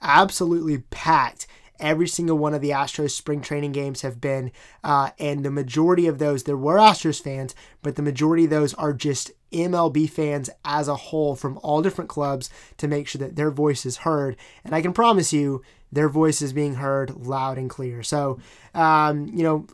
absolutely 0.02 0.80
packed 0.89 1.48
every 1.80 2.08
single 2.08 2.38
one 2.38 2.54
of 2.54 2.62
the 2.62 2.70
Astros 2.70 3.12
spring 3.12 3.42
training 3.42 3.72
games 3.72 4.02
have 4.02 4.20
been. 4.20 4.52
Uh, 4.84 5.12
and 5.20 5.44
the 5.44 5.52
majority 5.52 6.08
of 6.08 6.20
those, 6.20 6.44
there 6.44 6.58
were 6.58 6.78
Astros 6.78 7.22
fans, 7.22 7.56
but 7.82 7.96
the 7.96 8.02
majority 8.02 8.46
of 8.46 8.50
those 8.50 8.74
are 8.76 8.94
just 8.94 9.32
MLB 9.52 10.10
fans 10.10 10.50
as 10.63 10.88
a 10.88 10.96
whole 10.96 11.36
from 11.36 11.60
all 11.63 11.82
different 11.82 12.10
clubs 12.10 12.50
to 12.78 12.88
make 12.88 13.08
sure 13.08 13.20
that 13.20 13.36
their 13.36 13.52
voice 13.52 13.86
is 13.86 13.98
heard. 13.98 14.36
And 14.63 14.76
I 14.76 14.82
can 14.82 14.94
promise 14.94 15.34
you, 15.34 15.63
their 15.92 16.10
voice 16.10 16.42
is 16.42 16.54
being 16.54 16.76
heard 16.76 17.26
loud 17.26 17.58
and 17.58 17.70
clear. 17.70 18.04
So, 18.04 18.39
um, 18.76 19.28
you 19.28 19.44
know, 19.44 19.65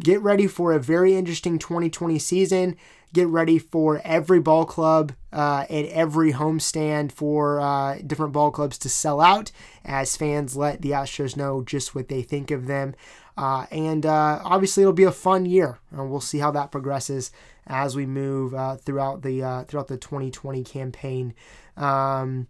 get 0.00 0.20
ready 0.20 0.46
for 0.46 0.72
a 0.72 0.80
very 0.80 1.14
interesting 1.14 1.58
2020 1.58 2.18
season 2.18 2.76
get 3.12 3.26
ready 3.26 3.58
for 3.58 4.00
every 4.04 4.40
ball 4.40 4.64
club 4.64 5.12
uh, 5.32 5.64
and 5.68 5.86
every 5.88 6.32
homestand 6.32 7.12
for 7.12 7.60
uh, 7.60 7.98
different 8.06 8.32
ball 8.32 8.50
clubs 8.50 8.78
to 8.78 8.88
sell 8.88 9.20
out 9.20 9.50
as 9.84 10.16
fans 10.16 10.56
let 10.56 10.82
the 10.82 10.90
Astros 10.90 11.36
know 11.36 11.62
just 11.62 11.94
what 11.94 12.08
they 12.08 12.22
think 12.22 12.50
of 12.50 12.66
them. 12.66 12.94
Uh, 13.36 13.66
and 13.70 14.04
uh, 14.04 14.40
obviously, 14.44 14.82
it'll 14.82 14.92
be 14.92 15.04
a 15.04 15.12
fun 15.12 15.46
year, 15.46 15.78
and 15.90 16.10
we'll 16.10 16.20
see 16.20 16.38
how 16.38 16.50
that 16.50 16.70
progresses 16.70 17.30
as 17.66 17.96
we 17.96 18.04
move 18.04 18.54
uh, 18.54 18.76
throughout 18.76 19.22
the 19.22 19.42
uh, 19.42 19.64
throughout 19.64 19.88
the 19.88 19.96
2020 19.96 20.62
campaign. 20.62 21.32
Um, 21.76 22.48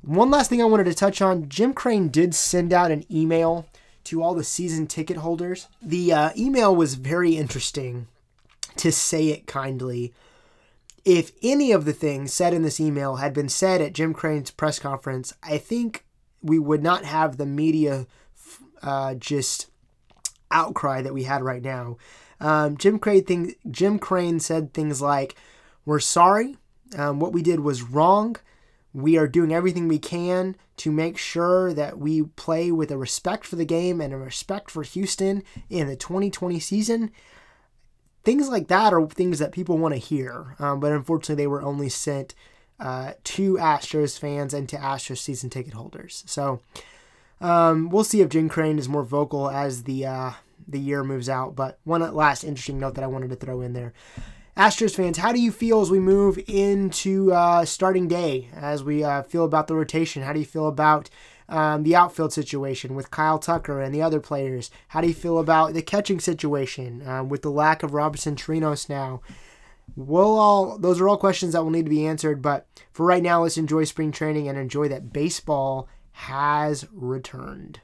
one 0.00 0.30
last 0.30 0.48
thing 0.48 0.62
I 0.62 0.66
wanted 0.66 0.84
to 0.84 0.94
touch 0.94 1.20
on: 1.20 1.48
Jim 1.48 1.74
Crane 1.74 2.08
did 2.08 2.34
send 2.34 2.72
out 2.72 2.90
an 2.90 3.04
email 3.12 3.66
to 4.04 4.22
all 4.22 4.34
the 4.34 4.44
season 4.44 4.86
ticket 4.86 5.18
holders. 5.18 5.68
The 5.82 6.32
email 6.36 6.74
was 6.74 6.94
very 6.94 7.36
interesting 7.36 8.06
to 8.76 8.92
say 8.92 9.28
it 9.28 9.46
kindly. 9.46 10.12
If 11.04 11.32
any 11.42 11.72
of 11.72 11.84
the 11.84 11.92
things 11.92 12.32
said 12.32 12.54
in 12.54 12.62
this 12.62 12.80
email 12.80 13.16
had 13.16 13.34
been 13.34 13.48
said 13.48 13.80
at 13.80 13.92
Jim 13.92 14.14
Crane's 14.14 14.50
press 14.50 14.78
conference, 14.78 15.34
I 15.42 15.58
think 15.58 16.04
we 16.40 16.58
would 16.58 16.82
not 16.82 17.04
have 17.04 17.36
the 17.36 17.46
media 17.46 18.06
uh, 18.82 19.14
just 19.14 19.68
outcry 20.50 21.02
that 21.02 21.14
we 21.14 21.24
had 21.24 21.42
right 21.42 21.62
now. 21.62 21.96
Um, 22.40 22.76
Jim 22.76 22.98
Crane 22.98 23.24
thing, 23.24 23.54
Jim 23.70 23.98
Crane 23.98 24.40
said 24.40 24.74
things 24.74 25.00
like, 25.00 25.36
"We're 25.84 26.00
sorry. 26.00 26.56
Um, 26.96 27.20
what 27.20 27.32
we 27.32 27.42
did 27.42 27.60
was 27.60 27.82
wrong. 27.82 28.36
We 28.92 29.16
are 29.16 29.28
doing 29.28 29.52
everything 29.52 29.88
we 29.88 29.98
can 29.98 30.56
to 30.78 30.90
make 30.90 31.16
sure 31.16 31.72
that 31.72 31.98
we 31.98 32.22
play 32.22 32.70
with 32.70 32.90
a 32.90 32.98
respect 32.98 33.46
for 33.46 33.56
the 33.56 33.64
game 33.64 34.00
and 34.00 34.12
a 34.12 34.18
respect 34.18 34.70
for 34.70 34.82
Houston 34.82 35.42
in 35.70 35.86
the 35.86 35.96
2020 35.96 36.60
season 36.60 37.10
things 38.24 38.48
like 38.48 38.68
that 38.68 38.92
are 38.92 39.06
things 39.06 39.38
that 39.38 39.52
people 39.52 39.78
want 39.78 39.94
to 39.94 40.00
hear. 40.00 40.56
Um, 40.58 40.80
but 40.80 40.92
unfortunately, 40.92 41.42
they 41.42 41.48
were 41.48 41.62
only 41.62 41.88
sent 41.88 42.34
uh, 42.80 43.12
to 43.24 43.54
Astros 43.54 44.18
fans 44.18 44.54
and 44.54 44.68
to 44.68 44.76
Astros 44.76 45.18
season 45.18 45.50
ticket 45.50 45.74
holders. 45.74 46.24
So 46.26 46.60
um, 47.40 47.90
we'll 47.90 48.04
see 48.04 48.20
if 48.20 48.28
Jim 48.28 48.48
Crane 48.48 48.78
is 48.78 48.88
more 48.88 49.04
vocal 49.04 49.50
as 49.50 49.84
the 49.84 50.06
uh, 50.06 50.32
the 50.66 50.80
year 50.80 51.04
moves 51.04 51.28
out. 51.28 51.54
But 51.56 51.78
one 51.84 52.00
last 52.14 52.44
interesting 52.44 52.78
note 52.78 52.94
that 52.94 53.04
I 53.04 53.08
wanted 53.08 53.30
to 53.30 53.36
throw 53.36 53.60
in 53.60 53.72
there. 53.72 53.92
Astros 54.56 54.94
fans, 54.94 55.16
how 55.16 55.32
do 55.32 55.40
you 55.40 55.50
feel 55.50 55.80
as 55.80 55.90
we 55.90 55.98
move 55.98 56.38
into 56.46 57.32
uh, 57.32 57.64
starting 57.64 58.06
day? 58.06 58.48
As 58.54 58.84
we 58.84 59.02
uh, 59.02 59.22
feel 59.22 59.46
about 59.46 59.66
the 59.66 59.74
rotation, 59.74 60.22
how 60.22 60.34
do 60.34 60.40
you 60.40 60.44
feel 60.44 60.68
about 60.68 61.08
um, 61.52 61.82
the 61.82 61.94
outfield 61.94 62.32
situation 62.32 62.94
with 62.94 63.10
Kyle 63.10 63.38
Tucker 63.38 63.80
and 63.80 63.94
the 63.94 64.02
other 64.02 64.20
players? 64.20 64.70
How 64.88 65.00
do 65.00 65.06
you 65.06 65.14
feel 65.14 65.38
about 65.38 65.74
the 65.74 65.82
catching 65.82 66.18
situation 66.18 67.06
um, 67.06 67.28
with 67.28 67.42
the 67.42 67.50
lack 67.50 67.82
of 67.82 67.92
Robinson 67.92 68.36
Chirinos 68.36 68.88
now? 68.88 69.20
We'll 69.94 70.38
all 70.38 70.78
those 70.78 71.00
are 71.00 71.08
all 71.08 71.18
questions 71.18 71.52
that 71.52 71.62
will 71.62 71.70
need 71.70 71.84
to 71.84 71.90
be 71.90 72.06
answered. 72.06 72.40
But 72.40 72.66
for 72.90 73.04
right 73.04 73.22
now, 73.22 73.42
let's 73.42 73.58
enjoy 73.58 73.84
spring 73.84 74.10
training 74.10 74.48
and 74.48 74.58
enjoy 74.58 74.88
that 74.88 75.12
baseball 75.12 75.88
has 76.12 76.86
returned. 76.92 77.80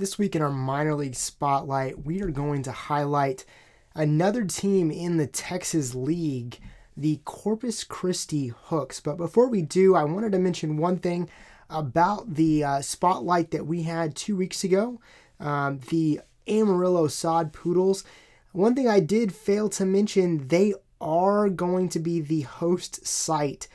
This 0.00 0.18
week 0.18 0.34
in 0.34 0.40
our 0.40 0.48
minor 0.48 0.94
league 0.94 1.14
spotlight, 1.14 2.06
we 2.06 2.22
are 2.22 2.30
going 2.30 2.62
to 2.62 2.72
highlight 2.72 3.44
another 3.94 4.46
team 4.46 4.90
in 4.90 5.18
the 5.18 5.26
Texas 5.26 5.94
League, 5.94 6.58
the 6.96 7.20
Corpus 7.26 7.84
Christi 7.84 8.46
Hooks. 8.46 8.98
But 8.98 9.18
before 9.18 9.50
we 9.50 9.60
do, 9.60 9.94
I 9.94 10.04
wanted 10.04 10.32
to 10.32 10.38
mention 10.38 10.78
one 10.78 10.96
thing 10.96 11.28
about 11.68 12.36
the 12.36 12.64
uh, 12.64 12.80
spotlight 12.80 13.50
that 13.50 13.66
we 13.66 13.82
had 13.82 14.16
two 14.16 14.36
weeks 14.36 14.64
ago 14.64 15.02
um, 15.38 15.80
the 15.90 16.22
Amarillo 16.48 17.06
Sod 17.06 17.52
Poodles. 17.52 18.02
One 18.52 18.74
thing 18.74 18.88
I 18.88 19.00
did 19.00 19.34
fail 19.34 19.68
to 19.68 19.84
mention, 19.84 20.48
they 20.48 20.72
are 20.98 21.50
going 21.50 21.90
to 21.90 21.98
be 21.98 22.22
the 22.22 22.40
host 22.40 23.06
site 23.06 23.68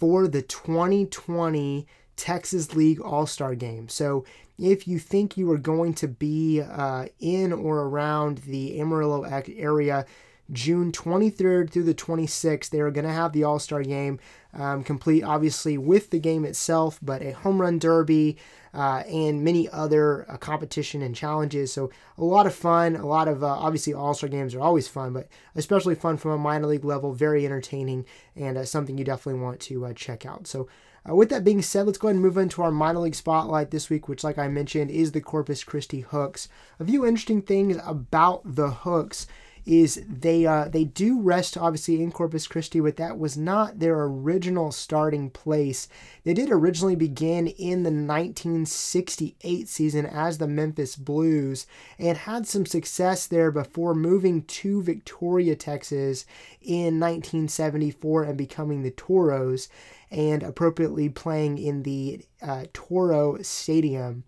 for 0.00 0.26
the 0.26 0.42
2020 0.42 1.86
Texas 2.16 2.74
League 2.74 3.00
All 3.00 3.26
Star 3.28 3.54
Game. 3.54 3.88
So 3.88 4.24
if 4.60 4.86
you 4.86 4.98
think 4.98 5.36
you 5.36 5.50
are 5.50 5.58
going 5.58 5.94
to 5.94 6.08
be 6.08 6.60
uh, 6.60 7.06
in 7.18 7.52
or 7.52 7.80
around 7.80 8.38
the 8.38 8.78
Amarillo 8.78 9.22
area, 9.24 10.04
June 10.52 10.92
23rd 10.92 11.70
through 11.70 11.84
the 11.84 11.94
26th, 11.94 12.70
they 12.70 12.80
are 12.80 12.90
going 12.90 13.06
to 13.06 13.12
have 13.12 13.32
the 13.32 13.44
All 13.44 13.58
Star 13.58 13.82
game 13.82 14.18
um, 14.52 14.84
complete, 14.84 15.22
obviously, 15.22 15.78
with 15.78 16.10
the 16.10 16.18
game 16.18 16.44
itself, 16.44 16.98
but 17.00 17.22
a 17.22 17.32
home 17.32 17.60
run 17.60 17.78
derby 17.78 18.36
uh, 18.74 19.02
and 19.08 19.42
many 19.42 19.68
other 19.68 20.30
uh, 20.30 20.36
competition 20.36 21.02
and 21.02 21.14
challenges. 21.14 21.72
So, 21.72 21.90
a 22.16 22.24
lot 22.24 22.46
of 22.46 22.54
fun. 22.54 22.96
A 22.96 23.06
lot 23.06 23.28
of, 23.28 23.42
uh, 23.42 23.46
obviously, 23.46 23.94
All 23.94 24.14
Star 24.14 24.28
games 24.28 24.54
are 24.54 24.60
always 24.60 24.88
fun, 24.88 25.12
but 25.12 25.28
especially 25.54 25.94
fun 25.94 26.16
from 26.16 26.32
a 26.32 26.38
minor 26.38 26.66
league 26.66 26.84
level, 26.84 27.12
very 27.12 27.44
entertaining, 27.44 28.06
and 28.36 28.56
uh, 28.56 28.64
something 28.64 28.98
you 28.98 29.04
definitely 29.04 29.40
want 29.40 29.60
to 29.60 29.86
uh, 29.86 29.92
check 29.92 30.24
out. 30.24 30.46
So, 30.46 30.68
uh, 31.08 31.14
with 31.14 31.30
that 31.30 31.44
being 31.44 31.62
said, 31.62 31.86
let's 31.86 31.98
go 31.98 32.08
ahead 32.08 32.16
and 32.16 32.24
move 32.24 32.36
into 32.36 32.62
our 32.62 32.70
minor 32.70 33.00
league 33.00 33.14
spotlight 33.14 33.70
this 33.70 33.88
week, 33.88 34.08
which, 34.08 34.22
like 34.22 34.38
I 34.38 34.48
mentioned, 34.48 34.90
is 34.90 35.12
the 35.12 35.20
Corpus 35.20 35.64
Christi 35.64 36.00
Hooks. 36.00 36.48
A 36.78 36.84
few 36.84 37.06
interesting 37.06 37.42
things 37.42 37.78
about 37.84 38.42
the 38.44 38.70
Hooks 38.70 39.26
is 39.70 40.02
they 40.08 40.44
uh, 40.44 40.68
they 40.68 40.82
do 40.82 41.20
rest 41.20 41.56
obviously 41.56 42.02
in 42.02 42.10
Corpus 42.10 42.48
Christi, 42.48 42.80
but 42.80 42.96
that 42.96 43.20
was 43.20 43.36
not 43.36 43.78
their 43.78 44.02
original 44.02 44.72
starting 44.72 45.30
place. 45.30 45.86
They 46.24 46.34
did 46.34 46.50
originally 46.50 46.96
begin 46.96 47.46
in 47.46 47.84
the 47.84 47.90
1968 47.90 49.68
season 49.68 50.06
as 50.06 50.38
the 50.38 50.48
Memphis 50.48 50.96
Blues 50.96 51.68
and 52.00 52.18
had 52.18 52.48
some 52.48 52.66
success 52.66 53.28
there 53.28 53.52
before 53.52 53.94
moving 53.94 54.42
to 54.42 54.82
Victoria, 54.82 55.54
Texas 55.54 56.26
in 56.60 56.98
1974 56.98 58.24
and 58.24 58.36
becoming 58.36 58.82
the 58.82 58.90
Toros 58.90 59.68
and 60.10 60.42
appropriately 60.42 61.08
playing 61.08 61.58
in 61.58 61.84
the 61.84 62.24
uh, 62.42 62.64
Toro 62.72 63.40
Stadium. 63.42 64.24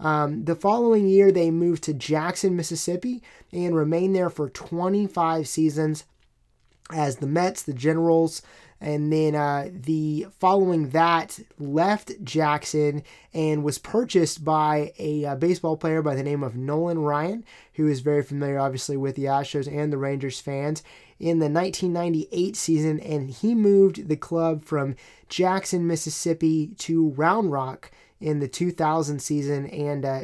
Um, 0.00 0.44
the 0.44 0.56
following 0.56 1.06
year, 1.06 1.30
they 1.30 1.50
moved 1.50 1.84
to 1.84 1.94
Jackson, 1.94 2.56
Mississippi, 2.56 3.22
and 3.52 3.76
remained 3.76 4.16
there 4.16 4.30
for 4.30 4.48
25 4.48 5.46
seasons 5.46 6.04
as 6.92 7.16
the 7.16 7.26
Mets, 7.26 7.62
the 7.62 7.74
Generals, 7.74 8.42
and 8.80 9.12
then 9.12 9.34
uh, 9.34 9.68
the 9.70 10.26
following 10.38 10.88
that 10.90 11.38
left 11.58 12.12
Jackson 12.24 13.02
and 13.34 13.62
was 13.62 13.76
purchased 13.76 14.42
by 14.42 14.92
a 14.98 15.26
uh, 15.26 15.34
baseball 15.36 15.76
player 15.76 16.00
by 16.00 16.14
the 16.14 16.22
name 16.22 16.42
of 16.42 16.56
Nolan 16.56 16.98
Ryan, 16.98 17.44
who 17.74 17.86
is 17.86 18.00
very 18.00 18.22
familiar, 18.22 18.58
obviously, 18.58 18.96
with 18.96 19.16
the 19.16 19.24
Astros 19.24 19.70
and 19.70 19.92
the 19.92 19.98
Rangers 19.98 20.40
fans. 20.40 20.82
in 21.18 21.38
the 21.40 21.50
1998 21.50 22.56
season, 22.56 22.98
and 23.00 23.30
he 23.30 23.54
moved 23.54 24.08
the 24.08 24.16
club 24.16 24.64
from 24.64 24.96
Jackson, 25.28 25.86
Mississippi 25.86 26.68
to 26.78 27.10
Round 27.10 27.52
Rock 27.52 27.90
in 28.20 28.40
the 28.40 28.48
2000 28.48 29.20
season, 29.20 29.66
and 29.66 30.04
uh, 30.04 30.20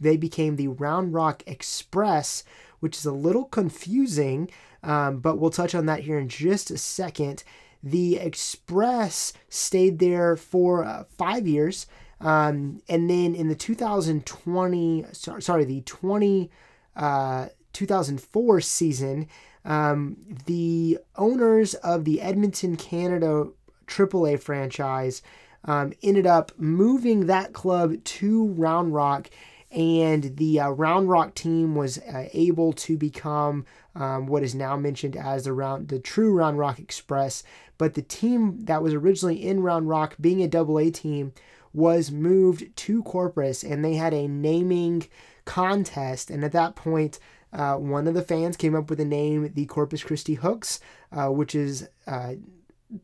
they 0.00 0.16
became 0.16 0.56
the 0.56 0.68
Round 0.68 1.12
Rock 1.12 1.42
Express, 1.46 2.44
which 2.80 2.96
is 2.96 3.06
a 3.06 3.12
little 3.12 3.44
confusing, 3.44 4.50
um, 4.82 5.20
but 5.20 5.38
we'll 5.38 5.50
touch 5.50 5.74
on 5.74 5.86
that 5.86 6.00
here 6.00 6.18
in 6.18 6.28
just 6.28 6.70
a 6.70 6.78
second. 6.78 7.44
The 7.82 8.16
Express 8.16 9.32
stayed 9.48 9.98
there 9.98 10.36
for 10.36 10.84
uh, 10.84 11.04
five 11.04 11.46
years. 11.46 11.86
Um, 12.20 12.80
and 12.88 13.10
then 13.10 13.34
in 13.34 13.48
the 13.48 13.54
2020, 13.56 15.04
sorry, 15.12 15.64
the 15.64 15.80
20, 15.80 16.50
uh, 16.94 17.48
2004 17.72 18.60
season, 18.60 19.28
um, 19.64 20.16
the 20.46 20.98
owners 21.16 21.74
of 21.74 22.04
the 22.04 22.20
Edmonton, 22.20 22.76
Canada 22.76 23.48
AAA 23.86 24.40
franchise 24.40 25.22
um, 25.64 25.92
ended 26.02 26.26
up 26.26 26.52
moving 26.58 27.26
that 27.26 27.52
club 27.52 28.02
to 28.04 28.48
Round 28.48 28.92
Rock, 28.94 29.30
and 29.70 30.36
the 30.36 30.60
uh, 30.60 30.68
Round 30.70 31.08
Rock 31.08 31.34
team 31.34 31.74
was 31.74 31.98
uh, 31.98 32.28
able 32.32 32.72
to 32.74 32.96
become 32.96 33.64
um, 33.94 34.26
what 34.26 34.42
is 34.42 34.54
now 34.54 34.76
mentioned 34.76 35.16
as 35.16 35.44
the 35.44 35.52
round, 35.52 35.88
the 35.88 35.98
true 35.98 36.32
Round 36.32 36.58
Rock 36.58 36.78
Express. 36.78 37.42
But 37.78 37.94
the 37.94 38.02
team 38.02 38.64
that 38.64 38.82
was 38.82 38.94
originally 38.94 39.46
in 39.46 39.62
Round 39.62 39.88
Rock, 39.88 40.16
being 40.20 40.42
a 40.42 40.48
Double 40.48 40.78
A 40.78 40.90
team, 40.90 41.32
was 41.72 42.10
moved 42.10 42.76
to 42.76 43.02
Corpus, 43.02 43.62
and 43.62 43.84
they 43.84 43.94
had 43.94 44.12
a 44.12 44.28
naming 44.28 45.08
contest. 45.44 46.30
And 46.30 46.44
at 46.44 46.52
that 46.52 46.76
point, 46.76 47.18
uh, 47.52 47.76
one 47.76 48.06
of 48.06 48.14
the 48.14 48.22
fans 48.22 48.56
came 48.56 48.74
up 48.74 48.88
with 48.88 48.98
the 48.98 49.04
name 49.04 49.50
the 49.54 49.66
Corpus 49.66 50.02
Christi 50.02 50.34
Hooks, 50.34 50.80
uh, 51.12 51.28
which 51.28 51.54
is 51.54 51.88
uh, 52.06 52.34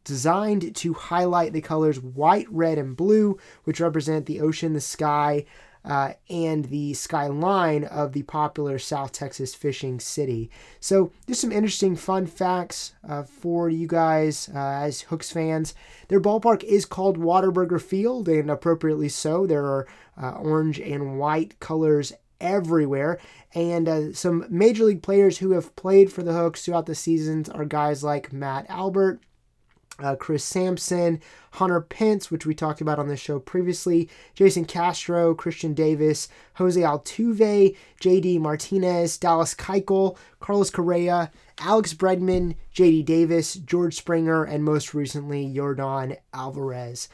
designed 0.05 0.75
to 0.77 0.95
highlight 0.95 1.53
the 1.53 1.61
colors 1.61 2.01
white, 2.01 2.47
red, 2.51 2.79
and 2.79 2.97
blue, 2.97 3.39
which 3.65 3.81
represent 3.81 4.27
the 4.27 4.41
ocean, 4.41 4.73
the 4.73 4.81
sky, 4.81 5.45
uh, 5.85 6.13
and 6.29 6.67
the 6.67 6.93
skyline 6.95 7.85
of 7.85 8.13
the 8.13 8.23
popular 8.25 8.79
South 8.79 9.13
Texas 9.13 9.55
fishing 9.55 10.01
city. 10.01 10.51
So, 10.81 11.13
just 11.27 11.41
some 11.41 11.53
interesting 11.53 11.97
fun 11.97 12.27
facts 12.27 12.93
uh, 13.09 13.23
for 13.23 13.71
you 13.71 13.87
guys 13.87 14.51
uh, 14.55 14.59
as 14.59 15.03
Hooks 15.03 15.31
fans. 15.31 15.75
Their 16.09 16.21
ballpark 16.21 16.65
is 16.65 16.85
called 16.85 17.19
Whataburger 17.19 17.81
Field, 17.81 18.29
and 18.29 18.51
appropriately 18.51 19.09
so. 19.09 19.47
There 19.47 19.65
are 19.65 19.87
uh, 20.21 20.33
orange 20.33 20.79
and 20.79 21.19
white 21.19 21.59
colors 21.61 22.13
everywhere. 22.41 23.19
And 23.55 23.89
uh, 23.89 24.13
some 24.13 24.47
major 24.49 24.85
league 24.85 25.03
players 25.03 25.39
who 25.39 25.53
have 25.53 25.75
played 25.77 26.13
for 26.13 26.23
the 26.23 26.33
Hooks 26.33 26.65
throughout 26.65 26.87
the 26.87 26.95
seasons 26.95 27.49
are 27.49 27.65
guys 27.65 28.05
like 28.05 28.33
Matt 28.33 28.69
Albers, 28.69 29.19
uh, 29.99 30.17
Chris 30.17 30.45
Sampson, 30.45 31.21
Hunter 31.53 31.81
Pence, 31.81 32.31
which 32.31 32.47
we 32.47 32.55
talked 32.55 32.81
about 32.81 32.99
on 32.99 33.09
this 33.09 33.21
show 33.21 33.39
previously, 33.39 34.09
Jason 34.35 34.65
Castro, 34.65 35.35
Christian 35.35 35.75
Davis, 35.75 36.29
Jose 36.55 36.81
Altuve, 36.81 37.77
JD 38.01 38.41
Martinez, 38.41 39.19
Dallas 39.19 39.55
Keuchel, 39.55 40.17
Carlos 40.41 40.71
Correa, 40.71 41.31
Alex 41.59 41.95
Bregman, 41.95 42.55
JD 42.75 43.05
Davis, 43.05 43.55
George 43.55 43.97
Springer, 43.97 44.45
and 44.45 44.65
most 44.65 44.95
recently, 44.95 45.47
Yordan 45.47 46.17
Alvarez. 46.33 47.09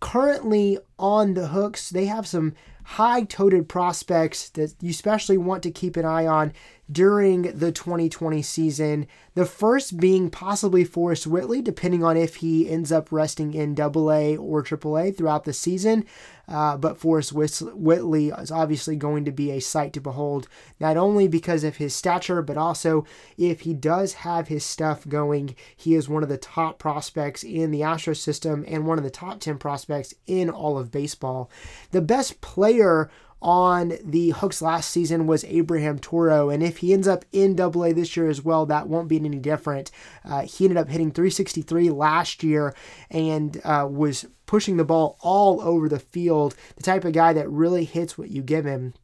Currently 0.00 0.78
on 0.98 1.34
the 1.34 1.48
hooks, 1.48 1.90
they 1.90 2.06
have 2.06 2.26
some 2.26 2.54
high 2.84 3.24
toted 3.24 3.68
prospects 3.68 4.50
that 4.50 4.74
you 4.80 4.90
especially 4.90 5.38
want 5.38 5.62
to 5.62 5.70
keep 5.70 5.96
an 5.96 6.04
eye 6.04 6.26
on 6.26 6.52
during 6.90 7.42
the 7.42 7.72
2020 7.72 8.42
season. 8.42 9.06
The 9.34 9.46
first 9.46 9.98
being 9.98 10.30
possibly 10.30 10.84
Forrest 10.84 11.26
Whitley, 11.26 11.62
depending 11.62 12.04
on 12.04 12.16
if 12.16 12.36
he 12.36 12.68
ends 12.68 12.92
up 12.92 13.10
resting 13.10 13.54
in 13.54 13.78
AA 13.78 14.36
or 14.36 14.62
AAA 14.62 15.16
throughout 15.16 15.44
the 15.44 15.52
season. 15.52 16.04
Uh, 16.46 16.76
but 16.76 16.98
Forrest 16.98 17.32
Whitley 17.32 18.28
is 18.28 18.50
obviously 18.50 18.96
going 18.96 19.24
to 19.24 19.32
be 19.32 19.50
a 19.50 19.60
sight 19.60 19.94
to 19.94 20.00
behold, 20.00 20.46
not 20.78 20.96
only 20.96 21.26
because 21.26 21.64
of 21.64 21.76
his 21.76 21.94
stature, 21.94 22.42
but 22.42 22.58
also 22.58 23.06
if 23.38 23.60
he 23.60 23.72
does 23.72 24.12
have 24.14 24.48
his 24.48 24.64
stuff 24.64 25.08
going. 25.08 25.56
He 25.74 25.94
is 25.94 26.08
one 26.08 26.22
of 26.22 26.28
the 26.28 26.36
top 26.36 26.78
prospects 26.78 27.42
in 27.42 27.70
the 27.70 27.82
Astro 27.82 28.12
system 28.12 28.64
and 28.68 28.86
one 28.86 28.98
of 28.98 29.04
the 29.04 29.10
top 29.10 29.40
10 29.40 29.56
prospects 29.56 30.12
in 30.26 30.50
all 30.50 30.76
of 30.76 30.92
baseball. 30.92 31.50
The 31.92 32.02
best 32.02 32.42
player 32.42 33.10
on 33.44 33.98
the 34.02 34.30
hooks 34.30 34.62
last 34.62 34.90
season 34.90 35.26
was 35.26 35.44
Abraham 35.44 35.98
Toro, 35.98 36.48
and 36.48 36.62
if 36.62 36.78
he 36.78 36.94
ends 36.94 37.06
up 37.06 37.26
in 37.30 37.54
Double 37.54 37.84
A 37.84 37.92
this 37.92 38.16
year 38.16 38.28
as 38.28 38.42
well, 38.42 38.64
that 38.66 38.88
won't 38.88 39.06
be 39.06 39.16
any 39.16 39.38
different. 39.38 39.90
Uh, 40.24 40.42
he 40.42 40.64
ended 40.64 40.78
up 40.78 40.88
hitting 40.88 41.10
363 41.10 41.90
last 41.90 42.42
year 42.42 42.74
and 43.10 43.60
uh, 43.62 43.86
was 43.88 44.24
pushing 44.46 44.78
the 44.78 44.84
ball 44.84 45.18
all 45.20 45.60
over 45.60 45.90
the 45.90 45.98
field. 45.98 46.56
The 46.76 46.82
type 46.82 47.04
of 47.04 47.12
guy 47.12 47.34
that 47.34 47.50
really 47.50 47.84
hits 47.84 48.16
what 48.16 48.30
you 48.30 48.42
give 48.42 48.64
him. 48.64 48.94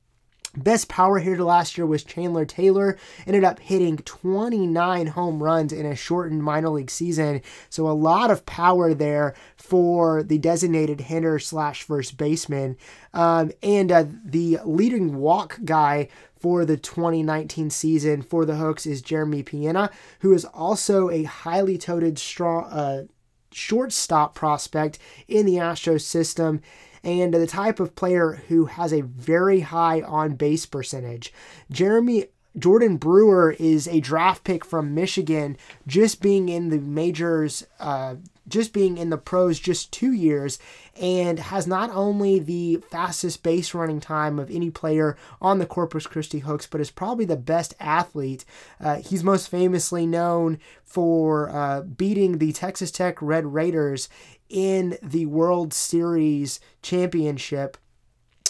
Best 0.57 0.88
power 0.88 1.20
hitter 1.20 1.44
last 1.44 1.78
year 1.78 1.86
was 1.86 2.03
Chandler 2.03 2.44
Taylor. 2.44 2.98
Ended 3.24 3.44
up 3.44 3.61
hitting 3.61 3.98
29 3.98 5.07
home 5.09 5.42
runs 5.42 5.72
in 5.72 5.86
a 5.86 5.94
shortened 5.94 6.42
minor 6.42 6.70
league 6.70 6.90
season. 6.90 7.42
So 7.68 7.88
a 7.88 7.92
lot 7.92 8.30
of 8.30 8.46
power 8.46 8.92
there 8.92 9.34
for 9.57 10.24
the 10.24 10.38
designated 10.38 11.03
hitter 11.03 11.38
slash 11.38 11.84
first 11.84 12.16
baseman. 12.16 12.76
Um, 13.14 13.53
and 13.62 13.92
uh, 13.92 14.07
the 14.24 14.59
leading 14.64 15.18
walk 15.18 15.61
guy 15.64 16.09
for 16.36 16.64
the 16.64 16.76
2019 16.76 17.70
season 17.70 18.22
for 18.22 18.44
the 18.44 18.57
Hooks 18.57 18.86
is 18.86 19.03
Jeremy 19.03 19.44
Peña, 19.44 19.92
who 20.20 20.32
is 20.32 20.44
also 20.46 21.11
a 21.11 21.24
highly 21.24 21.78
toted 21.78 22.18
strong 22.18 22.64
uh, 22.64 23.05
shortstop 23.53 24.34
prospect 24.34 24.98
in 25.28 25.46
the 25.46 25.57
Astros 25.57 26.03
system 26.03 26.61
and 27.03 27.32
the 27.32 27.46
type 27.46 27.80
of 27.80 27.94
player 27.94 28.42
who 28.48 28.66
has 28.66 28.92
a 28.92 29.03
very 29.03 29.61
high 29.61 30.03
on 30.03 30.34
base 30.34 30.66
percentage. 30.66 31.32
Jeremy 31.70 32.26
Jordan 32.59 32.96
Brewer 32.96 33.55
is 33.59 33.86
a 33.86 34.01
draft 34.01 34.44
pick 34.44 34.64
from 34.64 34.94
Michigan, 34.94 35.57
just 35.86 36.20
being 36.20 36.48
in 36.48 36.70
the 36.70 36.80
majors, 36.80 37.64
uh, 37.78 38.16
just 38.48 38.72
being 38.72 38.98
in 38.98 39.11
the 39.11 39.18
pros 39.18 39.61
just 39.61 39.92
two 39.92 40.12
years, 40.12 40.59
and 41.01 41.38
has 41.38 41.68
not 41.68 41.90
only 41.90 42.40
the 42.40 42.82
fastest 42.90 43.44
base 43.44 43.72
running 43.72 44.01
time 44.01 44.40
of 44.40 44.51
any 44.51 44.68
player 44.68 45.16
on 45.40 45.61
the 45.61 45.66
Corpus 45.66 46.09
Christi 46.09 46.40
Hooks, 46.40 46.66
but 46.66 46.80
is 46.80 46.90
probably 46.90 47.24
the 47.24 47.36
best 47.36 47.74
athlete. 47.78 48.44
Uh, 48.80 48.96
he's 48.96 49.22
most 49.22 49.48
famously 49.48 50.05
known 50.05 50.59
for 50.82 51.51
uh, 51.51 51.82
beating 51.82 52.38
the 52.38 52.53
Texas 52.53 52.90
Tech 52.90 53.22
Red 53.22 53.46
Raiders 53.46 54.09
in 54.51 54.98
the 55.03 55.26
World 55.26 55.72
Series 55.72 56.61
championship 56.82 57.78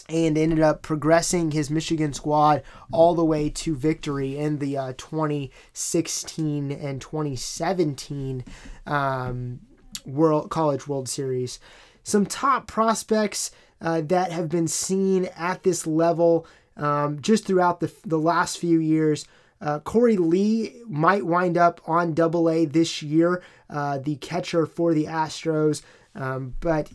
and 0.08 0.36
ended 0.36 0.60
up 0.60 0.82
progressing 0.82 1.52
his 1.52 1.70
Michigan 1.70 2.12
squad 2.12 2.62
all 2.90 3.14
the 3.14 3.24
way 3.24 3.48
to 3.48 3.76
victory 3.76 4.36
in 4.36 4.58
the 4.58 4.76
uh, 4.76 4.92
2016 4.96 6.72
and 6.72 7.00
2017 7.00 8.44
um, 8.86 9.60
World 10.04 10.50
College 10.50 10.88
World 10.88 11.08
Series. 11.08 11.60
Some 12.02 12.26
top 12.26 12.66
prospects 12.66 13.52
uh, 13.80 14.00
that 14.02 14.32
have 14.32 14.48
been 14.48 14.66
seen 14.66 15.26
at 15.36 15.62
this 15.62 15.86
level 15.86 16.46
um, 16.76 17.20
just 17.20 17.46
throughout 17.46 17.80
the, 17.80 17.92
the 18.04 18.18
last 18.18 18.58
few 18.58 18.80
years. 18.80 19.26
Uh, 19.60 19.80
Korey 19.80 20.18
Lee 20.18 20.80
might 20.86 21.26
wind 21.26 21.58
up 21.58 21.80
on 21.86 22.14
Double 22.14 22.48
A 22.48 22.64
this 22.64 23.02
year, 23.02 23.42
uh, 23.68 23.98
the 23.98 24.16
catcher 24.16 24.66
for 24.66 24.94
the 24.94 25.04
Astros. 25.04 25.82
Um, 26.14 26.54
but 26.60 26.90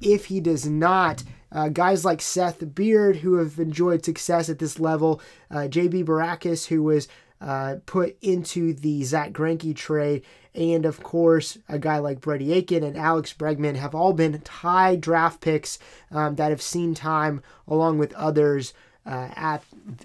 if 0.00 0.26
he 0.26 0.40
does 0.40 0.66
not, 0.66 1.22
uh, 1.52 1.68
guys 1.68 2.04
like 2.04 2.20
Seth 2.20 2.74
Beer, 2.74 3.12
who 3.12 3.34
have 3.34 3.58
enjoyed 3.58 4.04
success 4.04 4.48
at 4.48 4.58
this 4.58 4.80
level, 4.80 5.20
uh, 5.50 5.68
JB 5.68 6.04
Bukauskas, 6.04 6.66
who 6.66 6.82
was 6.82 7.08
uh, 7.40 7.76
put 7.86 8.16
into 8.22 8.74
the 8.74 9.04
Zack 9.04 9.32
Greinke 9.32 9.74
trade, 9.74 10.22
and 10.54 10.84
of 10.86 11.02
course, 11.02 11.58
a 11.68 11.78
guy 11.78 11.98
like 11.98 12.20
Brady 12.20 12.52
Aiken 12.52 12.82
and 12.82 12.96
Alex 12.96 13.32
Bregman 13.32 13.76
have 13.76 13.94
all 13.94 14.12
been 14.12 14.40
high 14.48 14.96
draft 14.96 15.40
picks 15.40 15.78
um, 16.10 16.36
that 16.36 16.50
have 16.50 16.62
seen 16.62 16.94
time 16.94 17.42
along 17.66 17.98
with 17.98 18.12
others 18.14 18.72
uh, 19.06 19.28
at 19.36 19.62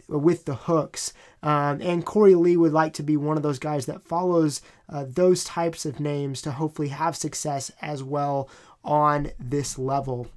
with 0.08 0.46
the 0.46 0.56
hooks. 0.56 1.14
Um, 1.42 1.82
and 1.82 2.06
Korey 2.06 2.40
Lee 2.40 2.58
would 2.58 2.74
like 2.74 2.94
to 2.94 3.04
be 3.04 3.18
one 3.18 3.38
of 3.38 3.44
those 3.44 3.60
guys 3.60 3.86
that 3.86 4.04
follows 4.04 4.62
uh, 4.90 5.06
those 5.08 5.44
types 5.44 5.86
of 5.86 6.00
names 6.00 6.42
to 6.42 6.52
hopefully 6.52 6.90
have 6.90 7.16
success 7.16 7.72
as 7.82 8.04
well 8.04 8.50
on 8.84 9.32
this 9.40 9.78
level. 9.78 10.28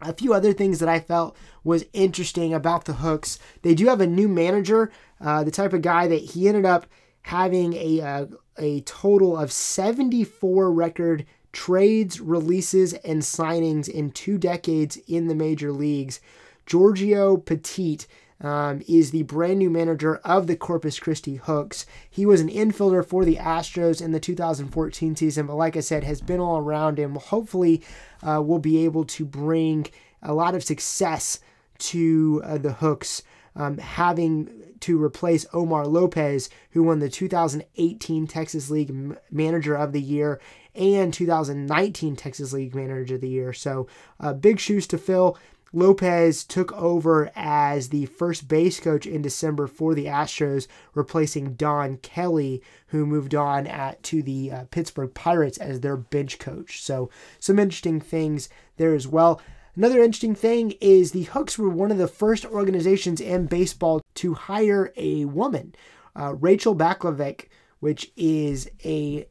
A 0.00 0.12
few 0.12 0.32
other 0.32 0.52
things 0.52 0.78
that 0.78 0.88
I 0.88 1.00
felt 1.00 1.36
was 1.64 1.84
interesting 1.92 2.54
about 2.54 2.84
the 2.84 2.94
Hooks. 2.94 3.38
They 3.62 3.74
do 3.74 3.86
have 3.86 4.00
a 4.00 4.06
new 4.06 4.28
manager, 4.28 4.92
uh, 5.20 5.42
the 5.42 5.50
type 5.50 5.72
of 5.72 5.82
guy 5.82 6.06
that 6.06 6.22
he 6.22 6.46
ended 6.46 6.64
up 6.64 6.86
having 7.22 7.74
a, 7.74 8.00
uh, 8.00 8.26
a 8.58 8.80
total 8.82 9.36
of 9.36 9.50
74 9.50 10.72
record 10.72 11.26
trades, 11.52 12.20
releases, 12.20 12.94
and 12.94 13.22
signings 13.22 13.88
in 13.88 14.10
two 14.10 14.38
decades 14.38 14.96
in 15.08 15.26
the 15.26 15.34
major 15.34 15.72
leagues. 15.72 16.20
Gregorio 16.68 17.38
Petit 17.38 18.00
um, 18.40 18.82
is 18.86 19.10
the 19.10 19.22
brand 19.22 19.58
new 19.58 19.70
manager 19.70 20.16
of 20.16 20.46
the 20.46 20.56
Corpus 20.56 20.98
Christi 20.98 21.36
Hooks. 21.36 21.86
He 22.08 22.26
was 22.26 22.40
an 22.40 22.48
infielder 22.48 23.04
for 23.04 23.24
the 23.24 23.36
Astros 23.36 24.02
in 24.02 24.12
the 24.12 24.20
2014 24.20 25.16
season, 25.16 25.46
but 25.46 25.56
like 25.56 25.76
I 25.76 25.80
said, 25.80 26.04
has 26.04 26.20
been 26.20 26.40
all 26.40 26.58
around 26.58 26.98
and 26.98 27.16
hopefully 27.16 27.82
uh, 28.22 28.42
will 28.42 28.58
be 28.58 28.84
able 28.84 29.04
to 29.04 29.24
bring 29.24 29.86
a 30.22 30.34
lot 30.34 30.54
of 30.54 30.62
success 30.62 31.40
to 31.78 32.42
uh, 32.44 32.58
the 32.58 32.74
Hooks. 32.74 33.22
Um, 33.56 33.78
having 33.78 34.68
to 34.80 35.02
replace 35.02 35.44
Omar 35.52 35.84
Lopez, 35.84 36.48
who 36.70 36.84
won 36.84 37.00
the 37.00 37.08
2018 37.08 38.28
Texas 38.28 38.70
League 38.70 38.94
Manager 39.32 39.74
of 39.74 39.92
the 39.92 40.00
Year 40.00 40.40
and 40.76 41.12
2019 41.12 42.14
Texas 42.14 42.52
League 42.52 42.74
Manager 42.74 43.16
of 43.16 43.20
the 43.20 43.28
Year. 43.28 43.52
So, 43.52 43.88
uh, 44.20 44.32
big 44.32 44.60
shoes 44.60 44.86
to 44.88 44.98
fill. 44.98 45.36
Lopez 45.72 46.44
took 46.44 46.72
over 46.72 47.30
as 47.36 47.88
the 47.90 48.06
first 48.06 48.48
base 48.48 48.80
coach 48.80 49.06
in 49.06 49.22
December 49.22 49.66
for 49.66 49.94
the 49.94 50.06
Astros, 50.06 50.66
replacing 50.94 51.54
Don 51.54 51.98
Kelly, 51.98 52.62
who 52.88 53.04
moved 53.04 53.34
on 53.34 53.66
at 53.66 54.02
to 54.04 54.22
the 54.22 54.50
uh, 54.50 54.64
Pittsburgh 54.70 55.12
Pirates 55.12 55.58
as 55.58 55.80
their 55.80 55.96
bench 55.96 56.38
coach. 56.38 56.82
So, 56.82 57.10
some 57.38 57.58
interesting 57.58 58.00
things 58.00 58.48
there 58.76 58.94
as 58.94 59.06
well. 59.06 59.40
Another 59.76 60.02
interesting 60.02 60.34
thing 60.34 60.74
is 60.80 61.12
the 61.12 61.24
Hooks 61.24 61.58
were 61.58 61.68
one 61.68 61.92
of 61.92 61.98
the 61.98 62.08
first 62.08 62.44
organizations 62.46 63.20
in 63.20 63.46
baseball 63.46 64.00
to 64.14 64.34
hire 64.34 64.92
a 64.96 65.26
woman, 65.26 65.74
uh, 66.18 66.34
Rachel 66.34 66.74
Balkovec, 66.74 67.46
which 67.80 68.10
is 68.16 68.68
a 68.84 69.28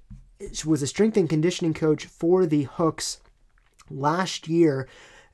was 0.65 0.83
a 0.83 0.87
strength 0.87 1.17
and 1.17 1.27
conditioning 1.27 1.73
coach 1.73 2.05
for 2.05 2.45
the 2.45 2.63
Hooks 2.63 3.19
last 3.89 4.47
year 4.47 4.87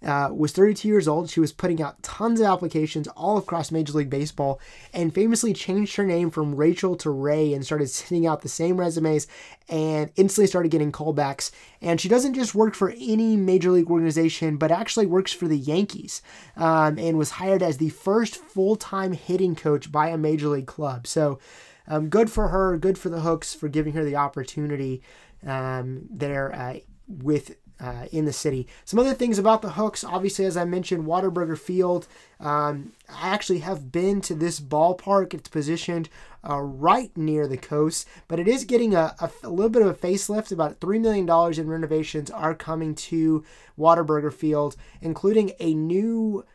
uh, 0.04 0.30
was 0.34 0.52
32 0.52 0.88
years 0.88 1.08
old. 1.08 1.30
She 1.30 1.40
was 1.40 1.52
putting 1.52 1.82
out 1.82 2.02
tons 2.04 2.40
of 2.40 2.48
applications 2.48 3.08
all 3.10 3.38
across 3.38 3.72
Major 3.72 3.94
League 3.94 4.10
Baseball 4.10 4.60
and 4.94 5.14
famously 5.14 5.54
changed 5.54 5.96
her 5.96 6.06
name 6.06 6.30
from 6.30 6.56
Rachel 6.56 6.96
to 6.98 7.10
Ray 7.10 7.54
and 7.54 7.66
started 7.66 7.90
sending 7.90 8.28
out 8.28 8.42
the 8.42 8.50
same 8.50 8.78
resumes 8.78 9.28
and 9.70 10.12
instantly 10.16 10.48
started 10.48 10.70
getting 10.70 10.92
callbacks. 10.92 11.52
And 11.82 12.02
she 12.02 12.10
doesn't 12.10 12.34
just 12.34 12.56
work 12.56 12.76
for 12.76 12.92
any 12.92 13.38
Major 13.38 13.72
League 13.72 13.90
organization, 13.90 14.58
but 14.58 14.72
actually 14.72 15.06
works 15.06 15.32
for 15.32 15.48
the 15.48 15.58
Yankees 15.58 16.22
um, 16.58 16.98
and 16.98 17.18
was 17.18 17.32
hired 17.32 17.64
as 17.64 17.78
the 17.78 17.90
first 17.90 18.36
full 18.36 18.76
time 18.76 19.14
hitting 19.14 19.56
coach 19.56 19.92
by 19.92 20.10
a 20.10 20.18
Major 20.18 20.50
League 20.50 20.68
club. 20.68 21.08
So, 21.08 21.40
um, 21.88 22.10
good 22.10 22.32
for 22.32 22.48
her, 22.48 22.78
good 22.78 22.98
for 22.98 23.10
the 23.10 23.22
Hooks 23.22 23.54
for 23.54 23.68
giving 23.68 23.94
her 23.94 24.06
the 24.06 24.16
opportunity 24.16 25.02
um, 25.46 26.08
there 26.10 26.54
uh, 26.54 26.76
with 27.08 27.56
uh, 27.84 28.06
in 28.14 28.24
the 28.24 28.32
city. 28.32 28.66
Some 28.86 28.98
other 28.98 29.14
things 29.14 29.38
about 29.38 29.62
the 29.62 29.72
hooks, 29.72 30.06
obviously, 30.06 30.46
as 30.46 30.56
I 30.56 30.64
mentioned, 30.64 31.04
Whataburger 31.04 31.58
Field. 31.58 32.08
Um, 32.40 32.94
I 33.10 33.30
actually 33.30 33.60
have 33.60 33.92
been 33.92 34.22
to 34.22 34.34
this 34.34 34.62
ballpark. 34.62 35.34
It's 35.34 35.50
positioned 35.50 36.08
uh, 36.48 36.62
right 36.62 37.12
near 37.18 37.46
the 37.46 37.58
coast, 37.58 38.08
but 38.30 38.40
it 38.40 38.48
is 38.48 38.64
getting 38.64 38.96
a, 38.96 39.16
a, 39.20 39.30
a, 39.44 39.50
little 39.50 39.70
bit 39.70 39.82
of 39.82 39.90
a 39.90 39.94
facelift. 39.94 40.52
About 40.54 40.80
$3 40.80 41.02
million 41.02 41.30
in 41.60 41.70
renovations 41.70 42.32
are 42.32 42.56
coming 42.56 42.96
to 42.96 43.44
Whataburger 43.78 44.34
Field, 44.34 44.78
including 45.02 45.52
a 45.60 45.74
new 45.74 46.46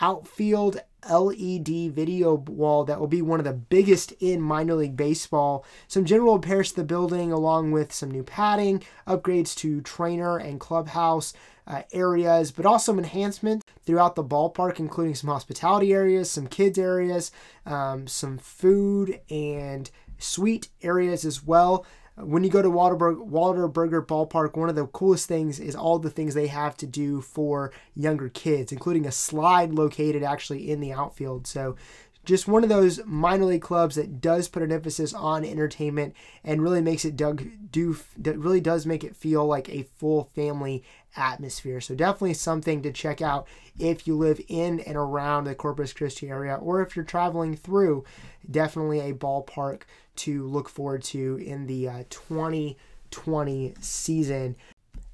outfield 0.00 0.80
LED 1.10 1.92
video 1.92 2.34
wall 2.34 2.84
that 2.84 3.00
will 3.00 3.06
be 3.06 3.22
one 3.22 3.40
of 3.40 3.44
the 3.44 3.52
biggest 3.52 4.12
in 4.20 4.40
minor 4.40 4.74
league 4.74 4.96
baseball. 4.96 5.64
Some 5.88 6.04
general 6.04 6.34
repairs 6.34 6.70
to 6.70 6.76
the 6.76 6.84
building, 6.84 7.32
along 7.32 7.72
with 7.72 7.92
some 7.92 8.10
new 8.10 8.22
padding, 8.22 8.82
upgrades 9.06 9.54
to 9.56 9.80
trainer 9.80 10.38
and 10.38 10.60
clubhouse 10.60 11.32
uh, 11.66 11.82
areas, 11.92 12.50
but 12.50 12.66
also 12.66 12.92
some 12.92 12.98
enhancements 12.98 13.64
throughout 13.84 14.14
the 14.16 14.24
ballpark, 14.24 14.78
including 14.78 15.14
some 15.14 15.30
hospitality 15.30 15.92
areas, 15.92 16.30
some 16.30 16.46
kids 16.46 16.78
areas, 16.78 17.30
um, 17.66 18.06
some 18.06 18.38
food 18.38 19.20
and 19.30 19.90
suite 20.18 20.68
areas 20.82 21.24
as 21.24 21.42
well 21.44 21.84
when 22.16 22.44
you 22.44 22.50
go 22.50 22.62
to 22.62 22.68
Whataburger, 22.68 23.28
Whataburger 23.28 24.06
Ballpark, 24.06 24.56
one 24.56 24.68
of 24.68 24.74
the 24.74 24.86
coolest 24.86 25.26
things 25.26 25.58
is 25.58 25.74
all 25.74 25.98
the 25.98 26.10
things 26.10 26.34
they 26.34 26.48
have 26.48 26.76
to 26.78 26.86
do 26.86 27.20
for 27.20 27.72
younger 27.94 28.28
kids, 28.28 28.72
including 28.72 29.06
a 29.06 29.12
slide 29.12 29.72
located 29.72 30.22
actually 30.22 30.70
in 30.70 30.80
the 30.80 30.92
outfield. 30.92 31.46
So, 31.46 31.76
just 32.24 32.46
one 32.46 32.62
of 32.62 32.68
those 32.68 33.04
minor 33.04 33.46
league 33.46 33.62
clubs 33.62 33.96
that 33.96 34.20
does 34.20 34.46
put 34.46 34.62
an 34.62 34.70
emphasis 34.70 35.12
on 35.12 35.44
entertainment 35.44 36.14
and 36.44 36.62
really 36.62 36.80
makes 36.80 37.04
it 37.04 37.16
do, 37.16 37.34
do 37.34 37.96
that 38.16 38.38
really 38.38 38.60
does 38.60 38.86
make 38.86 39.02
it 39.02 39.16
feel 39.16 39.44
like 39.44 39.68
a 39.68 39.88
full 39.96 40.30
family 40.34 40.84
atmosphere. 41.16 41.80
So 41.80 41.96
definitely 41.96 42.34
something 42.34 42.80
to 42.82 42.92
check 42.92 43.20
out 43.20 43.48
if 43.76 44.06
you 44.06 44.16
live 44.16 44.40
in 44.46 44.78
and 44.80 44.96
around 44.96 45.44
the 45.44 45.56
Corpus 45.56 45.92
Christi 45.92 46.28
area 46.28 46.54
or 46.54 46.80
if 46.80 46.94
you're 46.94 47.04
traveling 47.04 47.56
through. 47.56 48.04
Definitely 48.48 49.00
a 49.00 49.14
ballpark 49.14 49.82
to 50.16 50.46
look 50.46 50.68
forward 50.68 51.02
to 51.04 51.36
in 51.36 51.66
the 51.66 51.88
uh, 51.88 52.04
2020 52.10 53.74
season. 53.80 54.56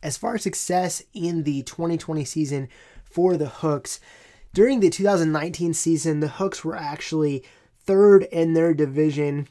As 0.03 0.17
far 0.17 0.37
as 0.37 0.43
success 0.43 1.03
in 1.13 1.43
the 1.43 1.63
2020 1.63 2.25
season 2.25 2.69
for 3.05 3.37
the 3.37 3.49
Hooks, 3.49 4.01
during 4.55 4.81
the 4.81 4.91
2019 4.91 5.75
season, 5.75 6.21
the 6.21 6.29
Hooks 6.29 6.65
were 6.65 6.77
actually 6.77 7.45
third 7.85 8.25
in 8.25 8.55
their 8.55 8.75
division 8.75 9.49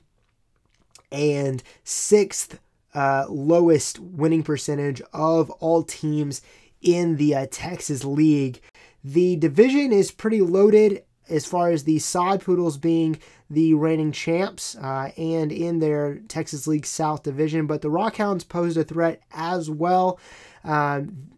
and 1.11 1.63
sixth 1.83 2.59
uh, 2.93 3.25
lowest 3.29 3.99
winning 3.99 4.43
percentage 4.43 5.01
of 5.13 5.49
all 5.51 5.83
teams 5.83 6.41
in 6.81 7.17
the 7.17 7.35
uh, 7.35 7.47
Texas 7.51 8.03
League. 8.03 8.59
The 9.03 9.35
division 9.35 9.91
is 9.91 10.11
pretty 10.11 10.41
loaded 10.41 11.03
as 11.29 11.45
far 11.45 11.69
as 11.69 11.83
the 11.83 11.99
Sod 11.99 12.43
Poodles 12.43 12.77
being 12.77 13.19
the 13.49 13.73
reigning 13.73 14.11
champs 14.11 14.75
uh, 14.75 15.11
and 15.17 15.51
in 15.51 15.79
their 15.79 16.19
Texas 16.27 16.67
League 16.67 16.85
South 16.85 17.23
division, 17.23 17.65
but 17.67 17.81
the 17.81 17.89
Rockhounds 17.89 18.47
posed 18.47 18.77
a 18.77 18.83
threat 18.83 19.21
as 19.31 19.69
well. 19.69 20.19
Um, 20.63 21.29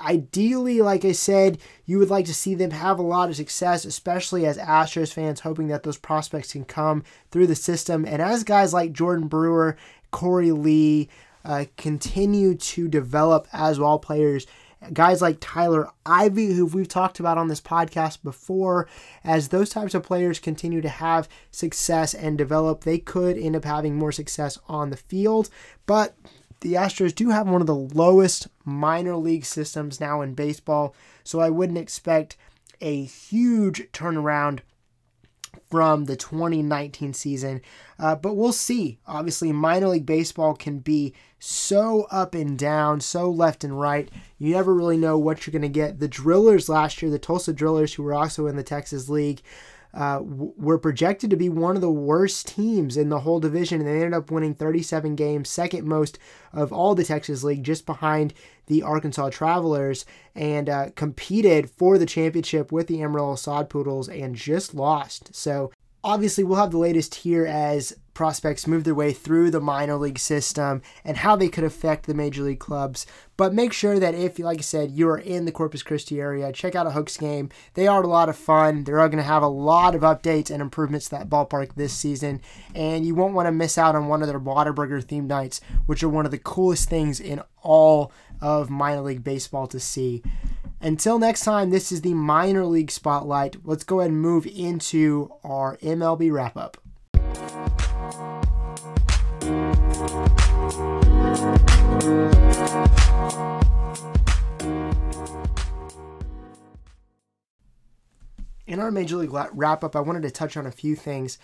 ideally, 0.00 0.80
like 0.80 1.04
I 1.04 1.12
said, 1.12 1.58
you 1.86 1.98
would 1.98 2.10
like 2.10 2.26
to 2.26 2.34
see 2.34 2.54
them 2.54 2.70
have 2.70 2.98
a 2.98 3.02
lot 3.02 3.30
of 3.30 3.36
success, 3.36 3.84
especially 3.84 4.46
as 4.46 4.58
Astros 4.58 5.12
fans, 5.12 5.40
hoping 5.40 5.68
that 5.68 5.82
those 5.82 5.98
prospects 5.98 6.52
can 6.52 6.64
come 6.64 7.02
through 7.30 7.46
the 7.46 7.54
system. 7.54 8.04
And 8.04 8.20
as 8.22 8.44
guys 8.44 8.72
like 8.72 8.92
Jordan 8.92 9.28
Brewer, 9.28 9.76
Korey 10.12 10.56
Lee 10.56 11.08
uh, 11.44 11.64
continue 11.76 12.54
to 12.54 12.88
develop 12.88 13.48
as 13.52 13.78
well 13.78 13.98
players, 13.98 14.46
guys 14.92 15.20
like 15.20 15.38
Tyler 15.40 15.90
Ivey, 16.06 16.52
who 16.52 16.66
we've 16.66 16.88
talked 16.88 17.20
about 17.20 17.38
on 17.38 17.48
this 17.48 17.60
podcast 17.60 18.22
before, 18.22 18.88
as 19.24 19.48
those 19.48 19.70
types 19.70 19.94
of 19.94 20.02
players 20.02 20.38
continue 20.38 20.80
to 20.80 20.88
have 20.88 21.28
success 21.50 22.14
and 22.14 22.38
develop, 22.38 22.84
they 22.84 22.98
could 22.98 23.36
end 23.36 23.56
up 23.56 23.64
having 23.64 23.96
more 23.96 24.12
success 24.12 24.58
on 24.68 24.90
the 24.90 24.96
field. 24.96 25.50
But 25.86 26.16
the 26.60 26.74
Astros 26.74 27.14
do 27.14 27.30
have 27.30 27.48
one 27.48 27.60
of 27.60 27.66
the 27.66 27.74
lowest 27.74 28.48
minor 28.64 29.16
league 29.16 29.44
systems 29.44 30.00
now 30.00 30.22
in 30.22 30.34
baseball, 30.34 30.94
so 31.24 31.40
I 31.40 31.50
wouldn't 31.50 31.78
expect 31.78 32.36
a 32.80 33.04
huge 33.04 33.90
turnaround 33.92 34.60
from 35.70 36.04
the 36.04 36.16
2019 36.16 37.12
season. 37.12 37.60
Uh, 37.98 38.14
but 38.14 38.34
we'll 38.34 38.52
see. 38.52 38.98
Obviously, 39.06 39.52
minor 39.52 39.88
league 39.88 40.06
baseball 40.06 40.54
can 40.54 40.78
be 40.78 41.14
so 41.38 42.06
up 42.10 42.34
and 42.34 42.58
down, 42.58 43.00
so 43.00 43.30
left 43.30 43.64
and 43.64 43.78
right. 43.78 44.08
You 44.38 44.52
never 44.52 44.74
really 44.74 44.96
know 44.96 45.18
what 45.18 45.46
you're 45.46 45.52
going 45.52 45.62
to 45.62 45.68
get. 45.68 46.00
The 46.00 46.08
Drillers 46.08 46.68
last 46.68 47.00
year, 47.00 47.10
the 47.10 47.18
Tulsa 47.18 47.52
Drillers, 47.52 47.94
who 47.94 48.02
were 48.02 48.14
also 48.14 48.46
in 48.46 48.56
the 48.56 48.62
Texas 48.62 49.08
League, 49.08 49.42
uh, 49.94 50.20
were 50.22 50.78
projected 50.78 51.30
to 51.30 51.36
be 51.36 51.48
one 51.48 51.74
of 51.74 51.80
the 51.80 51.90
worst 51.90 52.46
teams 52.48 52.96
in 52.96 53.08
the 53.08 53.20
whole 53.20 53.40
division, 53.40 53.80
and 53.80 53.88
they 53.88 53.94
ended 53.96 54.14
up 54.14 54.30
winning 54.30 54.54
37 54.54 55.16
games, 55.16 55.48
second 55.48 55.86
most 55.86 56.18
of 56.52 56.72
all 56.72 56.94
the 56.94 57.04
Texas 57.04 57.42
League, 57.42 57.64
just 57.64 57.86
behind 57.86 58.34
the 58.66 58.82
Arkansas 58.82 59.30
Travelers, 59.30 60.04
and 60.34 60.68
uh, 60.68 60.90
competed 60.94 61.70
for 61.70 61.96
the 61.96 62.06
championship 62.06 62.70
with 62.70 62.86
the 62.86 63.02
Amarillo 63.02 63.34
Sod 63.34 63.70
Poodles 63.70 64.08
and 64.08 64.34
just 64.34 64.74
lost. 64.74 65.34
So 65.34 65.72
obviously, 66.02 66.44
we'll 66.44 66.58
have 66.58 66.70
the 66.70 66.78
latest 66.78 67.16
here 67.16 67.46
as 67.46 67.94
prospects 68.18 68.66
move 68.66 68.82
their 68.82 68.96
way 68.96 69.12
through 69.12 69.48
the 69.48 69.60
minor 69.60 69.94
league 69.94 70.18
system 70.18 70.82
and 71.04 71.18
how 71.18 71.36
they 71.36 71.46
could 71.46 71.62
affect 71.62 72.04
the 72.04 72.14
major 72.14 72.42
league 72.42 72.58
clubs. 72.58 73.06
But 73.36 73.54
make 73.54 73.72
sure 73.72 74.00
that 74.00 74.16
if, 74.16 74.40
like 74.40 74.58
I 74.58 74.62
said, 74.62 74.90
you 74.90 75.08
are 75.08 75.18
in 75.18 75.44
the 75.44 75.52
Corpus 75.52 75.84
Christi 75.84 76.20
area, 76.20 76.50
check 76.50 76.74
out 76.74 76.88
a 76.88 76.90
Hooks 76.90 77.16
game. 77.16 77.48
They 77.74 77.86
are 77.86 78.02
a 78.02 78.08
lot 78.08 78.28
of 78.28 78.36
fun. 78.36 78.82
They're 78.82 78.96
going 78.96 79.18
to 79.18 79.22
have 79.22 79.44
a 79.44 79.48
lot 79.48 79.94
of 79.94 80.02
updates 80.02 80.50
and 80.50 80.60
improvements 80.60 81.08
to 81.10 81.10
that 81.12 81.28
ballpark 81.28 81.76
this 81.76 81.92
season. 81.92 82.40
And 82.74 83.06
you 83.06 83.14
won't 83.14 83.34
want 83.34 83.46
to 83.46 83.52
miss 83.52 83.78
out 83.78 83.94
on 83.94 84.08
one 84.08 84.20
of 84.20 84.26
their 84.26 84.40
Whataburger 84.40 85.00
themed 85.04 85.28
nights, 85.28 85.60
which 85.86 86.02
are 86.02 86.08
one 86.08 86.24
of 86.24 86.32
the 86.32 86.38
coolest 86.38 86.88
things 86.88 87.20
in 87.20 87.40
all 87.62 88.10
of 88.40 88.68
minor 88.68 89.02
league 89.02 89.22
baseball 89.22 89.68
to 89.68 89.78
see. 89.78 90.24
Until 90.80 91.18
next 91.18 91.42
time, 91.42 91.70
this 91.70 91.90
is 91.90 92.02
the 92.02 92.14
minor 92.14 92.64
league 92.64 92.92
spotlight. 92.92 93.56
Let's 93.64 93.82
go 93.82 93.98
ahead 93.98 94.12
and 94.12 94.20
move 94.20 94.46
into 94.46 95.32
our 95.42 95.76
MLB 95.78 96.30
wrap 96.30 96.56
up. 96.56 96.76
In 108.68 108.78
our 108.78 108.92
Major 108.92 109.16
League 109.16 109.32
wrap 109.32 109.82
up, 109.82 109.96
I 109.96 110.00
wanted 110.00 110.22
to 110.22 110.30
touch 110.30 110.56
on 110.56 110.66
a 110.66 110.70
few 110.70 110.94
things 110.94 111.38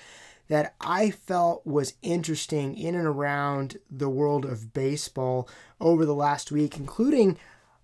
that 0.46 0.74
I 0.80 1.10
felt 1.10 1.66
was 1.66 1.94
interesting 2.02 2.76
in 2.76 2.94
and 2.94 3.06
around 3.06 3.78
the 3.90 4.10
world 4.10 4.44
of 4.44 4.72
baseball 4.72 5.48
over 5.80 6.04
the 6.04 6.14
last 6.14 6.52
week, 6.52 6.76
including 6.76 7.38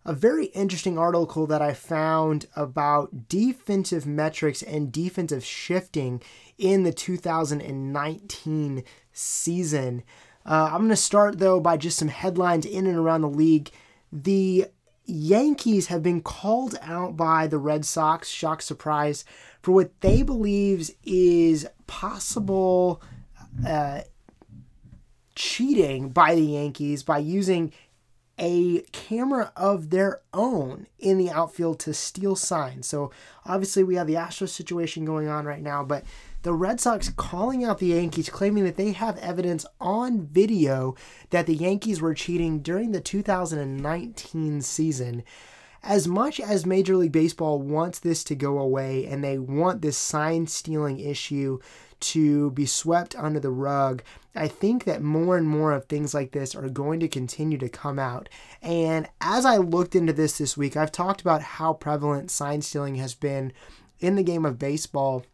a 0.05 0.13
very 0.13 0.47
interesting 0.47 0.97
article 0.99 1.47
that 1.47 1.61
I 1.61 1.75
found 1.75 2.47
about 2.57 3.29
defensive 3.29 4.07
metrics 4.07 4.63
and 4.63 4.91
defensive 4.91 5.45
shifting 5.45 6.23
in 6.57 6.85
the 6.85 6.93
2019 6.93 8.85
season. 9.13 10.03
Uh, 10.47 10.71
I'm 10.73 10.79
going 10.79 10.89
to 10.91 10.97
start 10.97 11.39
though 11.39 11.61
by 11.61 11.77
just 11.77 11.99
some 11.99 12.09
headlines 12.09 12.65
in 12.65 12.87
and 12.87 12.97
around 12.97 13.21
the 13.21 13.29
league. 13.29 13.71
The 14.11 14.67
Yankees 15.05 15.89
have 15.89 16.03
been 16.03 16.23
called 16.23 16.77
out 16.83 17.17
by 17.17 17.47
the 17.47 17.59
Red 17.59 17.85
Sox, 17.85 18.29
shock 18.29 18.63
surprise, 18.63 19.25
for 19.61 19.73
what 19.73 20.01
they 20.01 20.23
believes 20.23 20.93
is 21.05 21.67
possible 21.87 23.03
uh, 23.67 24.03
cheating 25.35 26.11
by 26.11 26.35
the 26.35 26.43
Yankees 26.43 27.03
by 27.03 27.19
using 27.19 27.73
a 28.41 28.81
camera 28.93 29.53
of 29.55 29.91
their 29.91 30.23
own 30.33 30.87
in 30.99 31.19
the 31.19 31.31
outfield 31.31 31.79
to 31.81 31.93
steal 31.93 32.35
signs. 32.35 32.87
So 32.87 33.11
obviously 33.45 33.85
we 33.85 33.97
have 33.97 34.07
the 34.07 34.15
Astros 34.15 34.49
situation 34.49 35.05
going 35.05 35.29
on 35.29 35.45
right 35.45 35.63
now, 35.63 35.85
but 35.85 36.05
the 36.43 36.55
Red 36.55 36.81
Sox 36.81 37.11
calling 37.11 37.65
out 37.65 37.79
the 37.79 37.89
Yankees, 37.89 38.31
claiming 38.31 38.65
that 38.65 38.77
they 38.77 38.93
have 38.93 39.19
evidence 39.19 39.67
on 39.79 40.27
video 40.27 40.97
that 41.29 41.47
the 41.47 41.55
Yankees 41.55 42.01
were 42.01 42.15
cheating 42.15 42.61
during 42.61 42.93
the 42.93 43.01
2019 43.01 44.63
season. 44.63 45.23
As 45.83 46.09
much 46.09 46.41
as 46.41 46.65
Major 46.65 46.97
League 46.97 47.13
Baseball 47.13 47.61
wants 47.61 47.99
this 47.99 48.25
to 48.25 48.35
go 48.35 48.59
away 48.59 49.07
and 49.07 49.23
they 49.23 49.39
want 49.39 49.83
this 49.83 49.99
sign 49.99 50.47
stealing 50.47 50.99
issue 50.99 51.59
to 52.01 52.51
be 52.53 52.67
swept 52.67 53.15
under 53.17 53.41
the 53.41 53.51
rug, 53.51 54.03
I 54.35 54.49
think 54.49 54.85
that 54.85 55.03
more 55.03 55.37
and 55.37 55.47
more 55.47 55.73
of 55.73 55.87
things 55.87 56.15
like 56.15 56.33
this 56.33 56.55
are 56.55 56.69
going 56.69 57.01
to 57.01 57.09
continue 57.09 57.59
to 57.59 57.69
come 57.69 57.99
out. 57.99 58.29
And 58.63 59.09
as 59.21 59.45
I 59.45 59.57
looked 59.57 59.95
into 59.95 60.13
this 60.13 60.39
this 60.39 60.57
week, 60.57 60.77
I've 60.77 60.93
talked 60.93 61.21
about 61.21 61.43
how 61.43 61.73
prevalent 61.73 62.31
sign 62.31 62.63
stealing 62.63 62.97
has 62.97 63.15
been 63.15 63.53
in 63.99 64.17
the 64.17 64.23
game 64.23 64.45
of 64.45 64.59
baseball. 64.59 65.25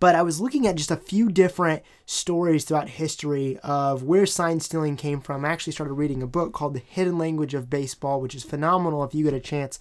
But 0.00 0.14
I 0.14 0.22
was 0.22 0.40
looking 0.40 0.66
at 0.66 0.76
just 0.76 0.90
a 0.90 0.96
few 0.96 1.28
different 1.28 1.82
stories 2.06 2.64
throughout 2.64 2.88
history 2.88 3.58
of 3.62 4.02
where 4.02 4.24
sign 4.24 4.60
stealing 4.60 4.96
came 4.96 5.20
from. 5.20 5.44
I 5.44 5.50
actually 5.50 5.74
started 5.74 5.92
reading 5.92 6.22
a 6.22 6.26
book 6.26 6.54
called 6.54 6.72
The 6.72 6.80
Hidden 6.80 7.18
Language 7.18 7.52
of 7.52 7.68
Baseball, 7.68 8.20
which 8.20 8.34
is 8.34 8.42
phenomenal 8.42 9.04
if 9.04 9.14
you 9.14 9.24
get 9.24 9.34
a 9.34 9.40
chance 9.40 9.78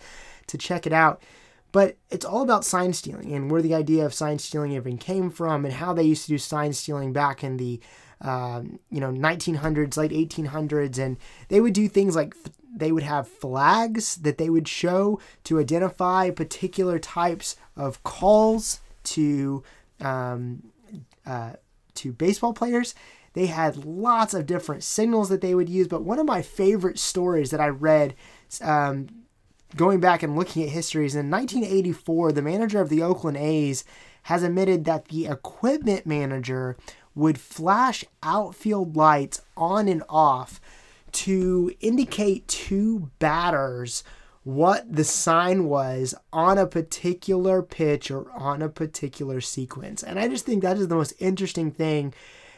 to 0.47 0.57
check 0.57 0.85
it 0.85 0.91
out. 0.91 1.21
But 1.71 1.97
it's 2.09 2.25
all 2.25 2.41
about 2.41 2.65
sign 2.65 2.93
stealing 2.93 3.31
and 3.33 3.51
where 3.51 3.61
the 3.61 3.75
idea 3.75 4.05
of 4.05 4.13
sign 4.13 4.39
stealing 4.39 4.71
even 4.71 4.97
came 4.97 5.29
from 5.29 5.65
and 5.65 5.73
how 5.75 5.93
they 5.93 6.03
used 6.03 6.23
to 6.23 6.29
do 6.29 6.37
sign 6.37 6.73
stealing 6.73 7.13
back 7.13 7.43
in 7.43 7.57
the 7.57 7.79
um, 8.21 8.79
you 8.89 8.99
know 8.99 9.11
1900s, 9.11 9.95
late 9.97 10.11
1800s, 10.11 10.97
and 10.97 11.17
they 11.47 11.61
would 11.61 11.73
do 11.73 11.87
things 11.87 12.15
like 12.15 12.35
they 12.75 12.91
would 12.91 13.03
have 13.03 13.27
flags 13.27 14.15
that 14.17 14.37
they 14.37 14.49
would 14.49 14.67
show 14.67 15.19
to 15.43 15.59
identify 15.59 16.29
particular 16.29 16.99
types 16.99 17.55
of 17.75 18.03
calls 18.03 18.81
to 19.03 19.63
um, 20.01 20.71
uh, 21.25 21.53
to 21.95 22.11
baseball 22.11 22.53
players. 22.53 22.93
They 23.33 23.45
had 23.45 23.85
lots 23.85 24.33
of 24.33 24.45
different 24.45 24.83
signals 24.83 25.29
that 25.29 25.41
they 25.41 25.53
would 25.53 25.69
use, 25.69 25.87
but 25.87 26.03
one 26.03 26.19
of 26.19 26.25
my 26.25 26.41
favorite 26.41 26.99
stories 26.99 27.51
that 27.51 27.61
I 27.61 27.67
read 27.67 28.15
um, 28.61 29.07
going 29.75 29.99
back 29.99 30.23
and 30.23 30.35
looking 30.35 30.63
at 30.63 30.69
histories, 30.69 31.15
in 31.15 31.29
1984, 31.29 32.31
the 32.31 32.41
manager 32.41 32.81
of 32.81 32.89
the 32.89 33.01
Oakland 33.01 33.37
A's 33.37 33.83
has 34.23 34.43
admitted 34.43 34.85
that 34.85 35.05
the 35.05 35.27
equipment 35.27 36.05
manager 36.05 36.77
would 37.15 37.39
flash 37.39 38.05
outfield 38.23 38.95
lights 38.95 39.41
on 39.57 39.87
and 39.87 40.03
off 40.07 40.61
to 41.11 41.71
indicate 41.79 42.47
to 42.47 43.11
batters 43.19 44.03
what 44.43 44.91
the 44.91 45.03
sign 45.03 45.65
was 45.65 46.15
on 46.31 46.57
a 46.57 46.65
particular 46.65 47.61
pitch 47.61 48.09
or 48.09 48.31
on 48.31 48.61
a 48.61 48.69
particular 48.69 49.41
sequence. 49.41 50.01
And 50.01 50.19
I 50.19 50.27
just 50.27 50.45
think 50.45 50.61
that 50.63 50.77
is 50.77 50.87
the 50.87 50.95
most 50.95 51.13
interesting 51.19 51.71
thing, 51.71 52.13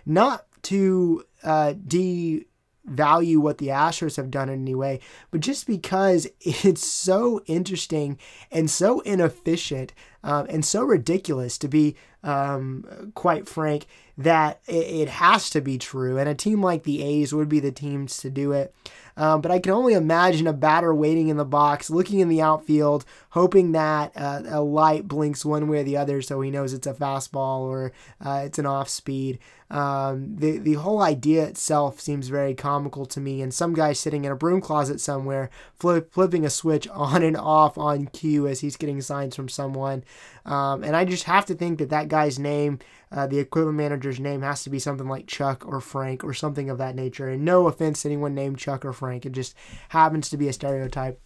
not 0.05 0.45
to 0.63 1.25
uh, 1.43 1.73
de 1.87 2.45
value 2.85 3.39
what 3.39 3.57
the 3.57 3.67
Astros 3.67 4.17
have 4.17 4.31
done 4.31 4.49
in 4.49 4.61
any 4.61 4.75
way, 4.75 4.99
but 5.29 5.41
just 5.41 5.67
because 5.67 6.27
it's 6.41 6.85
so 6.85 7.41
interesting 7.45 8.17
and 8.51 8.69
so 8.69 9.01
inefficient 9.01 9.93
um, 10.23 10.45
and 10.49 10.63
so 10.63 10.83
ridiculous 10.83 11.57
to 11.59 11.67
be 11.67 11.95
um, 12.23 13.11
quite 13.15 13.47
frank 13.47 13.87
that 14.17 14.59
it, 14.67 14.85
it, 14.85 15.09
has 15.09 15.49
to 15.49 15.61
be 15.61 15.79
true. 15.79 16.19
And 16.19 16.29
a 16.29 16.35
team 16.35 16.61
like 16.61 16.83
the 16.83 17.01
A's 17.01 17.33
would 17.33 17.49
be 17.49 17.59
the 17.59 17.71
teams 17.71 18.17
to 18.17 18.29
do 18.29 18.51
it. 18.51 18.75
Um, 19.17 19.41
but 19.41 19.51
I 19.51 19.59
can 19.59 19.71
only 19.71 19.93
imagine 19.93 20.47
a 20.47 20.53
batter 20.53 20.93
waiting 20.93 21.29
in 21.29 21.37
the 21.37 21.45
box, 21.45 21.89
looking 21.89 22.19
in 22.19 22.29
the 22.29 22.41
outfield, 22.41 23.05
hoping 23.31 23.71
that 23.71 24.11
uh, 24.15 24.41
a 24.47 24.61
light 24.61 25.07
blinks 25.07 25.43
one 25.43 25.67
way 25.67 25.79
or 25.79 25.83
the 25.83 25.97
other 25.97 26.21
so 26.21 26.39
he 26.41 26.51
knows 26.51 26.73
it's 26.73 26.87
a 26.87 26.93
fastball 26.93 27.61
or 27.61 27.91
uh, 28.23 28.43
it's 28.45 28.59
an 28.59 28.65
off 28.65 28.89
speed. 28.89 29.39
Um, 29.71 30.35
the 30.35 30.57
the 30.57 30.73
whole 30.73 31.01
idea 31.01 31.45
itself 31.45 32.01
seems 32.01 32.27
very 32.27 32.53
comical 32.53 33.05
to 33.05 33.21
me, 33.21 33.41
and 33.41 33.53
some 33.53 33.73
guy 33.73 33.93
sitting 33.93 34.25
in 34.25 34.31
a 34.31 34.35
broom 34.35 34.59
closet 34.59 34.99
somewhere, 34.99 35.49
flip, 35.79 36.11
flipping 36.11 36.45
a 36.45 36.49
switch 36.49 36.87
on 36.93 37.23
and 37.23 37.37
off 37.37 37.77
on 37.77 38.07
cue 38.07 38.47
as 38.47 38.59
he's 38.59 38.75
getting 38.75 38.99
signs 38.99 39.33
from 39.33 39.47
someone. 39.47 40.03
Um, 40.45 40.83
and 40.83 40.93
I 40.93 41.05
just 41.05 41.23
have 41.23 41.45
to 41.45 41.55
think 41.55 41.79
that 41.79 41.89
that 41.89 42.09
guy's 42.09 42.37
name, 42.37 42.79
uh, 43.13 43.27
the 43.27 43.39
equipment 43.39 43.77
manager's 43.77 44.19
name, 44.19 44.41
has 44.41 44.61
to 44.65 44.69
be 44.69 44.77
something 44.77 45.07
like 45.07 45.25
Chuck 45.25 45.65
or 45.65 45.79
Frank 45.79 46.21
or 46.25 46.33
something 46.33 46.69
of 46.69 46.77
that 46.79 46.95
nature. 46.95 47.29
And 47.29 47.45
no 47.45 47.67
offense 47.67 48.01
to 48.01 48.09
anyone 48.09 48.35
named 48.35 48.57
Chuck 48.57 48.83
or 48.83 48.91
Frank, 48.91 49.25
it 49.25 49.31
just 49.31 49.55
happens 49.89 50.29
to 50.31 50.37
be 50.37 50.49
a 50.49 50.53
stereotype. 50.53 51.17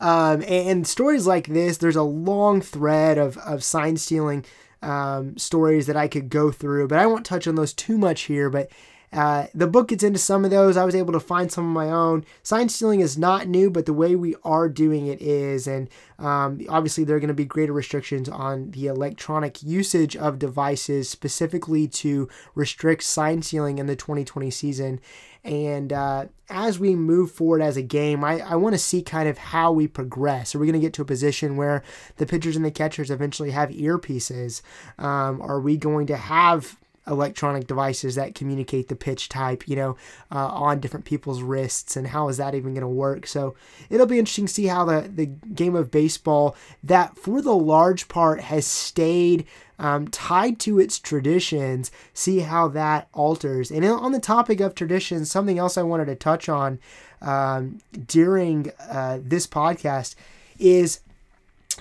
Um, 0.00 0.40
and, 0.42 0.68
and, 0.68 0.86
stories 0.86 1.26
like 1.26 1.46
this, 1.48 1.76
there's 1.76 1.96
a 1.96 2.02
long 2.02 2.60
thread 2.60 3.18
of, 3.18 3.36
of 3.38 3.62
sign 3.62 3.96
stealing 3.96 4.44
um, 4.82 5.36
stories 5.36 5.86
that 5.86 5.96
I 5.96 6.08
could 6.08 6.28
go 6.28 6.50
through, 6.50 6.88
but 6.88 6.98
I 6.98 7.06
won't 7.06 7.24
touch 7.24 7.46
on 7.46 7.54
those 7.54 7.72
too 7.72 7.98
much 7.98 8.22
here. 8.22 8.50
But 8.50 8.70
uh, 9.12 9.46
the 9.54 9.66
book 9.66 9.88
gets 9.88 10.02
into 10.02 10.18
some 10.18 10.44
of 10.44 10.50
those. 10.50 10.76
I 10.76 10.84
was 10.84 10.94
able 10.94 11.12
to 11.12 11.20
find 11.20 11.52
some 11.52 11.66
of 11.66 11.72
my 11.72 11.90
own. 11.90 12.24
Sign 12.42 12.68
stealing 12.68 13.00
is 13.00 13.18
not 13.18 13.46
new, 13.46 13.70
but 13.70 13.84
the 13.84 13.92
way 13.92 14.16
we 14.16 14.34
are 14.42 14.68
doing 14.68 15.06
it 15.06 15.20
is. 15.20 15.66
And 15.66 15.90
um, 16.18 16.60
obviously, 16.68 17.04
there 17.04 17.16
are 17.16 17.20
going 17.20 17.28
to 17.28 17.34
be 17.34 17.44
greater 17.44 17.74
restrictions 17.74 18.28
on 18.28 18.70
the 18.70 18.86
electronic 18.86 19.62
usage 19.62 20.16
of 20.16 20.38
devices, 20.38 21.10
specifically 21.10 21.86
to 21.88 22.28
restrict 22.54 23.02
sign 23.02 23.42
stealing 23.42 23.78
in 23.78 23.86
the 23.86 23.96
2020 23.96 24.50
season. 24.50 25.00
And 25.44 25.92
uh, 25.92 26.26
as 26.48 26.78
we 26.78 26.94
move 26.94 27.32
forward 27.32 27.62
as 27.62 27.76
a 27.76 27.82
game, 27.82 28.22
I, 28.24 28.40
I 28.40 28.54
want 28.54 28.74
to 28.74 28.78
see 28.78 29.02
kind 29.02 29.28
of 29.28 29.36
how 29.36 29.72
we 29.72 29.88
progress. 29.88 30.54
Are 30.54 30.58
we 30.58 30.66
going 30.66 30.80
to 30.80 30.86
get 30.86 30.92
to 30.94 31.02
a 31.02 31.06
position 31.06 31.56
where 31.56 31.82
the 32.16 32.26
pitchers 32.26 32.56
and 32.56 32.64
the 32.64 32.70
catchers 32.70 33.10
eventually 33.10 33.50
have 33.50 33.70
earpieces? 33.70 34.62
Um, 34.98 35.42
are 35.42 35.60
we 35.60 35.76
going 35.76 36.06
to 36.06 36.16
have 36.16 36.78
electronic 37.06 37.66
devices 37.66 38.14
that 38.14 38.34
communicate 38.34 38.88
the 38.88 38.96
pitch 38.96 39.28
type, 39.28 39.66
you 39.66 39.76
know, 39.76 39.96
uh, 40.30 40.46
on 40.46 40.80
different 40.80 41.04
people's 41.04 41.42
wrists, 41.42 41.96
and 41.96 42.08
how 42.08 42.28
is 42.28 42.36
that 42.36 42.54
even 42.54 42.74
going 42.74 42.82
to 42.82 42.88
work? 42.88 43.26
So 43.26 43.54
it'll 43.90 44.06
be 44.06 44.18
interesting 44.18 44.46
to 44.46 44.52
see 44.52 44.66
how 44.66 44.84
the, 44.84 45.10
the 45.12 45.26
game 45.26 45.74
of 45.74 45.90
baseball, 45.90 46.56
that 46.82 47.16
for 47.16 47.42
the 47.42 47.56
large 47.56 48.08
part 48.08 48.40
has 48.40 48.66
stayed 48.66 49.46
um, 49.78 50.06
tied 50.08 50.60
to 50.60 50.78
its 50.78 50.98
traditions, 50.98 51.90
see 52.14 52.40
how 52.40 52.68
that 52.68 53.08
alters. 53.12 53.70
And 53.70 53.84
on 53.84 54.12
the 54.12 54.20
topic 54.20 54.60
of 54.60 54.74
traditions, 54.74 55.30
something 55.30 55.58
else 55.58 55.76
I 55.76 55.82
wanted 55.82 56.04
to 56.06 56.14
touch 56.14 56.48
on 56.48 56.78
um, 57.20 57.80
during 58.06 58.70
uh, 58.88 59.18
this 59.20 59.46
podcast 59.46 60.14
is 60.58 61.00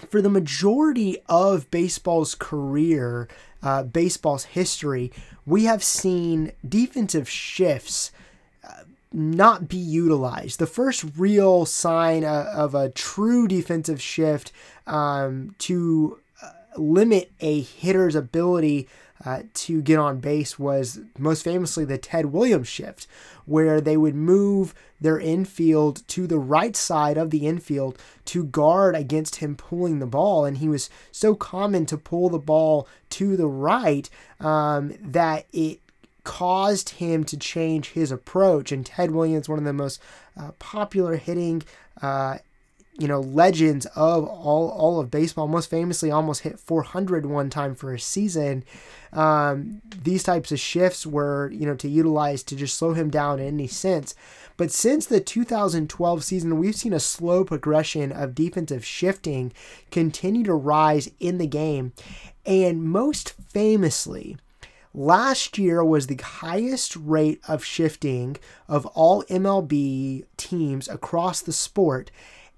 for 0.09 0.21
the 0.21 0.29
majority 0.29 1.17
of 1.27 1.69
baseball's 1.69 2.33
career, 2.33 3.27
uh, 3.63 3.83
baseball's 3.83 4.45
history, 4.45 5.11
we 5.45 5.65
have 5.65 5.83
seen 5.83 6.51
defensive 6.67 7.29
shifts 7.29 8.11
uh, 8.67 8.83
not 9.11 9.67
be 9.67 9.77
utilized. 9.77 10.59
The 10.59 10.67
first 10.67 11.05
real 11.17 11.65
sign 11.65 12.23
uh, 12.23 12.51
of 12.55 12.75
a 12.75 12.89
true 12.89 13.47
defensive 13.47 14.01
shift 14.01 14.51
um, 14.87 15.55
to 15.59 16.19
uh, 16.41 16.51
limit 16.77 17.31
a 17.39 17.61
hitter's 17.61 18.15
ability 18.15 18.87
uh, 19.25 19.43
to 19.53 19.81
get 19.81 19.99
on 19.99 20.19
base 20.19 20.57
was 20.57 20.99
most 21.17 21.43
famously 21.43 21.85
the 21.85 21.97
Ted 21.97 22.27
Williams 22.27 22.67
shift, 22.67 23.07
where 23.45 23.79
they 23.79 23.97
would 23.97 24.15
move 24.15 24.73
their 24.99 25.19
infield 25.19 26.07
to 26.07 26.27
the 26.27 26.39
right 26.39 26.75
side 26.75 27.17
of 27.17 27.29
the 27.29 27.47
infield 27.47 27.97
to 28.25 28.43
guard 28.43 28.95
against 28.95 29.37
him 29.37 29.55
pulling 29.55 29.99
the 29.99 30.05
ball. 30.05 30.45
And 30.45 30.57
he 30.57 30.69
was 30.69 30.89
so 31.11 31.35
common 31.35 31.85
to 31.87 31.97
pull 31.97 32.29
the 32.29 32.39
ball 32.39 32.87
to 33.11 33.35
the 33.35 33.47
right 33.47 34.09
um, 34.39 34.93
that 35.01 35.45
it 35.51 35.79
caused 36.23 36.89
him 36.89 37.23
to 37.25 37.37
change 37.37 37.89
his 37.89 38.11
approach. 38.11 38.71
And 38.71 38.85
Ted 38.85 39.11
Williams, 39.11 39.49
one 39.49 39.59
of 39.59 39.65
the 39.65 39.73
most 39.73 39.99
uh, 40.37 40.51
popular 40.59 41.15
hitting 41.15 41.63
uh, 42.01 42.37
you 43.01 43.07
know 43.07 43.19
legends 43.19 43.87
of 43.87 44.25
all 44.25 44.69
all 44.69 44.99
of 44.99 45.09
baseball. 45.09 45.47
Most 45.47 45.69
famously, 45.69 46.11
almost 46.11 46.41
hit 46.41 46.59
400 46.59 47.25
one 47.25 47.49
time 47.49 47.73
for 47.73 47.93
a 47.93 47.99
season. 47.99 48.63
Um, 49.11 49.81
these 50.03 50.23
types 50.23 50.51
of 50.51 50.59
shifts 50.59 51.05
were 51.05 51.49
you 51.51 51.65
know 51.65 51.75
to 51.75 51.89
utilize 51.89 52.43
to 52.43 52.55
just 52.55 52.77
slow 52.77 52.93
him 52.93 53.09
down 53.09 53.39
in 53.39 53.47
any 53.47 53.67
sense. 53.67 54.13
But 54.55 54.71
since 54.71 55.07
the 55.07 55.19
2012 55.19 56.23
season, 56.23 56.59
we've 56.59 56.75
seen 56.75 56.93
a 56.93 56.99
slow 56.99 57.43
progression 57.43 58.11
of 58.11 58.35
defensive 58.35 58.85
shifting 58.85 59.51
continue 59.89 60.43
to 60.43 60.53
rise 60.53 61.09
in 61.19 61.39
the 61.39 61.47
game, 61.47 61.93
and 62.45 62.83
most 62.83 63.33
famously. 63.49 64.37
Last 64.93 65.57
year 65.57 65.85
was 65.85 66.07
the 66.07 66.21
highest 66.21 66.97
rate 66.97 67.39
of 67.47 67.63
shifting 67.63 68.35
of 68.67 68.85
all 68.87 69.23
MLB 69.23 70.25
teams 70.35 70.89
across 70.89 71.41
the 71.41 71.53
sport. 71.53 72.11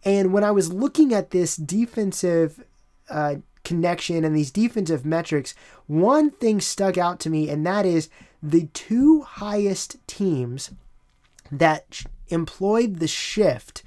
And 0.06 0.34
when 0.34 0.44
I 0.44 0.52
was 0.52 0.74
looking 0.74 1.14
at 1.14 1.32
this 1.32 1.56
defensive 1.56 2.64
uh, 3.10 3.36
connection 3.64 4.24
and 4.24 4.36
these 4.36 4.52
defensive 4.52 5.06
metrics, 5.06 5.56
one 5.88 6.32
thing 6.32 6.60
stuck 6.60 6.98
out 6.98 7.20
to 7.22 7.30
me, 7.30 7.50
and 7.50 7.66
that 7.66 7.86
is 7.86 8.10
the 8.42 8.68
two 8.74 9.22
highest 9.22 10.06
teams 10.08 10.72
that 11.52 12.04
employed 12.28 12.98
the 12.98 13.08
shift 13.08 13.84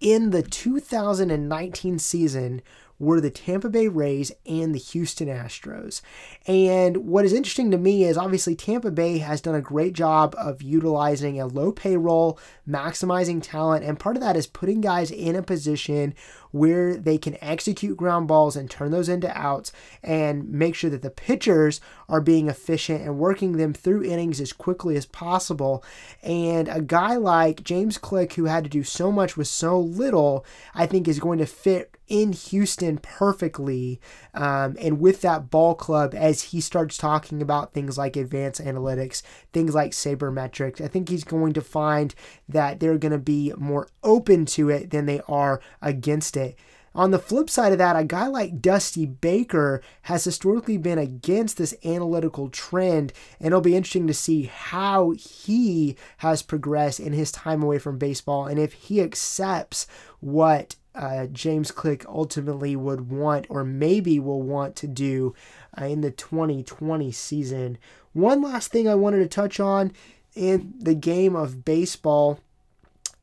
in 0.00 0.30
the 0.30 0.42
2019 0.42 1.98
season 1.98 2.60
were 2.98 3.20
the 3.20 3.30
Tampa 3.30 3.68
Bay 3.68 3.88
Rays 3.88 4.32
and 4.46 4.74
the 4.74 4.78
Houston 4.78 5.28
Astros. 5.28 6.00
And 6.46 6.98
what 6.98 7.24
is 7.24 7.32
interesting 7.32 7.70
to 7.70 7.78
me 7.78 8.04
is 8.04 8.16
obviously 8.16 8.54
Tampa 8.54 8.90
Bay 8.90 9.18
has 9.18 9.40
done 9.40 9.54
a 9.54 9.60
great 9.60 9.92
job 9.92 10.34
of 10.38 10.62
utilizing 10.62 11.40
a 11.40 11.46
low 11.46 11.72
payroll, 11.72 12.38
maximizing 12.68 13.42
talent, 13.42 13.84
and 13.84 13.98
part 13.98 14.16
of 14.16 14.22
that 14.22 14.36
is 14.36 14.46
putting 14.46 14.80
guys 14.80 15.10
in 15.10 15.36
a 15.36 15.42
position 15.42 16.14
where 16.52 16.96
they 16.96 17.18
can 17.18 17.36
execute 17.42 17.96
ground 17.96 18.26
balls 18.26 18.56
and 18.56 18.70
turn 18.70 18.90
those 18.90 19.08
into 19.08 19.36
outs 19.36 19.72
and 20.02 20.50
make 20.50 20.74
sure 20.74 20.88
that 20.88 21.02
the 21.02 21.10
pitchers 21.10 21.80
are 22.08 22.20
being 22.20 22.48
efficient 22.48 23.02
and 23.02 23.18
working 23.18 23.52
them 23.52 23.74
through 23.74 24.02
innings 24.02 24.40
as 24.40 24.52
quickly 24.52 24.96
as 24.96 25.04
possible. 25.04 25.84
And 26.22 26.68
a 26.68 26.80
guy 26.80 27.16
like 27.16 27.62
James 27.62 27.98
Click, 27.98 28.34
who 28.34 28.46
had 28.46 28.64
to 28.64 28.70
do 28.70 28.84
so 28.84 29.12
much 29.12 29.36
with 29.36 29.48
so 29.48 29.78
little, 29.78 30.46
I 30.74 30.86
think 30.86 31.06
is 31.06 31.20
going 31.20 31.38
to 31.40 31.46
fit 31.46 31.95
in 32.08 32.32
Houston 32.32 32.98
perfectly. 32.98 34.00
Um, 34.34 34.76
and 34.80 35.00
with 35.00 35.20
that 35.22 35.50
ball 35.50 35.74
club, 35.74 36.14
as 36.14 36.42
he 36.42 36.60
starts 36.60 36.96
talking 36.96 37.42
about 37.42 37.72
things 37.72 37.98
like 37.98 38.16
advanced 38.16 38.60
analytics, 38.60 39.22
things 39.52 39.74
like 39.74 39.92
sabermetrics, 39.92 40.80
I 40.80 40.88
think 40.88 41.08
he's 41.08 41.24
going 41.24 41.52
to 41.54 41.60
find 41.60 42.14
that 42.48 42.80
they're 42.80 42.98
going 42.98 43.12
to 43.12 43.18
be 43.18 43.52
more 43.56 43.88
open 44.02 44.46
to 44.46 44.70
it 44.70 44.90
than 44.90 45.06
they 45.06 45.20
are 45.28 45.60
against 45.82 46.36
it. 46.36 46.56
On 46.96 47.10
the 47.10 47.18
flip 47.18 47.50
side 47.50 47.72
of 47.72 47.78
that, 47.78 47.94
a 47.94 48.04
guy 48.04 48.26
like 48.26 48.62
Dusty 48.62 49.04
Baker 49.04 49.82
has 50.02 50.24
historically 50.24 50.78
been 50.78 50.98
against 50.98 51.58
this 51.58 51.74
analytical 51.84 52.48
trend, 52.48 53.12
and 53.38 53.48
it'll 53.48 53.60
be 53.60 53.76
interesting 53.76 54.06
to 54.06 54.14
see 54.14 54.44
how 54.44 55.10
he 55.10 55.94
has 56.18 56.40
progressed 56.40 56.98
in 56.98 57.12
his 57.12 57.30
time 57.30 57.62
away 57.62 57.78
from 57.78 57.98
baseball 57.98 58.46
and 58.46 58.58
if 58.58 58.72
he 58.72 59.02
accepts 59.02 59.86
what 60.20 60.76
uh, 60.96 61.26
James 61.26 61.70
Click 61.70 62.04
ultimately 62.08 62.74
would 62.74 63.10
want 63.10 63.46
or 63.48 63.64
maybe 63.64 64.18
will 64.18 64.42
want 64.42 64.76
to 64.76 64.86
do 64.86 65.34
uh, 65.80 65.84
in 65.84 66.00
the 66.00 66.10
2020 66.10 67.12
season. 67.12 67.78
One 68.12 68.42
last 68.42 68.72
thing 68.72 68.88
I 68.88 68.94
wanted 68.94 69.18
to 69.18 69.28
touch 69.28 69.60
on 69.60 69.92
in 70.34 70.74
the 70.78 70.94
game 70.94 71.36
of 71.36 71.64
baseball 71.64 72.40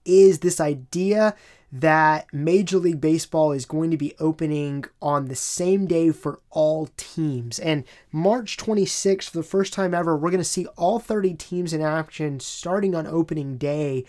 is 0.05 0.39
this 0.39 0.59
idea 0.59 1.35
that 1.75 2.31
Major 2.31 2.77
League 2.77 3.01
Baseball 3.01 3.51
is 3.51 3.65
going 3.65 3.89
to 3.89 3.97
be 3.97 4.13
opening 4.19 4.85
on 5.01 5.25
the 5.25 5.35
same 5.35 5.87
day 5.87 6.11
for 6.11 6.39
all 6.51 6.89
teams. 6.97 7.57
And 7.57 7.83
March 8.11 8.57
26th, 8.57 9.29
for 9.29 9.37
the 9.37 9.43
first 9.43 9.73
time 9.73 9.95
ever, 9.95 10.15
we're 10.15 10.29
going 10.29 10.37
to 10.37 10.43
see 10.43 10.67
all 10.77 10.99
30 10.99 11.33
teams 11.33 11.73
in 11.73 11.81
action 11.81 12.39
starting 12.39 12.93
on 12.93 13.07
opening 13.07 13.57
day. 13.57 14.05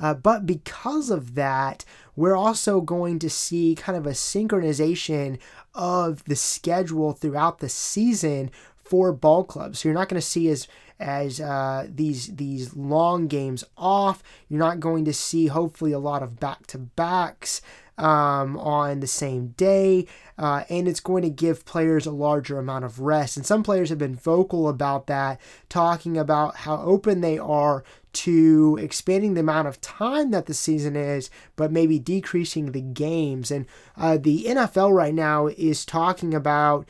Uh, 0.00 0.14
but 0.14 0.46
because 0.46 1.10
of 1.10 1.34
that, 1.34 1.84
we're 2.14 2.36
also 2.36 2.80
going 2.80 3.18
to 3.18 3.30
see 3.30 3.74
kind 3.74 3.96
of 3.96 4.06
a 4.06 4.10
synchronization 4.10 5.38
of 5.74 6.24
the 6.24 6.36
schedule 6.36 7.12
throughout 7.12 7.58
the 7.58 7.68
season 7.68 8.50
for 8.76 9.12
ball 9.12 9.44
clubs. 9.44 9.80
So 9.80 9.88
you're 9.88 9.98
not 9.98 10.08
going 10.08 10.20
to 10.20 10.26
see 10.26 10.48
as 10.48 10.66
as 11.00 11.40
uh, 11.40 11.86
these 11.88 12.34
these 12.36 12.74
long 12.74 13.28
games 13.28 13.64
off. 13.76 14.22
You're 14.48 14.58
not 14.58 14.80
going 14.80 15.04
to 15.04 15.12
see 15.12 15.46
hopefully 15.46 15.92
a 15.92 15.98
lot 15.98 16.22
of 16.22 16.40
back 16.40 16.66
to 16.68 16.78
backs 16.78 17.60
um, 17.96 18.56
on 18.58 19.00
the 19.00 19.06
same 19.06 19.48
day, 19.56 20.06
uh, 20.38 20.64
and 20.68 20.88
it's 20.88 21.00
going 21.00 21.22
to 21.22 21.30
give 21.30 21.64
players 21.64 22.06
a 22.06 22.12
larger 22.12 22.58
amount 22.58 22.84
of 22.84 23.00
rest. 23.00 23.36
And 23.36 23.44
some 23.44 23.62
players 23.62 23.90
have 23.90 23.98
been 23.98 24.14
vocal 24.14 24.68
about 24.68 25.06
that, 25.08 25.40
talking 25.68 26.16
about 26.16 26.56
how 26.56 26.78
open 26.78 27.20
they 27.20 27.38
are 27.38 27.84
to 28.18 28.78
expanding 28.80 29.34
the 29.34 29.40
amount 29.40 29.68
of 29.68 29.80
time 29.80 30.30
that 30.32 30.46
the 30.46 30.54
season 30.54 30.96
is, 30.96 31.30
but 31.56 31.70
maybe 31.70 31.98
decreasing 31.98 32.72
the 32.72 32.80
games. 32.80 33.50
And 33.50 33.66
uh, 33.96 34.18
the 34.18 34.44
NFL 34.44 34.92
right 34.92 35.14
now 35.14 35.46
is 35.48 35.84
talking 35.84 36.34
about. 36.34 36.88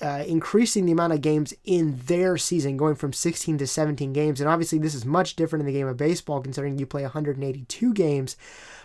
Uh, 0.00 0.22
increasing 0.28 0.86
the 0.86 0.92
amount 0.92 1.12
of 1.12 1.20
games 1.20 1.52
in 1.64 1.98
their 2.06 2.36
season, 2.36 2.76
going 2.76 2.94
from 2.94 3.12
16 3.12 3.58
to 3.58 3.66
17 3.66 4.12
games. 4.12 4.40
And 4.40 4.48
obviously, 4.48 4.78
this 4.78 4.94
is 4.94 5.04
much 5.04 5.34
different 5.34 5.62
in 5.62 5.66
the 5.66 5.76
game 5.76 5.88
of 5.88 5.96
baseball, 5.96 6.40
considering 6.40 6.78
you 6.78 6.86
play 6.86 7.02
182 7.02 7.92
games. 7.94 8.36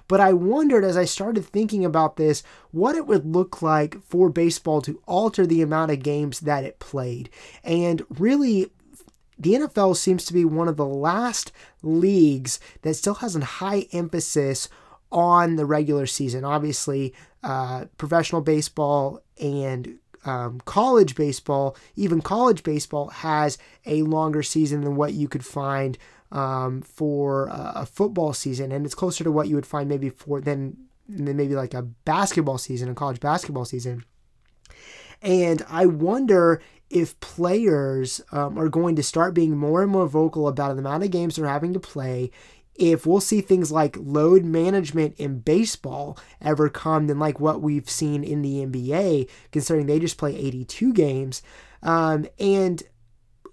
But 0.07 0.19
I 0.19 0.33
wondered 0.33 0.83
as 0.83 0.97
I 0.97 1.05
started 1.05 1.45
thinking 1.45 1.85
about 1.85 2.15
this 2.15 2.43
what 2.71 2.95
it 2.95 3.05
would 3.05 3.25
look 3.25 3.61
like 3.61 4.01
for 4.03 4.29
baseball 4.29 4.81
to 4.81 5.01
alter 5.05 5.45
the 5.45 5.61
amount 5.61 5.91
of 5.91 6.03
games 6.03 6.41
that 6.41 6.63
it 6.63 6.79
played. 6.79 7.29
And 7.63 8.01
really, 8.09 8.71
the 9.43 9.53
NFL 9.53 9.95
seems 9.95 10.25
to 10.25 10.33
be 10.33 10.45
one 10.45 10.67
of 10.67 10.77
the 10.77 10.85
last 10.85 11.51
leagues 11.81 12.59
that 12.81 12.95
still 12.95 13.15
has 13.15 13.35
a 13.35 13.43
high 13.43 13.87
emphasis 13.91 14.69
on 15.11 15.55
the 15.55 15.65
regular 15.65 16.05
season. 16.05 16.43
Obviously, 16.43 17.13
uh, 17.43 17.85
professional 17.97 18.41
baseball 18.41 19.21
and 19.39 19.99
um, 20.25 20.61
college 20.65 21.15
baseball, 21.15 21.75
even 21.95 22.21
college 22.21 22.63
baseball, 22.63 23.09
has 23.09 23.57
a 23.85 24.03
longer 24.03 24.41
season 24.41 24.81
than 24.81 24.95
what 24.95 25.13
you 25.13 25.27
could 25.27 25.45
find 25.45 25.97
um, 26.31 26.81
for 26.81 27.47
a, 27.47 27.73
a, 27.75 27.85
football 27.85 28.33
season, 28.33 28.71
and 28.71 28.85
it's 28.85 28.95
closer 28.95 29.23
to 29.23 29.31
what 29.31 29.47
you 29.47 29.55
would 29.55 29.65
find 29.65 29.87
maybe 29.87 30.09
for 30.09 30.41
than 30.41 30.77
than 31.07 31.35
maybe 31.37 31.55
like 31.55 31.73
a 31.73 31.81
basketball 31.81 32.57
season, 32.57 32.89
a 32.89 32.95
college 32.95 33.19
basketball 33.19 33.65
season. 33.65 34.03
And 35.21 35.63
I 35.69 35.85
wonder 35.85 36.61
if 36.93 37.19
players 37.19 38.21
um, 38.31 38.57
are 38.57 38.69
going 38.69 38.95
to 38.95 39.03
start 39.03 39.33
being 39.33 39.57
more 39.57 39.81
and 39.81 39.91
more 39.91 40.07
vocal 40.07 40.47
about 40.47 40.73
the 40.73 40.79
amount 40.79 41.03
of 41.03 41.11
games 41.11 41.35
they're 41.35 41.47
having 41.47 41.73
to 41.73 41.79
play 41.79 42.31
if 42.75 43.05
we'll 43.05 43.19
see 43.19 43.41
things 43.41 43.71
like 43.71 43.95
load 43.99 44.43
management 44.43 45.15
in 45.17 45.39
baseball 45.39 46.17
ever 46.41 46.69
come 46.69 47.07
than 47.07 47.19
like 47.19 47.39
what 47.39 47.61
we've 47.61 47.89
seen 47.89 48.23
in 48.23 48.41
the 48.41 48.65
NBA, 48.65 49.29
considering 49.51 49.85
they 49.85 49.99
just 49.99 50.17
play 50.17 50.35
82 50.35 50.93
games. 50.93 51.43
Um, 51.83 52.25
and 52.39 52.81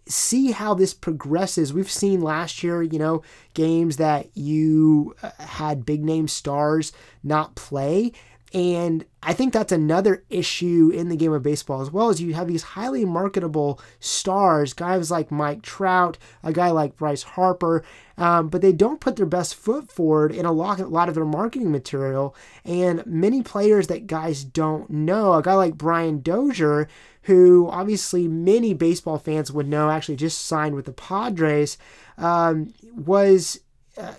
see 0.08 0.52
how 0.52 0.74
this 0.74 0.94
progresses. 0.94 1.72
We've 1.72 1.90
seen 1.90 2.20
last 2.20 2.62
year, 2.62 2.82
you 2.82 2.98
know, 2.98 3.22
games 3.54 3.96
that 3.96 4.36
you 4.36 5.14
uh, 5.22 5.30
had 5.38 5.86
big 5.86 6.04
name 6.04 6.26
stars 6.26 6.92
not 7.22 7.54
play. 7.54 8.12
And 8.52 9.04
I 9.22 9.32
think 9.32 9.52
that's 9.52 9.70
another 9.70 10.24
issue 10.28 10.90
in 10.92 11.08
the 11.08 11.16
game 11.16 11.32
of 11.32 11.42
baseball 11.42 11.82
as 11.82 11.92
well 11.92 12.08
as 12.08 12.20
you 12.20 12.34
have 12.34 12.48
these 12.48 12.62
highly 12.62 13.04
marketable 13.04 13.80
stars, 14.00 14.72
guys 14.72 15.10
like 15.10 15.30
Mike 15.30 15.62
Trout, 15.62 16.18
a 16.42 16.52
guy 16.52 16.70
like 16.70 16.96
Bryce 16.96 17.22
Harper, 17.22 17.84
um, 18.18 18.48
but 18.48 18.60
they 18.60 18.72
don't 18.72 19.00
put 19.00 19.16
their 19.16 19.26
best 19.26 19.54
foot 19.54 19.88
forward 19.88 20.32
in 20.32 20.46
a 20.46 20.52
lot, 20.52 20.80
a 20.80 20.86
lot 20.86 21.08
of 21.08 21.14
their 21.14 21.24
marketing 21.24 21.70
material. 21.70 22.34
And 22.64 23.06
many 23.06 23.42
players 23.42 23.86
that 23.86 24.08
guys 24.08 24.42
don't 24.42 24.90
know, 24.90 25.34
a 25.34 25.42
guy 25.42 25.54
like 25.54 25.78
Brian 25.78 26.20
Dozier, 26.20 26.88
who 27.22 27.68
obviously 27.70 28.26
many 28.26 28.74
baseball 28.74 29.18
fans 29.18 29.52
would 29.52 29.68
know 29.68 29.90
actually 29.90 30.16
just 30.16 30.44
signed 30.44 30.74
with 30.74 30.86
the 30.86 30.92
Padres, 30.92 31.78
um, 32.18 32.74
was 32.94 33.60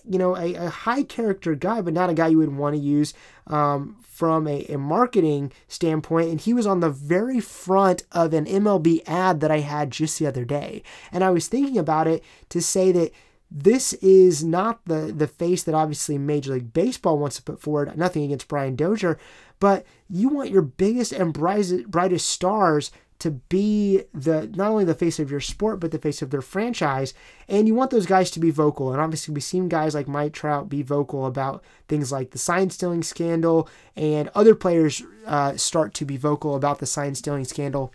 you 0.08 0.18
know, 0.18 0.36
a, 0.36 0.54
a, 0.56 0.70
high 0.70 1.04
character 1.04 1.56
guy, 1.56 1.82
but 1.82 1.94
not 1.94 2.10
a 2.10 2.14
guy 2.14 2.28
you 2.28 2.38
would 2.38 2.56
want 2.56 2.76
to 2.76 2.82
use 2.82 3.14
um, 3.48 3.98
from 4.02 4.48
a, 4.48 4.66
a, 4.66 4.78
marketing 4.78 5.52
standpoint. 5.68 6.30
And 6.30 6.42
he 6.42 6.54
was 6.54 6.68
on 6.68 6.80
the 6.80 6.90
very 6.90 7.40
front 7.40 8.04
of 8.12 8.34
an 8.34 8.46
MLB 8.46 9.02
ad 9.08 9.40
that 9.42 9.52
I 9.52 9.60
had 9.60 9.92
just 9.92 10.20
the 10.20 10.28
other 10.28 10.46
day. 10.46 10.84
And 11.12 11.24
I 11.24 11.30
was 11.30 11.48
thinking 11.48 11.78
about 11.78 12.08
it 12.08 12.24
to 12.50 12.62
say 12.62 12.92
that 12.92 13.12
this 13.50 13.94
is 13.94 14.44
not 14.44 14.80
the, 14.86 15.14
the 15.16 15.28
face 15.28 15.64
that 15.64 15.76
obviously 15.76 16.18
Major 16.18 16.54
League 16.54 16.72
Baseball 16.72 17.18
wants 17.18 17.36
to 17.36 17.44
put 17.44 17.62
forward. 17.62 17.98
Nothing 17.98 18.24
against 18.24 18.48
Brian 18.48 18.76
Dozier, 18.76 19.18
but 19.60 19.86
you 20.10 20.30
want 20.30 20.52
your 20.52 20.62
biggest 20.62 21.12
and 21.12 21.34
brightest, 21.34 21.92
brightest 21.92 22.30
stars 22.30 22.92
to 23.22 23.32
be 23.32 24.04
the 24.14 24.48
not 24.56 24.70
only 24.70 24.84
the 24.84 24.96
face 24.96 25.20
of 25.20 25.32
your 25.32 25.40
sport 25.40 25.80
but 25.80 25.92
the 25.92 26.00
face 26.00 26.22
of 26.22 26.32
their 26.32 26.42
franchise. 26.42 27.14
And 27.48 27.68
you 27.68 27.76
want 27.76 27.92
those 27.92 28.06
guys 28.06 28.32
to 28.32 28.40
be 28.40 28.52
vocal. 28.52 28.92
And 28.92 29.02
obviously 29.02 29.34
we've 29.34 29.44
seen 29.44 29.70
guys 29.70 29.96
like 29.96 30.08
Mike 30.08 30.34
Trout 30.34 30.70
be 30.70 30.82
vocal 30.82 31.26
about 31.26 31.64
things 31.88 32.12
like 32.12 32.32
the 32.32 32.38
sign 32.38 32.70
stealing 32.70 33.04
scandal 33.04 33.70
and 33.96 34.30
other 34.36 34.56
players 34.56 35.04
uh, 35.26 35.56
start 35.56 35.94
to 35.96 36.06
be 36.06 36.18
vocal 36.18 36.56
about 36.56 36.80
the 36.80 36.86
sign 36.86 37.16
stealing 37.16 37.46
scandal. 37.46 37.94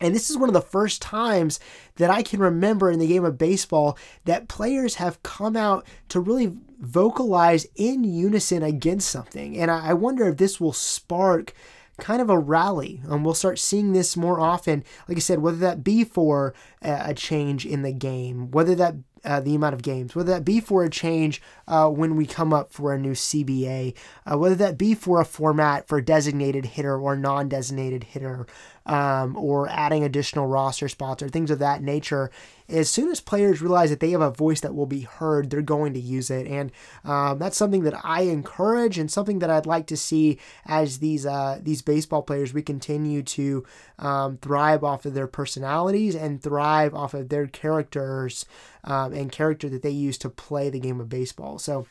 And 0.00 0.14
this 0.14 0.30
is 0.30 0.38
one 0.38 0.48
of 0.48 0.54
the 0.54 0.62
first 0.62 1.02
times 1.02 1.60
that 1.96 2.10
I 2.10 2.22
can 2.22 2.40
remember 2.40 2.90
in 2.90 2.98
the 2.98 3.06
game 3.06 3.24
of 3.24 3.36
baseball 3.36 3.98
that 4.24 4.48
players 4.48 4.94
have 4.94 5.22
come 5.22 5.56
out 5.56 5.86
to 6.08 6.20
really 6.20 6.54
vocalize 6.80 7.66
in 7.76 8.04
unison 8.04 8.62
against 8.62 9.10
something. 9.10 9.58
And 9.58 9.70
I 9.70 9.92
wonder 9.92 10.28
if 10.28 10.38
this 10.38 10.58
will 10.58 10.72
spark 10.72 11.52
kind 12.00 12.20
of 12.20 12.30
a 12.30 12.38
rally 12.38 13.00
and 13.04 13.24
we'll 13.24 13.34
start 13.34 13.58
seeing 13.58 13.92
this 13.92 14.16
more 14.16 14.40
often. 14.40 14.84
Like 15.08 15.16
i 15.16 15.20
said 15.20 15.40
whether 15.40 15.58
that 15.58 15.84
be 15.84 16.04
for 16.04 16.54
a 16.82 17.14
change 17.14 17.66
in 17.66 17.82
the 17.82 17.92
game 17.92 18.50
whether 18.50 18.74
that 18.74 18.94
uh, 19.24 19.40
the 19.40 19.54
amount 19.54 19.74
of 19.74 19.82
games, 19.82 20.14
whether 20.14 20.32
that 20.32 20.44
be 20.44 20.60
for 20.60 20.84
a 20.84 20.90
change 20.90 21.42
uh, 21.68 21.88
when 21.88 22.16
we 22.16 22.26
come 22.26 22.52
up 22.52 22.72
for 22.72 22.92
a 22.92 22.98
new 22.98 23.12
CBA, 23.12 23.94
uh, 24.26 24.38
whether 24.38 24.54
that 24.54 24.78
be 24.78 24.94
for 24.94 25.20
a 25.20 25.24
format 25.24 25.86
for 25.86 26.00
designated 26.00 26.64
hitter 26.64 26.98
or 26.98 27.16
non 27.16 27.48
designated 27.48 28.04
hitter, 28.04 28.46
um, 28.86 29.36
or 29.36 29.68
adding 29.68 30.04
additional 30.04 30.46
roster 30.46 30.88
spots 30.88 31.22
or 31.22 31.28
things 31.28 31.50
of 31.50 31.58
that 31.58 31.82
nature. 31.82 32.30
As 32.68 32.88
soon 32.88 33.10
as 33.10 33.20
players 33.20 33.60
realize 33.60 33.90
that 33.90 33.98
they 33.98 34.10
have 34.10 34.20
a 34.20 34.30
voice 34.30 34.60
that 34.60 34.74
will 34.74 34.86
be 34.86 35.00
heard, 35.00 35.50
they're 35.50 35.60
going 35.60 35.92
to 35.94 36.00
use 36.00 36.30
it. 36.30 36.46
And 36.46 36.70
um, 37.04 37.38
that's 37.38 37.56
something 37.56 37.82
that 37.82 38.00
I 38.04 38.22
encourage 38.22 38.96
and 38.96 39.10
something 39.10 39.40
that 39.40 39.50
I'd 39.50 39.66
like 39.66 39.88
to 39.88 39.96
see 39.96 40.38
as 40.66 40.98
these, 40.98 41.26
uh, 41.26 41.58
these 41.60 41.82
baseball 41.82 42.22
players, 42.22 42.54
we 42.54 42.62
continue 42.62 43.22
to 43.22 43.64
um, 43.98 44.38
thrive 44.38 44.84
off 44.84 45.04
of 45.04 45.14
their 45.14 45.26
personalities 45.26 46.14
and 46.14 46.40
thrive 46.40 46.94
off 46.94 47.12
of 47.12 47.28
their 47.28 47.48
characters 47.48 48.46
um, 48.84 49.12
and 49.12 49.30
character 49.30 49.68
that 49.68 49.82
they 49.82 49.90
use 49.90 50.16
to 50.18 50.30
play 50.30 50.70
the 50.70 50.80
game 50.80 51.00
of 51.00 51.08
baseball. 51.08 51.58
So, 51.58 51.86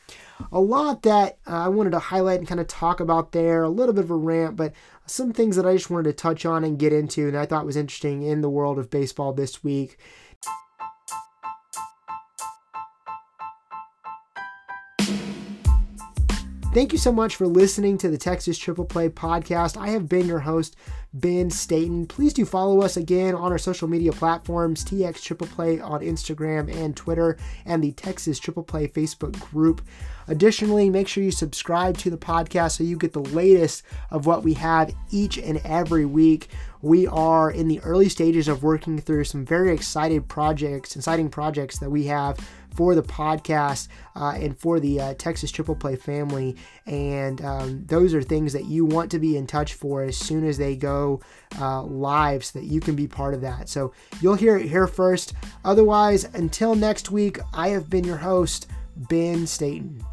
a 0.50 0.60
lot 0.60 1.02
that 1.02 1.38
uh, 1.46 1.64
I 1.64 1.68
wanted 1.68 1.90
to 1.90 1.98
highlight 1.98 2.38
and 2.38 2.48
kind 2.48 2.60
of 2.60 2.66
talk 2.66 3.00
about 3.00 3.32
there, 3.32 3.62
a 3.62 3.68
little 3.68 3.94
bit 3.94 4.04
of 4.04 4.10
a 4.10 4.16
rant, 4.16 4.56
but 4.56 4.72
some 5.10 5.32
things 5.32 5.56
that 5.56 5.66
I 5.66 5.74
just 5.74 5.90
wanted 5.90 6.04
to 6.04 6.12
touch 6.12 6.46
on 6.46 6.64
and 6.64 6.78
get 6.78 6.92
into 6.92 7.26
and 7.26 7.36
I 7.36 7.46
thought 7.46 7.66
was 7.66 7.76
interesting 7.76 8.22
in 8.22 8.40
the 8.40 8.50
world 8.50 8.78
of 8.78 8.90
baseball 8.90 9.32
this 9.32 9.64
week. 9.64 9.98
Thank 16.72 16.92
you 16.92 16.98
so 16.98 17.10
much 17.10 17.34
for 17.34 17.48
listening 17.48 17.98
to 17.98 18.08
the 18.08 18.16
Texas 18.16 18.56
Triple 18.56 18.84
Play 18.84 19.08
podcast. 19.08 19.76
I 19.76 19.88
have 19.88 20.08
been 20.08 20.28
your 20.28 20.38
host, 20.38 20.76
Ben 21.12 21.50
Staten. 21.50 22.06
Please 22.06 22.32
do 22.32 22.44
follow 22.44 22.80
us 22.80 22.96
again 22.96 23.34
on 23.34 23.50
our 23.50 23.58
social 23.58 23.88
media 23.88 24.12
platforms, 24.12 24.84
TX 24.84 25.20
Triple 25.20 25.48
Play 25.48 25.80
on 25.80 26.00
Instagram 26.00 26.72
and 26.72 26.96
Twitter, 26.96 27.36
and 27.66 27.82
the 27.82 27.90
Texas 27.90 28.38
Triple 28.38 28.62
Play 28.62 28.86
Facebook 28.86 29.32
group. 29.50 29.82
Additionally, 30.28 30.88
make 30.88 31.08
sure 31.08 31.24
you 31.24 31.32
subscribe 31.32 31.98
to 31.98 32.08
the 32.08 32.16
podcast 32.16 32.76
so 32.76 32.84
you 32.84 32.96
get 32.96 33.14
the 33.14 33.18
latest 33.18 33.82
of 34.12 34.26
what 34.26 34.44
we 34.44 34.54
have 34.54 34.94
each 35.10 35.38
and 35.38 35.60
every 35.64 36.04
week. 36.04 36.50
We 36.82 37.08
are 37.08 37.50
in 37.50 37.66
the 37.66 37.80
early 37.80 38.08
stages 38.08 38.46
of 38.46 38.62
working 38.62 39.00
through 39.00 39.24
some 39.24 39.44
very 39.44 39.72
excited 39.72 40.28
projects, 40.28 40.94
exciting 40.94 41.30
projects 41.30 41.80
that 41.80 41.90
we 41.90 42.04
have 42.04 42.38
for 42.74 42.94
the 42.94 43.02
podcast 43.02 43.88
uh, 44.16 44.34
and 44.36 44.58
for 44.58 44.80
the 44.80 45.00
uh, 45.00 45.14
Texas 45.14 45.50
Triple 45.50 45.74
Play 45.74 45.96
family. 45.96 46.56
And 46.86 47.44
um, 47.44 47.84
those 47.86 48.14
are 48.14 48.22
things 48.22 48.52
that 48.52 48.66
you 48.66 48.84
want 48.84 49.10
to 49.12 49.18
be 49.18 49.36
in 49.36 49.46
touch 49.46 49.74
for 49.74 50.02
as 50.02 50.16
soon 50.16 50.46
as 50.46 50.58
they 50.58 50.76
go 50.76 51.20
uh, 51.58 51.82
live 51.82 52.44
so 52.44 52.58
that 52.58 52.66
you 52.66 52.80
can 52.80 52.94
be 52.94 53.06
part 53.06 53.34
of 53.34 53.40
that. 53.42 53.68
So 53.68 53.92
you'll 54.20 54.34
hear 54.34 54.56
it 54.56 54.66
here 54.66 54.86
first. 54.86 55.34
Otherwise, 55.64 56.24
until 56.34 56.74
next 56.74 57.10
week, 57.10 57.38
I 57.52 57.68
have 57.68 57.90
been 57.90 58.04
your 58.04 58.18
host, 58.18 58.68
Ben 58.96 59.46
Staten. 59.46 60.04